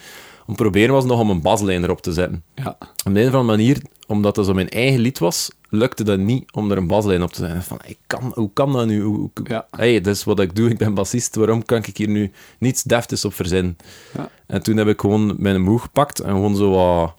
om 0.48 0.56
te 0.56 0.62
proberen 0.63 0.94
was 0.94 1.06
nog 1.06 1.20
om 1.20 1.30
een 1.30 1.42
baslijn 1.42 1.84
erop 1.84 2.02
te 2.02 2.13
zetten. 2.13 2.44
Ja. 2.56 2.78
Op 3.06 3.13
de 3.13 3.22
een 3.22 3.28
of 3.28 3.34
andere 3.34 3.44
manier, 3.58 3.82
omdat 4.08 4.36
dat 4.36 4.46
zo 4.46 4.54
mijn 4.54 4.70
eigen 4.70 5.00
lied 5.00 5.20
was, 5.20 5.52
lukte 5.70 6.04
dat 6.04 6.20
niet 6.20 6.52
om 6.52 6.72
er 6.72 6.78
een 6.78 6.88
baslijn 6.88 7.24
op 7.24 7.32
te 7.34 7.39
zetten. 7.42 7.63
Van, 7.63 7.80
ik 7.86 7.98
kan, 8.08 8.32
hoe 8.36 8.50
kan 8.54 8.74
dat 8.74 8.86
nu? 8.86 9.02
Hoe, 9.02 9.18
hoe- 9.18 9.32
Ja. 9.44 9.68
hey, 9.72 10.02
dat 10.02 10.16
is 10.16 10.24
wat 10.24 10.39
ik 10.39 10.56
doe, 10.56 10.70
ik 10.70 10.78
ben 10.78 10.94
bassist, 10.94 11.36
waarom 11.36 11.66
kan 11.66 11.78
ik 11.86 11.98
hier 11.98 12.08
nu 12.10 12.32
niets 12.60 12.84
deftigs 12.84 13.26
op 13.26 13.34
verzinnen? 13.34 13.78
Ja. 14.18 14.30
En 14.48 14.63
toen 14.63 14.78
heb 14.78 14.88
ik 14.88 15.00
gewoon 15.02 15.36
mijn 15.38 15.62
moe 15.62 15.80
gepakt 15.80 16.20
en 16.20 16.30
gewoon 16.30 16.56
zo 16.56 16.70
wat, 16.70 17.13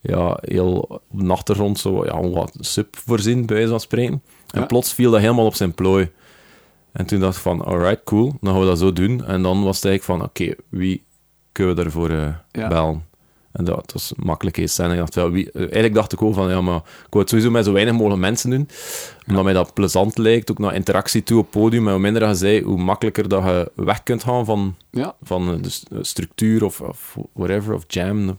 ja, 0.00 0.38
heel 0.40 0.72
op 0.78 1.02
de 1.10 1.28
achtergrond 1.32 1.78
zo 1.78 2.04
ja, 2.04 2.20
wat 2.28 2.56
sub 2.60 2.96
voorzien, 2.96 3.46
bij 3.46 3.54
wijze 3.56 3.70
van 3.70 3.80
spreken. 3.80 4.22
En 4.50 4.60
Ja. 4.60 4.66
plots 4.66 4.92
viel 4.92 5.10
dat 5.10 5.20
helemaal 5.20 5.46
op 5.46 5.54
zijn 5.54 5.74
plooi. 5.74 6.10
En 6.92 7.06
toen 7.06 7.20
dacht 7.20 7.36
ik 7.36 7.42
van, 7.42 7.64
alright, 7.64 8.04
cool, 8.04 8.34
dan 8.40 8.52
gaan 8.52 8.60
we 8.62 8.66
dat 8.68 8.78
zo 8.78 8.92
doen. 8.92 9.24
En 9.24 9.42
dan 9.42 9.62
was 9.64 9.76
het 9.76 9.84
eigenlijk 9.84 10.20
van, 10.20 10.28
oké, 10.28 10.54
wie 10.68 11.04
kunnen 11.52 11.74
we 11.76 11.82
daarvoor 11.82 12.10
Ja. 12.52 12.68
bellen? 12.68 13.06
En 13.52 13.64
dat 13.64 13.90
was 13.92 14.12
makkelijk 14.16 14.56
eens. 14.56 14.78
En 14.78 14.90
ik 14.90 14.96
dacht, 14.98 15.14
wel, 15.14 15.30
wie, 15.30 15.50
eh, 15.52 15.60
eigenlijk 15.60 15.94
dacht 15.94 16.12
ik 16.12 16.22
ook 16.22 16.34
van, 16.34 16.48
ja, 16.50 16.60
maar 16.60 16.76
ik 16.76 16.82
wou 17.10 17.20
het 17.20 17.28
sowieso 17.28 17.50
met 17.50 17.64
zo 17.64 17.72
weinig 17.72 17.94
mogelijk 17.94 18.20
mensen 18.20 18.50
doen. 18.50 18.68
Omdat 19.28 19.44
mij 19.44 19.52
dat 19.52 19.74
plezant 19.74 20.18
lijkt, 20.18 20.50
ook 20.50 20.58
naar 20.58 20.74
interactie 20.74 21.22
toe 21.22 21.38
op 21.38 21.50
podium. 21.50 21.86
En 21.86 21.92
hoe 21.92 22.00
minder 22.02 22.28
je 22.28 22.34
zei, 22.34 22.62
hoe 22.62 22.78
makkelijker 22.78 23.28
dat 23.28 23.44
je 23.44 23.70
weg 23.74 24.02
kunt 24.02 24.22
gaan 24.22 24.44
van, 24.44 24.74
van 25.22 25.48
eh, 25.54 25.62
de 25.62 25.70
eh, 25.92 25.98
structuur 26.02 26.64
of, 26.64 26.80
of 26.80 27.16
whatever, 27.32 27.74
of 27.74 27.84
jam. 27.86 28.38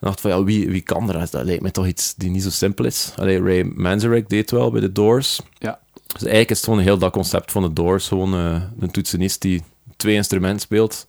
Ik 0.00 0.06
dacht 0.06 0.20
van, 0.20 0.30
ja, 0.30 0.44
wie, 0.44 0.70
wie 0.70 0.80
kan 0.80 1.12
er? 1.12 1.30
Dat 1.30 1.44
lijkt 1.44 1.62
mij 1.62 1.70
toch 1.70 1.86
iets 1.86 2.14
die 2.14 2.30
niet 2.30 2.42
zo 2.42 2.50
simpel 2.50 2.84
is. 2.84 3.12
Allee, 3.16 3.42
Ray 3.42 3.62
Manzarek 3.74 4.28
deed 4.28 4.50
wel 4.50 4.70
bij 4.70 4.80
de 4.80 4.92
Doors. 4.92 5.40
Ja. 5.58 5.78
Dus 6.06 6.20
eigenlijk 6.22 6.50
is 6.50 6.56
het 6.56 6.64
gewoon 6.66 6.80
heel 6.80 6.98
dat 6.98 7.12
concept 7.12 7.52
van 7.52 7.62
de 7.62 7.72
Doors. 7.72 8.08
Gewoon 8.08 8.34
eh, 8.34 8.62
een 8.80 8.90
toetsenist 8.90 9.40
die 9.42 9.62
twee 9.96 10.14
instrumenten 10.14 10.60
speelt. 10.60 11.06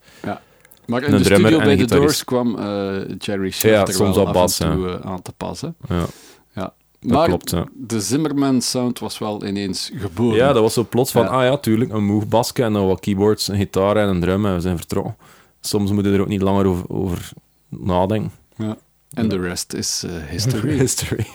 Maar 0.86 1.04
in 1.04 1.14
Een 1.14 1.18
de 1.18 1.24
studio 1.24 1.60
en 1.60 1.64
bij 1.66 1.76
de 1.76 1.86
Doors 1.86 2.24
kwam 2.24 2.58
eh, 2.58 3.16
Jerry 3.18 3.46
Ja, 3.46 3.52
Schafter 3.52 3.94
soms 3.94 4.16
wel 4.16 4.32
bas, 4.32 4.60
en 4.60 4.72
toe 4.72 4.90
eh, 4.90 5.12
aan 5.12 5.22
te 5.22 5.32
passen. 5.38 5.76
Ja, 5.90 6.06
Ja. 6.54 6.74
dat 7.00 7.12
Maar 7.12 7.28
klopt. 7.28 7.50
Ja. 7.50 7.66
de 7.74 8.02
Zimmerman-sound 8.02 9.00
was 9.00 9.18
wel 9.18 9.46
ineens 9.46 9.92
geboren. 9.96 10.38
ja, 10.38 10.54
dat 10.54 10.62
was 10.62 10.74
zo 10.74 10.86
plots 10.90 11.12
van, 11.12 11.24
Ja. 11.24 11.28
ah 11.30 11.44
ja, 11.44 11.58
tuurlijk, 11.58 11.92
een 11.92 12.06
moog 12.06 12.28
basje 12.28 12.64
en 12.64 12.74
dan 12.74 12.88
wat 12.88 13.00
keyboards, 13.00 13.48
een 13.48 13.58
gitaar 13.58 13.96
en 13.96 14.08
een 14.08 14.20
drum 14.22 14.46
en 14.46 14.54
we 14.54 14.62
zijn 14.62 14.78
vertrokken. 14.78 15.16
Soms 15.62 15.92
moet 15.92 16.06
je 16.06 16.12
er 16.12 16.22
ook 16.22 16.28
niet 16.28 16.42
langer 16.42 16.66
over, 16.66 16.86
over 16.88 17.30
nadenken. 17.70 18.32
Ja. 18.58 18.78
En 19.14 19.30
de 19.30 19.40
rest 19.40 19.74
is 19.74 20.04
eh, 20.04 20.12
history. 20.30 20.78
History. 20.78 21.26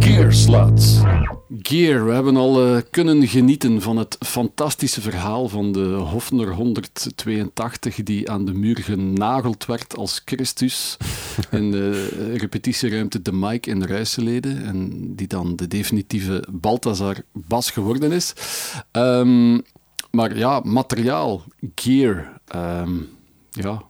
Gear 0.00 0.32
Sluts. 0.32 1.15
Gear, 1.68 2.04
we 2.04 2.12
hebben 2.12 2.36
al 2.36 2.66
eh, 2.66 2.82
kunnen 2.90 3.28
genieten 3.28 3.82
van 3.82 3.96
het 3.96 4.16
fantastische 4.26 5.00
verhaal 5.00 5.48
van 5.48 5.72
de 5.72 5.84
Hofner 5.84 6.52
182 6.52 8.02
die 8.02 8.30
aan 8.30 8.44
de 8.44 8.52
muur 8.52 8.76
genageld 8.76 9.66
werd 9.66 9.96
als 9.96 10.22
Christus 10.24 10.96
in 11.50 11.70
de 11.70 12.08
repetitieruimte 12.36 13.22
De 13.22 13.32
Mike 13.32 13.70
in 13.70 13.84
Ruiselede 13.84 14.54
en 14.54 14.90
die 15.14 15.26
dan 15.26 15.56
de 15.56 15.66
definitieve 15.66 16.44
Balthazar 16.50 17.16
Bas 17.32 17.70
geworden 17.70 18.12
is. 18.12 18.32
Ehm, 18.90 19.60
maar 20.10 20.36
ja, 20.36 20.60
materiaal, 20.64 21.44
gear, 21.74 22.40
ehm, 22.46 22.94
ja, 23.50 23.82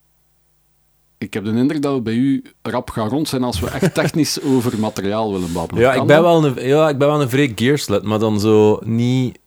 ik 1.19 1.35
heb 1.35 1.45
de 1.45 1.51
indruk 1.51 1.83
dat 1.83 1.95
we 1.95 2.01
bij 2.01 2.15
u 2.15 2.45
rap 2.63 2.91
gaan 2.91 3.09
rond 3.09 3.29
zijn 3.29 3.43
als 3.45 3.61
we 3.61 3.69
echt 3.71 3.95
technisch 3.95 4.43
over 4.55 4.79
materiaal 4.79 5.33
willen 5.33 5.53
babbelen. 5.53 5.83
Ja, 5.83 5.93
Kan 5.93 6.01
ik 6.01 6.07
ben, 6.07 6.23
dat? 6.23 6.25
wel 6.25 6.45
een, 6.45 6.67
ja, 6.69 6.89
ik 6.89 6.99
ben 6.99 7.09
wel 7.09 7.21
een 7.23 7.29
vrij 7.29 7.53
gearslet, 7.55 8.03
maar 8.03 8.19
dan 8.19 8.41
zo 8.41 8.81
niet 8.85 9.39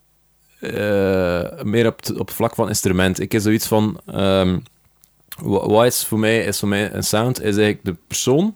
eh, 0.60 1.62
meer 1.64 1.88
op 1.88 2.00
op 2.18 2.28
het 2.28 2.34
vlak 2.36 2.56
van 2.56 2.68
instrument. 2.68 3.20
Ik 3.20 3.32
heb 3.32 3.42
zoiets 3.42 3.68
van... 3.68 4.00
wa- 4.06 5.68
wat 5.68 5.86
is 5.86 6.06
voor 6.06 6.20
mij, 6.20 6.44
is 6.44 6.60
voor 6.60 6.68
mij 6.68 6.94
een 6.94 7.04
sound? 7.04 7.38
Is 7.38 7.44
eigenlijk 7.58 7.86
de 7.86 7.96
persoon 8.08 8.56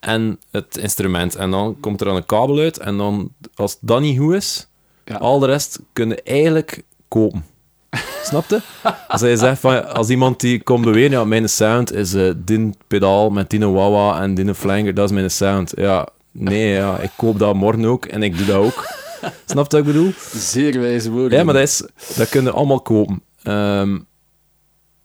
en 0.00 0.38
het 0.50 0.76
instrument. 0.76 1.34
En 1.36 1.50
dan 1.50 1.76
komt 1.80 2.00
er 2.00 2.06
dan 2.06 2.16
een 2.16 2.26
kabel 2.26 2.58
uit 2.58 2.78
en 2.78 2.96
dan, 2.96 3.32
als 3.54 3.76
dat 3.80 4.00
niet 4.00 4.18
goed 4.18 4.34
is, 4.34 4.66
Ja. 5.04 5.16
al 5.16 5.38
de 5.38 5.46
rest 5.46 5.78
kunnen 5.92 6.22
eigenlijk 6.24 6.82
kopen. 7.08 7.44
Snapte? 8.28 8.62
Als 9.08 9.20
hij 9.20 9.36
zegt 9.36 9.60
van, 9.60 9.94
als 9.94 10.08
iemand 10.08 10.40
die 10.40 10.62
komt 10.62 10.84
beweren, 10.84 11.10
ja, 11.10 11.24
mijn 11.24 11.48
sound 11.48 11.92
is 11.92 12.14
eh 12.14 12.32
din 12.36 12.74
pedaal 12.86 13.30
met 13.30 13.50
die 13.50 13.66
wawa 13.66 14.20
en 14.22 14.34
die 14.34 14.54
flanger, 14.54 14.94
dat 14.94 15.04
is 15.04 15.14
mijn 15.14 15.30
sound. 15.30 15.72
Ja, 15.76 16.08
nee, 16.32 16.72
ja, 16.72 16.98
ik 16.98 17.10
koop 17.16 17.38
dat 17.38 17.54
morgen 17.54 17.84
ook 17.84 18.04
en 18.06 18.22
ik 18.22 18.36
doe 18.36 18.46
dat 18.46 18.56
ook. 18.56 18.86
Snap 19.46 19.70
je 19.70 19.76
wat 19.76 19.86
ik 19.86 19.92
bedoel? 19.92 20.12
Zeer 20.34 20.80
wijze 20.80 21.10
woorden. 21.10 21.38
Ja, 21.38 21.44
maar 21.44 21.54
dat, 21.54 21.62
is, 21.62 21.82
dat 22.16 22.28
kunnen 22.28 22.52
allemaal 22.52 22.80
kopen. 22.80 23.22
Ehm, 23.42 23.98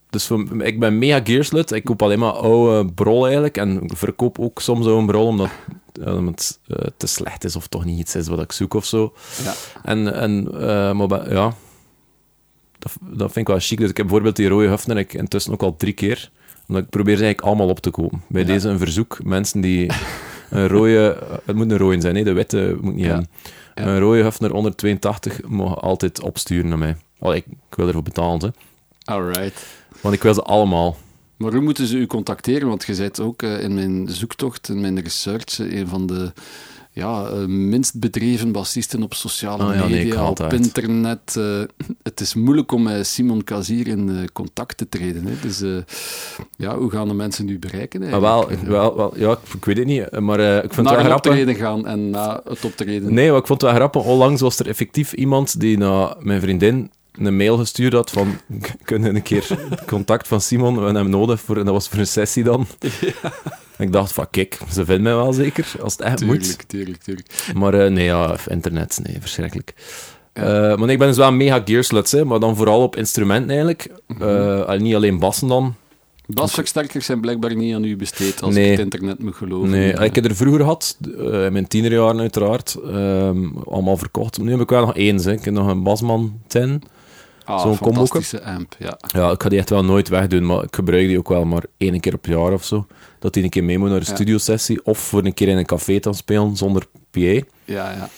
Dus 0.10 0.26
voor, 0.28 0.64
ik 0.64 0.80
ben 0.80 0.98
mega 0.98 1.20
gearslut. 1.24 1.72
Ik 1.72 1.84
koop 1.84 2.02
alleen 2.02 2.20
maar 2.20 2.32
oude 2.32 2.94
brol 2.94 3.24
eigenlijk. 3.24 3.58
En 3.58 3.82
verkoop 3.96 4.40
ook 4.40 4.62
soms 4.62 4.86
oude 4.86 5.06
brol, 5.06 5.28
omdat, 5.28 5.50
ja, 5.94 6.14
omdat 6.14 6.60
het 6.68 6.78
eh, 6.78 6.88
te 6.98 7.08
slecht 7.08 7.44
is 7.44 7.56
of 7.56 7.68
toch 7.68 7.86
niet 7.86 8.00
iets 8.00 8.16
is 8.16 8.28
wat 8.28 8.42
ik 8.42 8.52
zoek 8.52 8.74
of 8.74 8.86
zo. 8.86 9.14
Ja. 9.44 9.54
En, 9.84 10.14
en 10.14 10.48
eh, 10.54 10.92
maar 10.92 11.34
ja, 11.34 11.54
dat, 12.84 12.94
dat 13.18 13.32
vind 13.32 13.48
ik 13.48 13.54
wel 13.54 13.60
chic. 13.60 13.78
Dus 13.80 13.90
ik 13.90 13.98
heb 13.98 14.06
bijvoorbeeld 14.06 14.36
die 14.36 14.48
rode 14.48 14.68
Hufner 14.68 14.98
ik 14.98 15.14
intussen 15.14 15.52
ook 15.54 15.62
al 15.64 15.76
drie 15.76 15.94
keer. 15.94 16.32
Omdat 16.68 16.84
ik 16.84 16.90
probeer 16.90 17.16
ze 17.18 17.24
eigenlijk 17.24 17.48
allemaal 17.54 17.70
op 17.74 17.80
te 17.80 17.90
kopen. 17.90 18.22
Bij 18.28 18.42
Ja. 18.42 18.48
deze 18.48 18.70
een 18.70 18.78
verzoek. 18.78 19.24
Mensen 19.24 19.62
die 19.62 19.92
een 20.50 20.68
rode... 20.68 21.18
Het 21.46 21.56
moet 21.56 21.72
een 21.72 21.78
rode 21.78 22.02
zijn, 22.02 22.16
hè? 22.16 22.24
de 22.24 22.34
witte 22.34 22.78
moet 22.82 22.94
niet 22.96 23.06
Ja. 23.06 23.10
hebben. 23.10 23.30
Ja. 23.76 23.84
Een 23.84 24.00
rode 24.00 24.24
Hufner 24.24 24.54
onder 24.54 24.76
82 24.76 25.40
mogen 25.48 25.78
altijd 25.78 26.22
opsturen 26.22 26.68
naar 26.70 26.78
mij. 26.78 26.96
Allee, 27.20 27.38
ik, 27.38 27.46
ik 27.70 27.76
wil 27.76 27.88
ervoor 27.88 28.04
betalen, 28.04 28.40
hè. 28.42 28.48
Alright. 29.14 29.66
want 30.02 30.16
ik 30.16 30.24
wil 30.24 30.34
ze 30.34 30.42
allemaal. 30.42 30.98
Maar 31.38 31.52
hoe 31.52 31.62
moeten 31.62 31.88
ze 31.88 31.98
u 31.98 32.06
contacteren? 32.08 32.68
Want 32.68 32.84
je 32.86 32.96
bent 32.96 33.20
ook 33.20 33.42
eh, 33.42 33.64
in 33.64 33.74
mijn 33.74 34.08
zoektocht, 34.10 34.70
in 34.70 34.82
mijn 34.82 35.02
research, 35.02 35.60
een 35.60 35.88
van 35.88 36.08
de 36.08 36.32
ja, 36.96 37.26
eh, 37.28 37.46
minst 37.46 38.00
bedreven 38.00 38.52
bassisten 38.52 39.04
op 39.04 39.14
sociale 39.14 39.66
Oh 39.70 39.76
ja, 39.76 39.88
media, 39.88 40.30
op 40.30 40.40
uit. 40.40 40.54
internet. 40.54 41.36
eh, 41.38 41.62
het 42.04 42.20
is 42.20 42.34
moeilijk 42.34 42.72
om 42.72 42.84
met 42.84 43.08
Simon 43.08 43.44
Kazier 43.44 43.88
in 43.88 44.10
eh, 44.10 44.16
contact 44.34 44.78
te 44.78 44.90
treden. 44.90 45.26
Hè. 45.26 45.34
Dus 45.42 45.62
ja, 46.58 46.78
hoe 46.78 46.92
gaan 46.92 47.08
de 47.08 47.14
mensen 47.14 47.50
u 47.50 47.60
bereiken? 47.60 48.00
Maar 48.00 48.10
eigenlijk? 48.24 48.62
wel, 48.62 48.96
wel, 48.96 48.96
wel, 48.96 49.14
ja, 49.18 49.32
ik, 49.32 49.54
ik 49.56 49.66
weet 49.66 49.78
het 49.78 49.86
niet, 49.88 50.20
maar 50.20 50.40
ik 50.40 50.74
vind 50.74 50.88
Naar 50.88 50.94
het 50.94 51.02
wel 51.02 51.12
grappig. 51.12 51.32
optreden 51.32 51.56
gaan 51.56 51.88
en 51.88 52.10
na 52.10 52.42
het 52.50 52.66
optreden. 52.66 53.14
Nee, 53.14 53.30
maar 53.30 53.40
ik 53.40 53.48
vond 53.48 53.62
het 53.62 53.70
wel 53.72 53.80
grappig. 53.80 54.04
Onlangs 54.12 54.42
was 54.42 54.60
er 54.60 54.68
effectief 54.68 55.14
iemand 55.14 55.60
die 55.60 55.78
naar 55.78 56.16
mijn 56.20 56.42
vriendin 56.42 56.92
een 57.14 57.36
mail 57.36 57.58
gestuurd 57.58 57.94
had 57.94 58.12
van 58.12 58.36
kunnen 58.84 59.16
een 59.16 59.22
keer 59.22 59.48
contact 59.88 60.28
van 60.28 60.42
Simon, 60.42 60.76
we 60.78 60.84
hebben 60.84 61.02
hem 61.02 61.10
nodig, 61.10 61.42
voor, 61.42 61.58
en 61.58 61.66
dat 61.66 61.74
was 61.74 61.88
voor 61.90 62.00
een 62.00 62.08
sessie 62.08 62.44
dan. 62.44 62.66
En 63.78 63.86
ik 63.86 63.92
dacht 63.92 64.12
van, 64.12 64.28
kijk, 64.32 64.60
ze 64.72 64.86
vinden 64.86 65.04
mij 65.04 65.16
wel 65.16 65.34
zeker, 65.34 65.72
als 65.82 65.94
het 65.94 66.02
echt 66.02 66.26
moet. 66.26 66.40
Tuurlijk, 66.40 66.64
tuurlijk, 66.64 67.02
tuurlijk. 67.04 67.54
Maar 67.56 67.74
eh, 67.74 67.92
nee, 67.92 68.06
ja, 68.06 68.36
internet, 68.48 69.00
nee, 69.04 69.18
verschrikkelijk. 69.20 69.74
Eh, 70.34 70.44
maar 70.76 70.90
ik 70.90 70.98
ben 70.98 71.08
dus 71.08 71.18
wel 71.18 71.28
een 71.28 71.38
mega 71.38 71.62
gearsluts, 71.66 72.12
hè, 72.12 72.26
maar 72.26 72.40
dan 72.40 72.56
vooral 72.56 72.82
op 72.82 72.96
instrumenten 72.96 73.50
eigenlijk. 73.50 73.88
En 74.68 74.82
niet 74.82 74.96
alleen 74.96 75.20
bassen 75.20 75.48
dan. 75.48 75.76
Basversterkers 76.26 77.06
zijn 77.06 77.22
blijkbaar 77.22 77.56
niet 77.56 77.76
aan 77.76 77.84
u 77.84 77.96
besteed, 77.96 78.42
als 78.42 78.54
Nee. 78.54 78.64
ik 78.66 78.72
het 78.72 78.80
internet 78.80 79.20
moet 79.20 79.36
geloven. 79.36 79.70
Nee, 79.70 79.94
ik 79.94 80.16
heb 80.16 80.26
er 80.26 80.36
vroeger 80.36 80.60
gehad, 80.62 80.98
eh, 81.18 81.46
in 81.46 81.54
mijn 81.54 81.68
tienerjaren 81.68 82.20
uiteraard, 82.20 82.78
ehm, 82.86 83.48
allemaal 83.66 83.98
verkocht. 83.98 84.38
Nu 84.42 84.52
heb 84.52 84.60
ik 84.60 84.70
wel 84.70 84.86
nog 84.86 84.96
één, 84.96 85.18
hè. 85.18 85.32
ik 85.32 85.46
heb 85.46 85.54
nog 85.54 85.68
een 85.68 85.84
Basman 85.84 86.40
10. 86.48 86.84
Ah, 87.46 87.62
zo'n 87.62 87.76
fantastische 87.78 88.44
amp, 88.44 88.76
ja. 88.80 88.98
Ja, 89.08 89.32
ik 89.32 89.42
ga 89.44 89.50
die 89.50 89.60
echt 89.60 89.70
wel 89.70 89.84
nooit 89.84 90.08
wegdoen, 90.10 90.46
maar 90.46 90.64
ik 90.64 90.76
gebruik 90.76 91.08
die 91.08 91.18
ook 91.18 91.30
wel 91.30 91.46
maar 91.46 91.64
één 91.78 92.00
keer 92.00 92.18
per 92.18 92.32
jaar 92.32 92.54
of 92.54 92.64
zo. 92.66 92.88
Dat 93.20 93.34
die 93.34 93.44
een 93.44 93.50
keer 93.50 93.64
mee 93.64 93.78
moet 93.78 93.90
naar 93.90 93.98
een 94.00 94.06
Ja. 94.08 94.14
studiosessie, 94.16 94.86
of 94.86 94.98
voor 95.00 95.26
een 95.26 95.34
keer 95.34 95.48
in 95.48 95.58
een 95.58 95.66
café 95.66 96.00
te 96.00 96.14
spelen 96.14 96.58
zonder 96.58 96.86
PA. 97.12 97.20
Ja, 97.20 97.44
ja. 97.66 98.10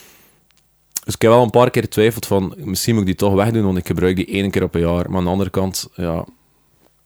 Dus 1.04 1.14
ik 1.14 1.22
heb 1.22 1.30
wel 1.30 1.42
een 1.42 1.50
paar 1.50 1.70
keer 1.70 1.82
getwijfeld 1.82 2.26
van, 2.26 2.54
misschien 2.56 2.92
moet 2.94 3.02
ik 3.02 3.08
die 3.08 3.16
toch 3.28 3.34
wegdoen, 3.34 3.64
want 3.64 3.78
ik 3.78 3.86
gebruik 3.86 4.16
die 4.16 4.26
één 4.26 4.50
keer 4.50 4.62
op 4.62 4.74
een 4.74 4.80
jaar. 4.80 5.08
Maar 5.10 5.18
aan 5.18 5.24
de 5.24 5.30
andere 5.30 5.50
kant, 5.50 5.88
ja... 5.94 6.24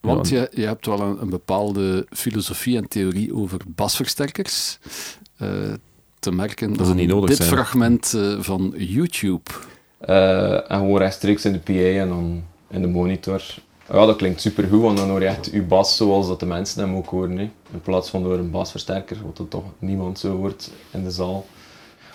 Want 0.01 0.29
ja, 0.29 0.41
je, 0.41 0.61
je 0.61 0.67
hebt 0.67 0.87
wel 0.87 1.01
een, 1.01 1.21
een 1.23 1.31
bepaalde 1.31 2.07
filosofie 2.11 2.77
en 2.77 2.89
theorie 2.89 3.35
over 3.35 3.59
basversterkers. 3.67 4.79
eh, 5.37 5.49
te 6.19 6.33
merken 6.33 6.73
Dat 6.73 6.85
ze 6.87 6.93
aan 6.93 6.99
niet 6.99 7.09
nodig 7.09 7.29
dit 7.29 7.37
zijn. 7.39 7.49
fragment 7.51 8.15
eh, 8.15 8.37
van 8.41 8.75
YouTube. 8.77 9.51
Eh, 10.01 10.53
en 10.71 10.79
gewoon 10.79 10.99
rechtstreeks 10.99 11.45
in 11.45 11.53
de 11.53 11.59
PA 11.59 12.01
en 12.01 12.09
dan 12.09 12.43
in 12.71 12.81
de 12.81 12.89
monitor. 12.89 13.43
Ja, 13.93 14.07
dat 14.07 14.17
klinkt 14.17 14.41
supergoed, 14.41 14.83
want 14.83 14.97
dan 14.97 15.09
hoor 15.09 15.21
je 15.21 15.27
echt 15.27 15.51
je 15.53 15.63
bas 15.63 15.97
zoals 15.97 16.27
dat 16.27 16.41
de 16.41 16.47
mensen 16.47 16.81
hem 16.83 16.97
ook 16.97 17.07
horen. 17.07 17.39
In 17.39 17.81
plaats 17.83 18.11
van 18.11 18.23
door 18.23 18.39
een 18.39 18.51
basversterker, 18.51 19.17
wat 19.25 19.39
er 19.39 19.49
toch 19.49 19.65
niemand 19.79 20.19
zo 20.19 20.37
hoort 20.37 20.71
in 20.91 21.05
de 21.05 21.11
zaal. 21.11 21.47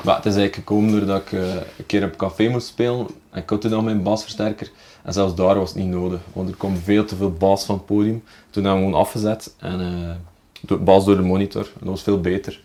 Maar 0.03 0.15
het 0.15 0.25
is 0.25 0.36
eigenlijk 0.36 0.55
gekomen 0.67 0.91
doordat 0.91 1.21
ik 1.21 1.31
eh, 1.31 1.53
een 1.53 1.86
keer 1.86 2.03
op 2.03 2.15
café 2.17 2.47
moest 2.49 2.67
spelen. 2.67 3.07
En 3.29 3.41
ik 3.41 3.49
had 3.49 3.61
toen 3.61 3.83
mijn 3.83 4.03
basversterker. 4.03 4.71
En 5.03 5.13
zelfs 5.13 5.36
daar 5.36 5.55
was 5.59 5.69
het 5.69 5.77
niet 5.77 5.88
nodig, 5.93 6.19
want 6.33 6.49
er 6.49 6.55
kwam 6.55 6.75
veel 6.77 7.05
te 7.05 7.15
veel 7.15 7.31
bas 7.31 7.65
van 7.65 7.75
het 7.75 7.86
podium. 7.86 8.23
Toen 8.49 8.63
hebben 8.63 8.81
we 8.81 8.88
gewoon 8.88 9.01
afgezet 9.01 9.53
en 9.59 9.79
eh 9.81 10.15
door- 10.61 10.83
bas 10.83 11.05
door 11.05 11.15
de 11.15 11.21
monitor. 11.21 11.63
En 11.63 11.79
dat 11.79 11.89
was 11.89 12.03
veel 12.03 12.21
beter. 12.21 12.61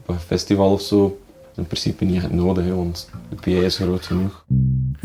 Op 0.00 0.08
een 0.08 0.20
festival 0.20 0.72
of 0.72 0.80
zo 0.80 1.18
in 1.60 1.66
principe 1.66 2.04
niet 2.04 2.16
echt 2.16 2.32
nodig, 2.32 2.64
hè, 2.64 2.74
want 2.74 3.10
de 3.28 3.36
PA 3.36 3.64
is 3.64 3.76
groot 3.76 4.06
genoeg. 4.06 4.44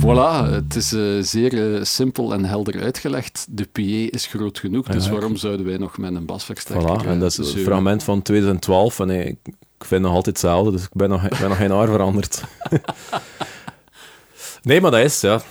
Voilà, 0.01 0.49
het 0.51 0.75
is 0.75 0.93
eh, 0.93 1.01
zeer 1.19 1.75
eh, 1.75 1.83
simpel 1.83 2.33
en 2.33 2.45
helder 2.45 2.81
uitgelegd. 2.81 3.45
De 3.49 3.65
PA 3.65 4.15
is 4.17 4.25
groot 4.25 4.59
genoeg, 4.59 4.87
dus 4.87 5.05
Ja, 5.05 5.11
waarom 5.11 5.35
zouden 5.35 5.65
wij 5.65 5.77
nog 5.77 5.97
met 5.97 6.15
een 6.15 6.25
basversterker 6.25 7.03
Voilà, 7.03 7.07
en 7.07 7.19
dat 7.19 7.31
is 7.31 7.37
eh, 7.37 7.45
een 7.45 7.51
zeuren? 7.51 7.71
fragment 7.71 8.03
van 8.03 8.21
2012 8.21 8.99
en 8.99 9.09
ik, 9.09 9.37
ik 9.77 9.85
vind 9.85 10.01
nog 10.01 10.13
altijd 10.13 10.25
hetzelfde, 10.25 10.71
dus 10.71 10.83
ik 10.83 10.93
ben 10.93 11.09
nog, 11.09 11.23
ik 11.23 11.37
ben 11.39 11.49
nog 11.49 11.57
geen 11.57 11.71
haar 11.71 11.87
veranderd. 11.87 12.43
nee, 14.63 14.81
maar 14.81 14.91
dat 14.91 14.99
is, 15.03 15.21
ja. 15.21 15.41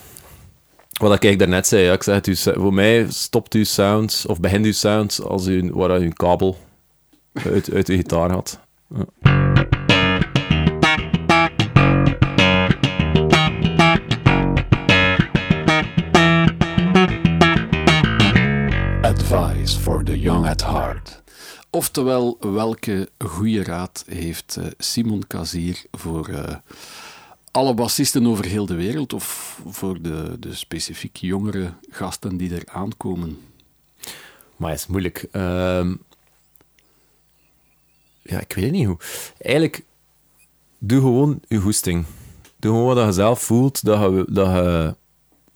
Wat 1.01 1.25
ik 1.25 1.39
daarnet 1.39 1.67
zei, 1.67 1.83
ja, 1.83 1.93
ik 1.93 2.03
zeg 2.03 2.15
het, 2.15 2.53
voor 2.55 2.75
mij 2.75 3.07
stopt 3.09 3.55
uw 3.55 3.65
sound, 3.65 4.25
of 4.27 4.41
begint 4.41 4.65
uw 4.65 4.73
sound, 4.73 5.21
als 5.27 5.47
u, 5.47 5.71
waar 5.73 6.01
u 6.01 6.05
een 6.05 6.13
kabel 6.13 6.57
uit, 7.33 7.73
uit 7.73 7.89
uw 7.89 7.97
gitaar 7.97 8.31
had. 8.31 8.59
Ja. 9.23 9.44
For 19.73 20.05
the 20.05 20.21
young 20.21 20.47
at 20.47 20.63
heart. 20.63 21.23
Oftewel, 21.71 22.37
welke 22.41 23.09
goede 23.19 23.63
raad 23.63 24.05
heeft 24.09 24.57
eh, 24.57 24.67
Simon 24.79 25.27
Kazier 25.27 25.85
voor 25.91 26.29
eh, 26.29 26.57
alle 27.51 27.75
bassisten 27.75 28.27
over 28.27 28.45
heel 28.45 28.67
de 28.67 28.75
wereld 28.75 29.13
of 29.13 29.61
voor 29.67 30.03
de, 30.03 30.37
de 30.39 30.55
specifiek 30.55 31.17
jongere 31.17 31.73
gasten 31.91 32.37
die 32.37 32.55
er 32.55 32.63
aankomen? 32.67 33.39
Maar 34.57 34.71
het 34.71 34.79
is 34.79 34.87
moeilijk. 34.87 35.27
Ehm, 35.31 35.95
ja, 38.23 38.41
ik 38.41 38.53
weet 38.53 38.65
het 38.65 38.73
niet 38.73 38.87
hoe. 38.87 38.99
Eigenlijk, 39.39 39.85
doe 40.79 41.01
gewoon 41.01 41.41
je 41.49 41.59
goesting. 41.59 42.05
Doe 42.57 42.73
gewoon 42.73 42.95
wat 42.95 43.07
je 43.07 43.13
zelf 43.13 43.43
voelt, 43.43 43.85
dat 43.85 44.01
je, 44.01 44.27
dat 44.29 44.47
je 44.47 44.95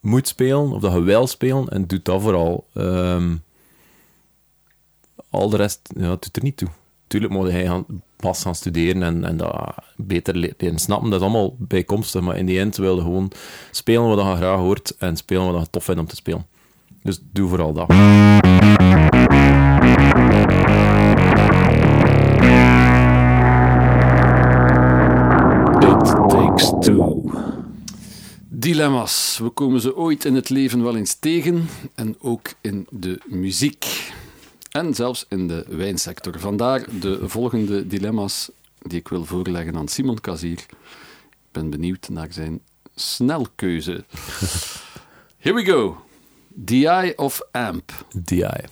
moet 0.01 0.29
spelen, 0.29 0.73
of 0.73 0.81
dat 0.81 0.93
je 0.93 1.03
wil 1.03 1.27
spelen, 1.27 1.69
en 1.69 1.87
doe 1.87 2.01
dat 2.03 2.23
vooral. 2.23 2.67
Ehm, 2.75 3.37
al 5.39 5.49
de 5.49 5.57
rest, 5.57 5.81
ja, 5.97 6.09
doet 6.09 6.37
er 6.37 6.43
niet 6.43 6.57
toe. 6.57 6.69
Tuurlijk 7.07 7.33
moet 7.33 7.51
hij 7.51 7.67
gaan, 7.67 7.85
pas 8.17 8.43
gaan 8.43 8.55
studeren 8.55 9.03
en, 9.03 9.25
en 9.25 9.37
dat 9.37 9.75
beter 9.97 10.37
le- 10.37 10.53
leren 10.59 10.79
snappen. 10.79 11.11
Dat 11.11 11.21
is 11.21 11.27
allemaal 11.27 11.55
bijkomstig, 11.59 12.21
maar 12.21 12.37
in 12.37 12.47
die 12.47 12.59
end 12.59 12.77
wil 12.77 12.97
je 12.97 13.03
gewoon 13.03 13.31
spelen 13.71 14.09
wat 14.09 14.19
je 14.27 14.37
graag 14.37 14.59
hoort 14.59 14.97
en 14.99 15.17
spelen 15.17 15.53
wat 15.53 15.63
je 15.63 15.71
tof 15.71 15.85
vindt 15.85 16.01
om 16.01 16.07
te 16.07 16.17
spelen. 16.17 16.47
Dus 17.03 17.21
doe 17.33 17.49
vooral 17.49 17.73
dat. 17.73 17.91
It 25.83 26.29
takes 26.29 26.73
two. 26.81 27.31
Dilemma's. 28.49 29.39
We 29.43 29.49
komen 29.49 29.81
ze 29.81 29.97
ooit 29.97 30.25
in 30.25 30.35
het 30.35 30.49
leven 30.49 30.83
wel 30.83 30.97
eens 30.97 31.15
tegen 31.15 31.69
en 31.95 32.17
ook 32.21 32.55
in 32.61 32.87
de 32.91 33.21
muziek. 33.27 34.13
En 34.79 34.95
zelfs 34.95 35.25
in 35.29 35.49
de 35.49 35.65
wijnsector. 35.69 36.41
Vandaar 36.41 36.85
de 37.01 37.29
volgende 37.29 37.87
dilemma's 37.87 38.51
die 38.79 38.99
ik 38.99 39.09
wil 39.09 39.25
voorleggen 39.25 39.77
aan 39.77 39.89
Simon 39.89 40.21
Kazier. 40.21 40.59
Ik 40.59 41.53
ben 41.53 41.71
benieuwd 41.71 42.09
naar 42.09 42.33
zijn 42.33 42.61
snelkeuze. 42.95 44.05
Here 45.39 45.55
we 45.55 45.65
go. 45.65 46.05
DI 46.49 47.13
of 47.17 47.41
Amp? 47.51 48.05
DI. 48.17 48.65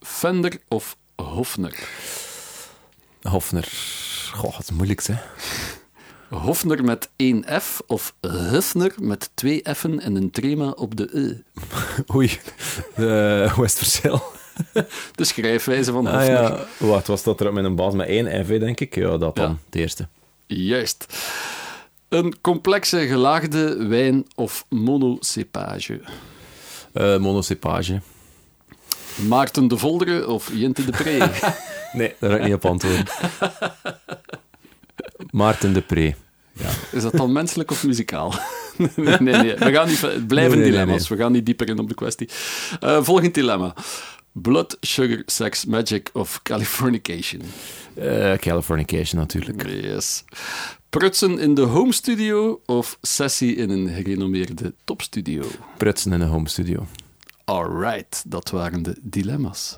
Fender 0.00 0.60
of 0.68 0.96
Hofner? 1.14 1.88
Hofner. 3.22 3.68
Goh, 4.32 4.56
het 4.56 4.70
is 4.70 4.76
moeilijk, 4.76 5.02
hè. 5.02 5.14
Hofner 6.28 6.84
met 6.84 7.10
één 7.16 7.44
F 7.60 7.82
of 7.86 8.14
Hufner 8.20 8.94
met 9.00 9.30
twee 9.34 9.62
F'en 9.74 10.00
en 10.00 10.14
een 10.14 10.30
trema 10.30 10.70
op 10.70 10.96
de 10.96 11.18
E. 11.18 11.36
Oei. 12.14 12.38
Uh, 12.98 13.52
hoe 13.52 13.64
is 13.64 13.70
het 13.70 13.78
verschil? 13.78 14.22
De 15.14 15.24
schrijfwijze 15.24 15.92
van 15.92 16.06
Ah 16.06 16.14
Hofner. 16.14 16.32
ja. 16.42 16.66
Wat 16.76 17.06
was 17.06 17.22
dat 17.22 17.40
er 17.40 17.52
met 17.52 17.64
een 17.64 17.76
baas 17.76 17.94
met 17.94 18.06
één 18.08 18.44
FV, 18.44 18.60
denk 18.60 18.80
ik? 18.80 18.94
Ja, 18.94 19.16
dat 19.18 19.36
dan. 19.36 19.48
Ja. 19.50 19.56
De 19.70 19.78
eerste. 19.78 20.08
Juist. 20.46 21.06
Een 22.08 22.34
complexe 22.40 23.06
gelaagde 23.06 23.86
wijn 23.86 24.26
of 24.34 24.64
monocepage. 24.68 26.00
Eh 26.92 27.16
monocepage. 27.18 28.00
Maarten 29.28 29.68
de 29.68 29.76
Voldere 29.78 30.26
of 30.28 30.50
Jente 30.54 30.84
de 30.84 30.90
Pre. 30.92 31.18
Nee, 31.92 32.14
daar 32.18 32.30
ga 32.30 32.36
ik 32.36 32.44
niet 32.44 32.54
op 32.54 32.64
antwoorden. 32.64 33.04
Maarten 35.30 35.72
de 35.72 35.80
Pre. 35.80 36.14
Ja. 36.52 36.68
Is 36.92 37.02
dat 37.02 37.12
dan 37.12 37.32
menselijk 37.32 37.70
of 37.70 37.84
muzikaal? 37.84 38.34
nee, 38.76 38.88
nee, 39.18 39.34
nee. 39.34 39.54
We 39.54 39.72
gaan 39.72 39.88
niet, 39.88 40.00
het 40.00 40.26
blijven 40.26 40.52
Nee, 40.52 40.60
nee, 40.62 40.70
dilemma's. 40.70 41.08
nee. 41.08 41.18
We 41.18 41.24
gaan 41.24 41.32
niet 41.32 41.46
dieper 41.46 41.68
in 41.68 41.78
op 41.78 41.88
de 41.88 41.94
kwestie. 41.94 42.28
Eh, 42.80 43.02
volgend 43.02 43.34
dilemma. 43.34 43.74
Blood, 44.34 44.76
sugar, 44.80 45.22
sex, 45.26 45.64
magic 45.64 46.10
of 46.12 46.40
Californication? 46.42 47.42
Eh, 47.94 48.34
Californication 48.38 49.20
natuurlijk. 49.20 49.68
Yes. 49.68 50.24
Prutsen 50.90 51.38
in 51.38 51.54
de 51.54 51.62
home 51.62 51.92
studio 51.92 52.60
of 52.66 52.98
sessie 53.02 53.56
in 53.56 53.70
een 53.70 53.88
gerenommeerde 53.88 54.74
topstudio? 54.84 55.42
Prutsen 55.76 56.12
in 56.12 56.20
een 56.20 56.28
home 56.28 56.48
studio. 56.48 56.86
Alright, 57.44 58.24
dat 58.26 58.50
waren 58.50 58.82
de 58.82 58.96
dilemma's. 59.02 59.76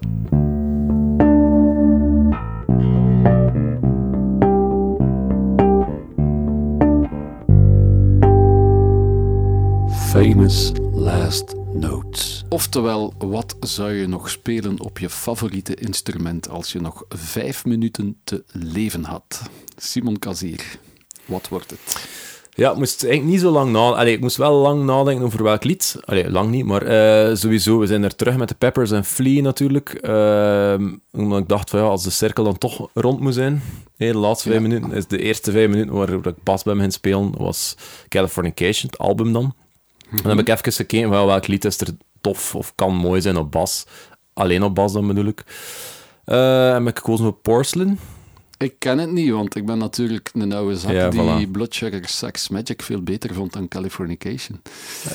Famous 10.10 10.72
last 10.92 11.54
notes. 11.74 12.44
Oftewel, 12.48 13.14
wat 13.18 13.56
zou 13.60 13.92
je 13.92 14.06
nog 14.06 14.30
spelen 14.30 14.80
op 14.80 14.98
je 14.98 15.10
favoriete 15.10 15.74
instrument 15.74 16.48
als 16.48 16.72
je 16.72 16.80
nog 16.80 17.04
vijf 17.08 17.64
minuten 17.64 18.16
te 18.24 18.44
leven 18.52 19.04
had? 19.04 19.42
Simon 19.76 20.18
Kazier, 20.18 20.78
wat 21.24 21.48
wordt 21.48 21.70
het? 21.70 22.12
Ja, 22.56 22.70
ik 22.70 22.76
moest 22.76 23.02
eigenlijk 23.04 23.32
niet 23.32 23.42
zo 23.42 23.50
lang 23.50 23.72
nadenken. 23.72 23.98
Allee, 23.98 24.12
ik 24.14 24.20
moest 24.20 24.36
wel 24.36 24.52
lang 24.54 24.84
nadenken 24.84 25.24
over 25.24 25.42
welk 25.42 25.64
lied. 25.64 25.96
Allee, 26.04 26.30
lang 26.30 26.50
niet, 26.50 26.64
maar 26.64 26.82
eh, 26.82 27.34
sowieso. 27.36 27.78
We 27.78 27.86
zijn 27.86 28.02
er 28.02 28.16
terug 28.16 28.36
met 28.36 28.48
de 28.48 28.54
Peppers 28.54 28.90
en 28.90 29.04
Flea 29.04 29.42
natuurlijk. 29.42 29.88
Ehm, 29.88 30.92
omdat 31.12 31.38
ik 31.38 31.48
dacht 31.48 31.70
van 31.70 31.80
ja, 31.80 31.86
als 31.86 32.02
de 32.04 32.10
cirkel 32.10 32.44
dan 32.44 32.58
toch 32.58 32.88
rond 32.92 33.20
moet 33.20 33.34
zijn. 33.34 33.62
de 33.96 34.16
laatste 34.16 34.48
vijf 34.48 34.62
Ja. 34.62 34.68
minuten 34.68 34.92
is 34.92 35.06
de 35.06 35.18
eerste 35.18 35.50
vijf 35.50 35.68
minuten 35.68 35.94
waar 35.94 36.12
ik 36.12 36.42
pas 36.42 36.62
bij 36.62 36.74
me 36.74 36.80
ging 36.80 36.92
spelen, 36.92 37.34
was 37.38 37.76
Californication, 38.08 38.90
het 38.90 38.98
album 38.98 39.32
dan. 39.32 39.54
En 40.16 40.22
dan 40.22 40.36
heb 40.36 40.48
ik 40.48 40.48
even 40.58 40.72
gekeken 40.72 41.08
van 41.12 41.26
welk 41.26 41.46
lied 41.46 41.64
is 41.64 41.80
er 41.80 41.88
tof 42.20 42.54
of 42.54 42.72
kan 42.74 42.94
mooi 42.94 43.20
zijn 43.20 43.36
op 43.36 43.50
bas. 43.52 43.86
Alleen 44.32 44.62
op 44.62 44.74
bas 44.74 44.92
dan 44.92 45.06
bedoel 45.06 45.26
ik. 45.26 45.44
En 46.24 46.38
heb 46.72 46.86
ik 46.88 46.96
gekozen 46.98 47.24
voor 47.24 47.34
Porcelain. 47.34 47.98
Ik 48.58 48.74
ken 48.78 48.98
het 48.98 49.10
niet, 49.10 49.30
want 49.30 49.56
ik 49.56 49.66
ben 49.66 49.78
natuurlijk 49.78 50.30
een 50.32 50.52
oude 50.52 50.76
zak 50.76 50.92
Ja, 50.92 51.08
die 51.08 51.46
voilà. 51.46 51.50
Blood 51.50 51.74
Sugar 51.74 52.00
Sex 52.04 52.48
Magic 52.48 52.82
veel 52.82 53.02
beter 53.02 53.34
vond 53.34 53.52
dan 53.52 53.68
Californication. 53.68 54.60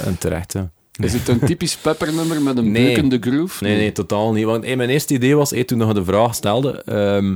En 0.04 0.18
terecht. 0.18 0.56
Is 1.00 1.14
het 1.14 1.28
een 1.28 1.39
typisch 1.39 1.76
peppernummer 1.88 2.41
met 2.41 2.58
een 2.58 2.72
Nee. 2.72 2.86
beukende 2.86 3.18
groove? 3.22 3.64
Nee, 3.64 3.76
nee, 3.76 3.91
totaal 3.91 4.32
niet. 4.34 4.45
Want 4.45 4.66
hey, 4.66 4.76
mijn 4.76 4.89
eerste 4.89 5.14
idee 5.14 5.36
was, 5.36 5.50
hey, 5.50 5.64
toen 5.64 5.88
je 5.88 5.93
de 5.93 6.04
vraag 6.04 6.36
stelde, 6.36 6.84
ehm, 6.84 7.36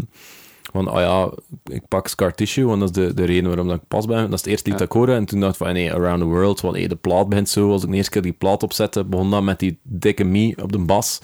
van, 0.74 0.92
oh 0.92 1.00
ja, 1.00 1.32
ik 1.76 1.88
pak 1.88 2.08
Scar 2.08 2.34
Tissue, 2.34 2.66
want 2.66 2.80
dat 2.80 2.90
is 2.90 2.96
de, 2.96 3.14
de 3.14 3.24
reden 3.26 3.48
waarom 3.48 3.68
dat 3.68 3.76
ik 3.76 3.88
pas 3.88 4.06
ben. 4.06 4.22
Dat 4.24 4.34
is 4.34 4.40
het 4.40 4.46
eerste 4.50 4.70
lied 4.70 4.80
Ja. 4.80 4.86
dat 4.86 4.96
ik 4.96 5.02
hoorde. 5.02 5.14
En 5.14 5.26
toen 5.26 5.40
dacht 5.40 5.52
ik 5.52 5.66
van, 5.66 5.74
nee, 5.74 5.94
Around 5.94 6.20
the 6.20 6.26
World, 6.26 6.62
want 6.62 6.76
hey, 6.76 6.88
de 6.88 6.96
plaat 6.96 7.30
begint 7.30 7.50
zo. 7.50 7.72
Als 7.72 7.84
ik 7.84 7.90
de 7.90 7.96
eerste 7.96 8.12
keer 8.12 8.22
die 8.22 8.32
plaat 8.32 8.64
opzette, 8.64 9.04
begon 9.04 9.32
dat 9.32 9.44
met 9.44 9.60
die 9.60 9.80
dikke 9.84 10.24
me 10.24 10.56
op 10.62 10.72
de 10.72 10.80
bas. 10.80 11.20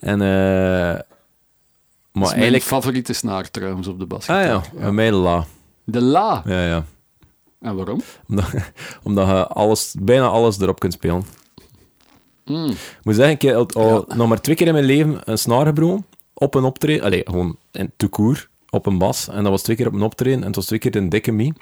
En, 0.00 0.20
eh 0.22 0.94
Dat 0.94 1.04
maar 2.12 2.22
is 2.22 2.28
mijn 2.28 2.32
eigenlijk... 2.32 2.62
favoriete 2.64 3.12
snaar 3.12 3.50
trouwens 3.50 3.86
op 3.88 3.98
de 3.98 4.06
bas. 4.06 4.28
Ah 4.28 4.44
ja, 4.44 4.62
bij 4.74 4.92
mij 4.92 5.10
de 5.10 5.16
la. 5.16 5.44
De 5.84 6.00
La. 6.02 6.42
Ja, 6.46 6.66
ja. 6.66 6.84
En 7.60 7.76
waarom? 7.76 8.00
Omdat, 8.28 8.44
omdat 9.02 9.26
je 9.26 9.46
alles, 9.46 9.94
bijna 10.00 10.26
alles 10.26 10.60
erop 10.60 10.80
kunt 10.80 10.92
spelen. 10.92 11.24
Mm. 12.44 12.68
Ik 12.70 12.98
moet 13.02 13.14
zeggen, 13.14 13.34
ik 13.34 13.42
heb 13.42 13.76
al, 13.76 14.04
nog 14.14 14.28
maar 14.28 14.40
twee 14.40 14.56
keer 14.56 14.66
in 14.66 14.72
mijn 14.72 14.84
leven 14.84 15.20
een 15.24 15.38
snaar 15.38 15.66
gebroken. 15.66 16.06
Op 16.34 16.54
een 16.54 16.64
optreden. 16.64 17.04
Allee, 17.04 17.22
gewoon 17.24 17.56
in 17.72 17.92
te 17.96 18.06
koer. 18.08 18.48
Op 18.74 18.86
een 18.86 18.98
bas. 18.98 19.28
En 19.28 19.42
dat 19.42 19.52
was 19.52 19.62
twee 19.62 19.76
keer 19.76 19.86
op 19.86 19.92
een 19.92 20.02
optreden. 20.02 20.40
En 20.40 20.46
het 20.46 20.56
was 20.56 20.66
twee 20.66 20.78
keer 20.78 20.96
een 20.96 21.08
dikke 21.08 21.32
mie. 21.32 21.52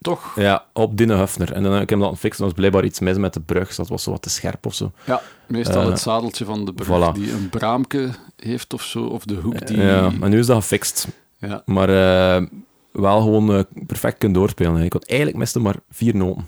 Toch? 0.00 0.32
Ja, 0.36 0.64
op 0.72 0.96
Dine 0.96 1.14
Hufner. 1.16 1.52
En 1.52 1.62
dan 1.62 1.72
heb 1.72 1.82
ik 1.82 1.90
hem 1.90 2.00
laten 2.00 2.16
fixen. 2.16 2.40
Er 2.40 2.44
was 2.50 2.54
blijkbaar 2.58 2.84
iets 2.84 3.00
mis 3.00 3.16
met 3.16 3.32
de 3.34 3.40
brug. 3.40 3.66
Dus 3.66 3.76
dat 3.76 3.88
was 3.88 4.02
zo 4.02 4.10
wat 4.10 4.22
te 4.22 4.30
scherp 4.30 4.66
of 4.66 4.74
zo. 4.74 4.92
Ja, 5.06 5.20
meestal 5.48 5.82
Eh, 5.82 5.88
het 5.88 6.00
zadeltje 6.00 6.44
van 6.44 6.64
de 6.64 6.72
brug 6.72 6.86
voilà. 7.12 7.14
die 7.14 7.32
een 7.32 7.48
braamke 7.48 8.10
heeft 8.36 8.74
of 8.74 8.82
zo, 8.82 9.04
of 9.04 9.24
de 9.24 9.34
hoek 9.34 9.66
die... 9.66 9.76
Ja, 9.80 10.10
maar 10.10 10.28
nu 10.28 10.38
is 10.38 10.46
dat 10.46 10.56
gefixt. 10.56 11.06
Ja. 11.38 11.62
Maar 11.64 11.88
eh, 11.88 12.46
wel 12.92 13.20
gewoon 13.20 13.54
eh, 13.54 13.60
perfect 13.86 14.18
kunnen 14.18 14.38
doorspelen. 14.38 14.74
hè. 14.74 14.84
Ik 14.84 14.92
had 14.92 15.04
eigenlijk 15.04 15.38
miste 15.38 15.58
maar 15.58 15.76
vier 15.90 16.16
noten. 16.16 16.46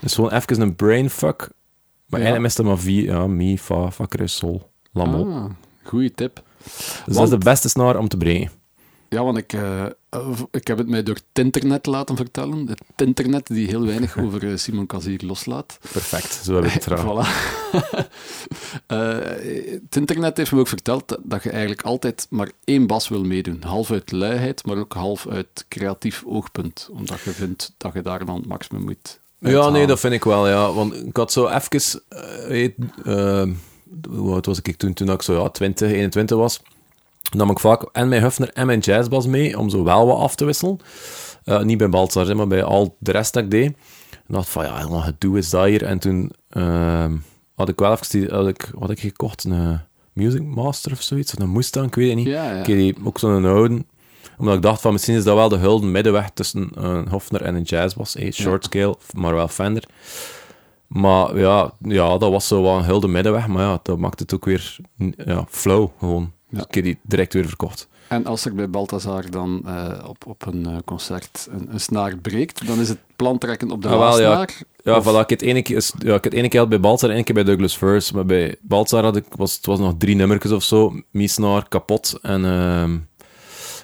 Dus 0.00 0.14
gewoon 0.14 0.30
even 0.32 0.60
een 0.60 0.74
brainfuck. 0.76 1.38
Maar 2.06 2.20
Ja. 2.20 2.26
eigenlijk 2.26 2.40
miste 2.42 2.62
maar 2.62 2.78
vier. 2.78 3.04
Ja, 3.04 3.26
mi, 3.26 3.58
fa, 3.58 3.90
fa, 3.90 4.06
sol, 4.24 4.70
la, 4.92 5.04
mo. 5.04 5.30
Ah, 5.30 5.44
goeie 5.82 6.10
tip. 6.10 6.42
Dus 7.06 7.14
dat 7.14 7.22
is 7.24 7.30
de 7.30 7.38
beste 7.38 7.68
snaar 7.68 7.96
om 7.98 8.08
te 8.08 8.16
breken. 8.16 8.50
Ja, 9.14 9.24
want 9.24 9.36
ik, 9.36 9.52
eh, 9.52 9.86
ik 10.50 10.66
heb 10.66 10.78
het 10.78 10.88
mij 10.88 11.02
door 11.02 11.14
het 11.14 11.44
internet 11.44 11.86
laten 11.86 12.16
vertellen. 12.16 12.66
Het 12.68 13.06
internet 13.06 13.46
die 13.46 13.66
heel 13.66 13.86
weinig 13.86 14.18
over 14.24 14.50
eh, 14.50 14.56
Simon 14.56 14.86
Kazier 14.86 15.20
loslaat. 15.24 15.78
Perfect, 15.92 16.32
zo 16.44 16.54
heb 16.54 16.64
ik 16.64 16.72
het 16.72 16.84
graag. 16.90 17.02
Voilà. 17.04 17.28
Eh, 18.86 19.18
het 19.70 19.96
internet 19.96 20.36
heeft 20.36 20.52
me 20.52 20.58
ook 20.60 20.68
verteld 20.68 21.18
dat, 21.22 21.42
je 21.42 21.50
eigenlijk 21.50 21.82
altijd 21.82 22.26
maar 22.30 22.50
één 22.64 22.86
bas 22.86 23.08
wil 23.08 23.24
meedoen. 23.24 23.62
Half 23.66 23.90
uit 23.90 24.12
luiheid, 24.12 24.66
maar 24.66 24.76
ook 24.76 24.92
half 24.92 25.28
uit 25.28 25.64
creatief 25.68 26.22
oogpunt. 26.26 26.88
Omdat 26.92 27.20
je 27.20 27.30
vindt 27.30 27.74
dat 27.76 27.92
je 27.92 28.02
daar 28.02 28.24
dan 28.24 28.36
het 28.36 28.46
maximum 28.46 28.82
moet 28.82 29.20
Ja, 29.38 29.68
nee, 29.68 29.86
dat 29.86 30.00
vind 30.00 30.12
ik 30.14 30.24
wel, 30.24 30.48
ja. 30.48 30.72
Want 30.72 30.94
ik 30.94 31.16
had 31.16 31.32
zo 31.32 31.48
even... 31.48 32.02
eh, 33.04 33.46
hoe 34.08 34.32
oud 34.32 34.46
was 34.46 34.60
ik 34.62 34.76
toen? 34.76 34.92
Toen 34.92 35.10
ik 35.10 35.22
zo 35.22 35.42
ja, 35.42 35.48
20, 35.48 35.90
21 35.90 36.36
was. 36.36 36.60
Nam 37.32 37.50
ik 37.50 37.58
vaak 37.58 37.82
en 37.92 38.08
mijn 38.08 38.22
Hufner 38.22 38.50
en 38.52 38.66
mijn 38.66 38.78
jazzbas 38.78 39.26
mee, 39.26 39.58
om 39.58 39.68
zo 39.70 39.84
wel 39.84 40.06
wat 40.06 40.18
af 40.18 40.34
te 40.34 40.44
wisselen. 40.44 40.78
Eh, 41.44 41.62
niet 41.62 41.78
bij 41.78 41.88
Baltzar, 41.88 42.36
maar 42.36 42.46
bij 42.46 42.62
al 42.64 42.96
de 42.98 43.12
rest 43.12 43.32
dat 43.32 43.42
ik 43.42 43.50
deed. 43.50 43.76
En 44.10 44.34
dacht 44.34 44.48
van, 44.48 44.64
ja, 44.64 44.76
helemaal 44.76 45.00
gedoe 45.00 45.38
is 45.38 45.50
dat 45.50 45.64
hier. 45.64 45.82
En 45.84 45.98
toen 45.98 46.32
ehm, 46.50 47.16
had 47.54 47.68
ik 47.68 47.78
wel 47.78 47.92
even... 47.92 48.06
die- 48.20 48.28
Had 48.30 48.48
ik, 48.48 48.70
had 48.78 48.90
ik 48.90 49.00
gekocht? 49.00 49.44
Een 49.44 49.52
eh, 49.52 49.78
Music 50.12 50.42
Master 50.42 50.92
of 50.92 51.02
zoiets? 51.02 51.34
Of 51.34 51.38
een 51.42 51.52
Mustang, 51.52 51.86
ik 51.86 51.94
weet 51.94 52.06
het 52.08 52.16
niet. 52.16 52.26
Ja, 52.26 52.50
ja. 52.52 52.58
Ik 52.58 52.64
die 52.64 52.96
ook 53.04 53.18
zo'n 53.18 53.44
oude 53.44 53.84
omdat 54.38 54.54
ik 54.54 54.62
dacht 54.62 54.80
van 54.80 54.92
misschien 54.92 55.14
is 55.14 55.24
dat 55.24 55.34
wel 55.36 55.48
de 55.48 55.56
hulde 55.56 55.86
middenweg 55.86 56.30
tussen 56.30 56.68
een 56.74 57.08
Hofner 57.08 57.42
en 57.42 57.54
een 57.54 57.62
jazzbas. 57.62 58.14
Hey, 58.14 58.30
short 58.30 58.64
scale, 58.64 58.96
maar 59.16 59.34
wel 59.34 59.48
Fender. 59.48 59.84
Maar 60.86 61.38
ja, 61.38 61.72
ja, 61.82 62.18
dat 62.18 62.30
was 62.30 62.46
zo 62.48 62.62
wel 62.62 62.76
een 62.78 62.84
hulde 62.84 63.08
middenweg. 63.08 63.46
Maar 63.46 63.62
ja, 63.62 63.80
dat 63.82 63.98
maakt 63.98 64.18
het 64.18 64.34
ook 64.34 64.44
weer 64.44 64.76
ja, 65.16 65.44
flow 65.48 65.88
gewoon. 65.98 66.32
Dus 66.54 66.64
ik 66.68 66.74
heb 66.74 66.84
die 66.84 66.98
direct 67.02 67.32
weer 67.32 67.46
verkocht. 67.46 67.88
En 68.08 68.26
als 68.26 68.44
er 68.44 68.54
bij 68.54 68.70
Balthazar 68.70 69.30
dan 69.30 69.62
eh, 69.66 70.08
op, 70.08 70.26
op 70.26 70.46
een 70.46 70.66
eh, 70.66 70.76
concert 70.84 71.48
een, 71.50 71.66
een 71.72 71.80
snaar 71.80 72.16
breekt, 72.16 72.66
dan 72.66 72.80
is 72.80 72.88
het 72.88 72.98
plan 73.16 73.38
trekken 73.38 73.70
op 73.70 73.82
de 73.82 73.88
Ah, 73.88 73.98
wel, 73.98 74.20
ja. 74.20 74.28
laadsnaar? 74.28 74.62
Ja, 74.82 74.96
Of- 74.96 75.04
voilà, 75.08 75.20
ik 75.20 75.30
het 75.30 75.42
ene 75.42 75.62
ja, 75.98 76.14
ik 76.14 76.24
het 76.24 76.32
ene 76.32 76.48
keer 76.48 76.68
bij 76.68 76.80
Baltzar 76.80 77.08
en 77.10 77.14
één 77.14 77.24
keer 77.24 77.34
bij 77.34 77.44
Douglas 77.44 77.76
First. 77.76 78.12
Maar 78.14 78.26
bij 78.26 78.56
Baltzar 78.60 79.02
had 79.04 79.16
ik, 79.16 79.24
was 79.36 79.54
het 79.56 79.66
was 79.66 79.78
nog 79.78 79.94
drie 79.98 80.16
nummertjes 80.16 80.52
of 80.52 80.62
zo. 80.62 81.00
Miesnaar, 81.10 81.68
kapot. 81.68 82.18
En 82.22 82.44
ehm, 82.44 82.94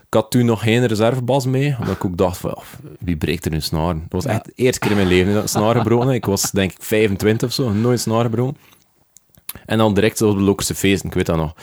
ik 0.06 0.14
had 0.14 0.30
toen 0.30 0.44
nog 0.44 0.62
geen 0.62 0.86
reservebas 0.86 1.46
mee. 1.46 1.76
Omdat 1.78 1.94
ik 1.94 2.04
ook 2.04 2.16
dacht 2.16 2.38
van, 2.38 2.54
oh, 2.54 2.62
wie 2.98 3.16
breekt 3.16 3.44
er 3.44 3.50
nu 3.50 3.60
snaar? 3.60 3.94
Dat 3.94 4.02
was 4.08 4.24
echt 4.24 4.44
de 4.44 4.52
eerste 4.54 4.78
keer 4.80 4.90
in 4.90 4.96
mijn 4.96 5.08
leven 5.08 5.26
dat 5.26 5.36
ik 5.36 5.42
een 5.42 5.48
snaar 5.48 5.74
gebroken. 5.76 6.08
Ik 6.10 6.24
was 6.24 6.50
denk 6.50 6.70
ik 6.72 6.82
25 6.82 7.48
of 7.48 7.54
zo, 7.54 7.70
nooit 7.72 8.00
snaar 8.00 8.24
gebroken. 8.24 8.56
En 9.66 9.78
dan 9.78 9.94
direct 9.94 10.22
op 10.22 10.36
de 10.36 10.42
Lokerse 10.42 10.74
feesten, 10.74 11.08
ik 11.08 11.14
weet 11.14 11.26
dat 11.26 11.36
nog. 11.36 11.54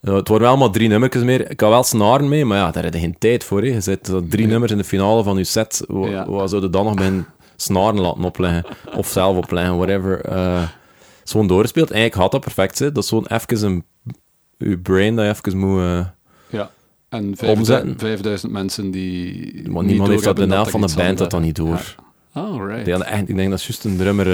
Eh, 0.00 0.14
het 0.14 0.28
waren 0.28 0.42
wel 0.44 0.56
maar 0.56 0.70
drie 0.70 0.88
nummertjes 0.88 1.22
meer. 1.22 1.50
Ik 1.50 1.60
had 1.60 1.70
wel 1.70 1.82
snaren 1.82 2.28
mee, 2.28 2.44
maar 2.44 2.58
ja, 2.58 2.70
daar 2.70 2.84
heb 2.84 2.94
je 2.94 3.00
geen 3.00 3.18
tijd 3.18 3.44
voor. 3.44 3.60
Hè. 3.62 3.66
Je 3.66 3.80
zet 3.80 4.12
drie 4.28 4.46
nummers 4.46 4.72
in 4.72 4.78
de 4.78 4.84
finale 4.84 5.22
van 5.22 5.36
je 5.36 5.44
set. 5.44 5.84
Wa- 5.88 6.08
Ja. 6.08 6.28
Wat 6.28 6.50
zou 6.50 6.62
je 6.62 6.70
dan 6.70 6.84
nog 6.84 6.94
bij 6.94 7.24
snaren 7.56 8.00
laten 8.00 8.24
opleggen? 8.24 8.64
Of 8.96 9.08
zelf 9.08 9.36
opleggen, 9.36 9.76
whatever. 9.76 10.20
Eh 10.20 10.62
zo'n 11.24 11.46
doorgespeeld. 11.46 11.90
Eigenlijk 11.90 12.22
had 12.22 12.32
dat 12.32 12.40
perfect. 12.40 12.78
Hè. 12.78 12.92
Dat 12.92 13.02
is 13.02 13.08
gewoon 13.08 13.26
even 13.26 13.66
een... 13.66 13.84
Je 14.56 14.78
brain 14.78 15.16
dat 15.16 15.24
je 15.24 15.30
even 15.30 15.58
moet... 15.58 15.80
eh, 15.80 16.06
Ja. 16.48 16.70
En 17.08 17.24
Omzetten. 17.24 17.64
5000, 17.66 18.00
5000 18.00 18.52
mensen 18.52 18.90
die. 18.90 19.52
maar 19.68 19.82
niet 19.82 19.86
niemand 19.90 20.10
heeft 20.10 20.24
dat, 20.24 20.36
de 20.36 20.46
helft 20.46 20.70
van 20.70 20.80
de 20.80 20.92
band 20.96 21.18
dat 21.18 21.30
dan 21.30 21.42
niet 21.42 21.56
door. 21.56 21.80
Ja. 22.34 22.42
Oh, 22.42 22.66
right. 22.66 22.84
Die 22.84 23.04
echt, 23.04 23.28
ik 23.28 23.36
denk 23.36 23.50
dat 23.50 23.62
juist 23.62 23.84
een 23.84 23.96
drummer 23.96 24.26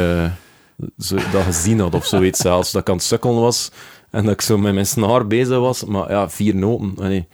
zo, 0.99 1.17
dat 1.33 1.43
gezien 1.43 1.81
had 1.81 1.95
of 1.95 2.07
zoiets 2.07 2.41
zelfs. 2.41 2.73
Dat 2.73 2.81
ik 2.81 2.89
aan 2.89 2.97
het 2.97 3.05
sukkelen 3.05 3.41
was 3.41 3.71
en 4.11 4.25
dat 4.25 4.33
ik 4.33 4.41
zo 4.41 4.59
met 4.59 4.75
mijn 4.75 4.87
snaar 4.87 5.27
bezig 5.27 5.59
was. 5.59 5.85
Maar 5.85 6.11
ja, 6.11 6.31
vier 6.31 6.55
noten. 6.55 6.95
Nee, 6.97 7.29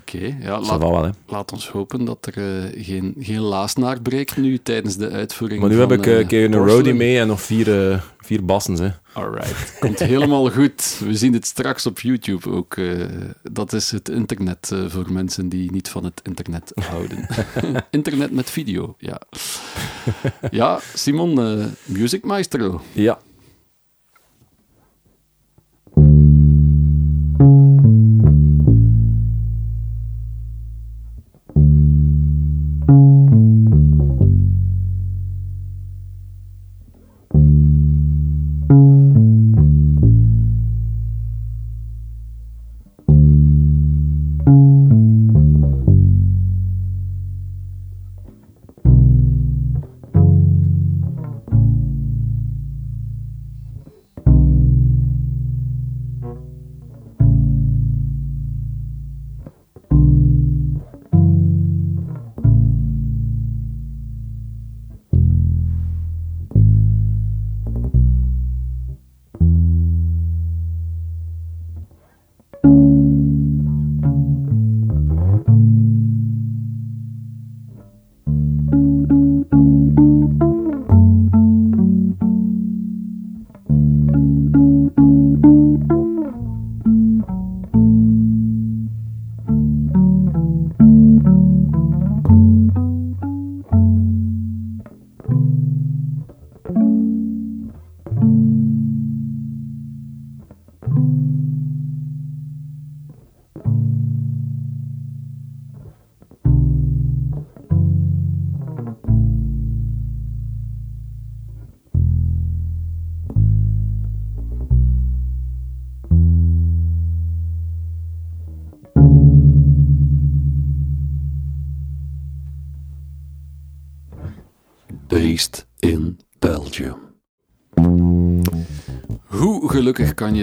Oké, 0.00 0.36
ja, 0.40 0.60
laat, 0.60 0.78
wel 0.78 0.90
ons 1.52 1.68
hopen 1.68 2.04
dat 2.04 2.26
er 2.26 2.36
eh, 2.64 2.84
geen, 2.84 3.14
geen 3.18 3.40
laasnaar 3.40 4.00
breekt 4.02 4.36
nu 4.36 4.58
tijdens 4.58 4.96
de 4.96 5.10
uitvoering. 5.10 5.60
Maar 5.60 5.70
nu 5.70 5.76
van, 5.76 5.90
heb 5.90 5.98
ik 5.98 6.06
eh, 6.06 6.12
eh, 6.12 6.18
een 6.20 6.26
keer 6.26 6.44
een 6.44 6.54
roadie 6.54 6.94
mee 6.94 7.18
en 7.18 7.26
nog 7.26 7.42
vier, 7.42 7.90
eh, 7.90 8.00
vier 8.18 8.44
bassen. 8.44 8.74
Hè. 8.74 8.88
Alright, 9.12 9.76
komt 9.80 9.98
helemaal 9.98 10.50
goed. 10.50 10.96
We 11.04 11.14
zien 11.16 11.32
het 11.32 11.46
straks 11.46 11.86
op 11.86 12.00
YouTube 12.00 12.50
ook. 12.50 12.76
eh, 12.76 13.06
dat 13.52 13.72
is 13.72 13.90
het 13.90 14.08
internet 14.08 14.70
eh, 14.72 14.84
voor 14.88 15.12
mensen 15.12 15.48
die 15.48 15.70
niet 15.72 15.88
van 15.88 16.04
het 16.04 16.20
internet 16.22 16.72
houden. 16.74 17.28
internet 17.90 18.30
met 18.32 18.50
video, 18.50 18.94
ja. 18.98 19.20
Ja, 20.50 20.80
Simon, 20.94 21.40
eh 21.40 21.64
Music 21.84 22.24
Maestro. 22.24 22.80
Ja. 22.92 23.18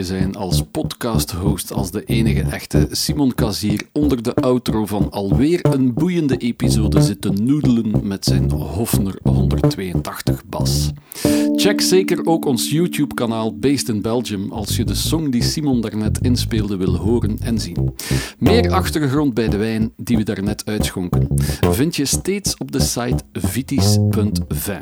Zijn 0.04 0.36
als 0.36 0.64
podcast-host 0.72 1.74
als 1.74 1.92
de 1.92 2.04
enige 2.04 2.42
echte 2.42 2.88
Simon 2.92 3.34
Kazier 3.34 3.82
onder 3.92 4.24
de 4.24 4.36
outro 4.36 4.86
van 4.86 5.12
alweer 5.12 5.66
een 5.66 5.94
boeiende 5.94 6.38
episode 6.38 7.02
zit 7.02 7.22
te 7.22 7.30
noedelen 7.30 8.08
met 8.08 8.26
zijn 8.26 8.52
Hofner 8.52 9.20
182 9.24 10.46
bas? 10.46 10.92
Check 11.56 11.82
zeker 11.82 12.26
ook 12.26 12.46
ons 12.46 12.70
YouTube-kanaal 12.70 13.58
Based 13.58 13.90
in 13.90 14.02
Belgium 14.02 14.52
als 14.52 14.76
je 14.76 14.84
de 14.84 14.96
song 14.96 15.30
die 15.30 15.44
Simon 15.44 15.82
daarnet 15.82 16.20
inspeelde 16.22 16.78
wil 16.78 16.96
horen 16.96 17.38
en 17.40 17.60
zien. 17.60 17.94
Meer 18.38 18.72
achtergrond 18.72 19.34
bij 19.34 19.50
de 19.50 19.58
wijn 19.58 19.92
die 19.98 20.18
we 20.18 20.24
daarnet 20.24 20.66
uitschonken 20.66 21.28
vind 21.60 21.96
je 21.96 22.06
steeds 22.06 22.58
op 22.58 22.72
de 22.72 22.80
site 22.80 23.24
vitis.vin. 23.34 24.80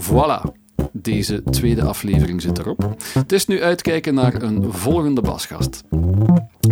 Voilà, 0.00 0.59
deze 0.92 1.42
tweede 1.50 1.82
aflevering 1.82 2.42
zit 2.42 2.58
erop. 2.58 2.96
Het 3.14 3.32
is 3.32 3.46
nu 3.46 3.62
uitkijken 3.62 4.14
naar 4.14 4.42
een 4.42 4.72
volgende 4.72 5.20
basgast. 5.20 5.82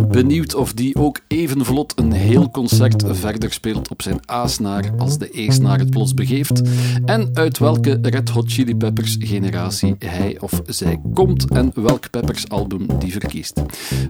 Benieuwd 0.07 0.55
of 0.55 0.73
die 0.73 0.95
ook 0.95 1.19
even 1.27 1.65
vlot 1.65 1.93
een 1.95 2.11
heel 2.11 2.51
concert 2.51 3.03
verder 3.07 3.53
speelt 3.53 3.89
op 3.89 4.01
zijn 4.01 4.19
A-snaar 4.31 4.91
als 4.97 5.17
de 5.17 5.29
E-snaar 5.31 5.79
het 5.79 5.89
plots 5.89 6.13
begeeft. 6.13 6.61
En 7.05 7.29
uit 7.33 7.57
welke 7.57 7.99
Red 8.01 8.29
Hot 8.29 8.51
Chili 8.51 8.75
Peppers 8.75 9.15
generatie 9.19 9.95
hij 9.99 10.37
of 10.39 10.61
zij 10.65 11.01
komt 11.13 11.49
en 11.49 11.71
welk 11.75 12.09
Peppers 12.09 12.49
album 12.49 12.85
die 12.99 13.11
verkiest. 13.11 13.61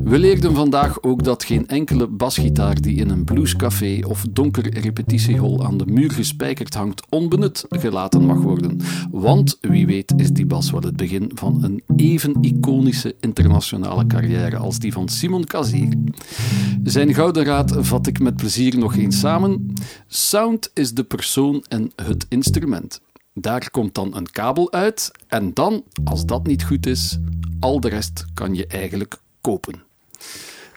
We 0.03 0.19
leerden 0.19 0.55
vandaag 0.55 1.03
ook 1.03 1.23
dat 1.23 1.43
geen 1.43 1.67
enkele 1.67 2.07
basgitaar 2.07 2.81
die 2.81 2.95
in 2.95 3.09
een 3.09 3.23
bluescafé 3.23 3.99
of 4.07 4.25
donker 4.29 4.79
repetitiehol 4.79 5.65
aan 5.65 5.77
de 5.77 5.85
muur 5.85 6.11
gespijkerd 6.11 6.73
hangt 6.73 7.03
onbenut 7.09 7.65
gelaten 7.69 8.25
mag 8.25 8.37
worden. 8.37 8.79
Want 9.11 9.57
wie 9.61 9.85
weet 9.85 10.13
is 10.15 10.31
die 10.31 10.45
bas 10.45 10.71
wel 10.71 10.81
het 10.81 10.97
begin 10.97 11.31
van 11.33 11.63
een 11.63 11.83
even 11.95 12.37
iconische 12.41 13.15
internationale 13.19 14.07
carrière 14.07 14.57
als 14.57 14.79
die 14.79 14.93
van 14.93 15.09
Simon 15.09 15.45
Zijn 16.83 17.13
gouden 17.13 17.43
raad 17.43 17.75
vat 17.79 18.07
ik 18.07 18.19
met 18.19 18.35
plezier 18.35 18.77
nog 18.77 18.95
eens 18.95 19.19
samen. 19.19 19.73
Sound 20.07 20.71
is 20.73 20.93
de 20.93 21.03
persoon 21.03 21.63
en 21.67 21.91
het 21.95 22.25
instrument. 22.29 23.01
Daar 23.33 23.71
komt 23.71 23.95
dan 23.95 24.15
een 24.15 24.31
kabel 24.31 24.71
uit 24.71 25.11
en 25.27 25.53
dan, 25.53 25.83
als 26.03 26.25
dat 26.25 26.47
niet 26.47 26.63
goed 26.63 26.85
is, 26.85 27.17
al 27.59 27.79
de 27.79 27.89
rest 27.89 28.25
kan 28.33 28.55
je 28.55 28.67
eigenlijk 28.67 29.15
kopen. 29.41 29.83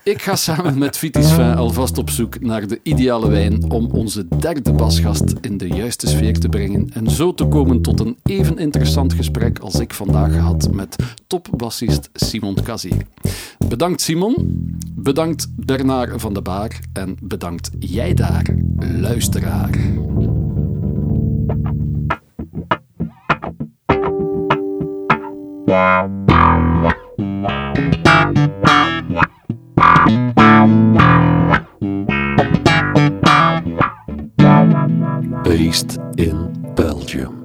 Ik 0.05 0.23
ga 0.23 0.37
samen 0.37 0.79
met 0.79 0.99
Vitis 0.99 1.39
alvast 1.39 1.99
op 1.99 2.11
zoek 2.11 2.41
naar 2.41 2.67
de 2.67 2.81
ideale 2.83 3.29
wijn 3.29 3.71
om 3.71 3.87
onze 3.87 4.29
derde 4.39 4.73
basgast 4.73 5.35
in 5.41 5.59
de 5.59 5.69
juiste 5.69 6.07
sfeer 6.07 6.39
te 6.39 6.49
brengen 6.49 6.91
en 6.93 7.11
zo 7.11 7.35
te 7.35 7.47
komen 7.47 7.83
tot 7.83 8.01
een 8.01 8.17
even 8.23 8.59
interessant 8.59 9.13
gesprek 9.13 9.59
als 9.59 9.75
ik 9.75 9.95
vandaag 9.95 10.37
had 10.37 10.73
met 10.73 10.97
topbassist 11.27 12.11
Simon 12.13 12.55
Kazier. 12.63 13.07
Bedankt 13.69 14.01
Simon, 14.01 14.35
bedankt 14.95 15.47
Bernard 15.57 16.21
van 16.21 16.35
de 16.35 16.43
Baar 16.43 16.81
en 16.93 17.17
bedankt 17.21 17.71
jij 17.79 18.15
daar, 18.15 18.55
luisteraar. 18.79 19.71
Based 35.45 35.99
in 36.19 36.53
Belgium. 36.75 37.42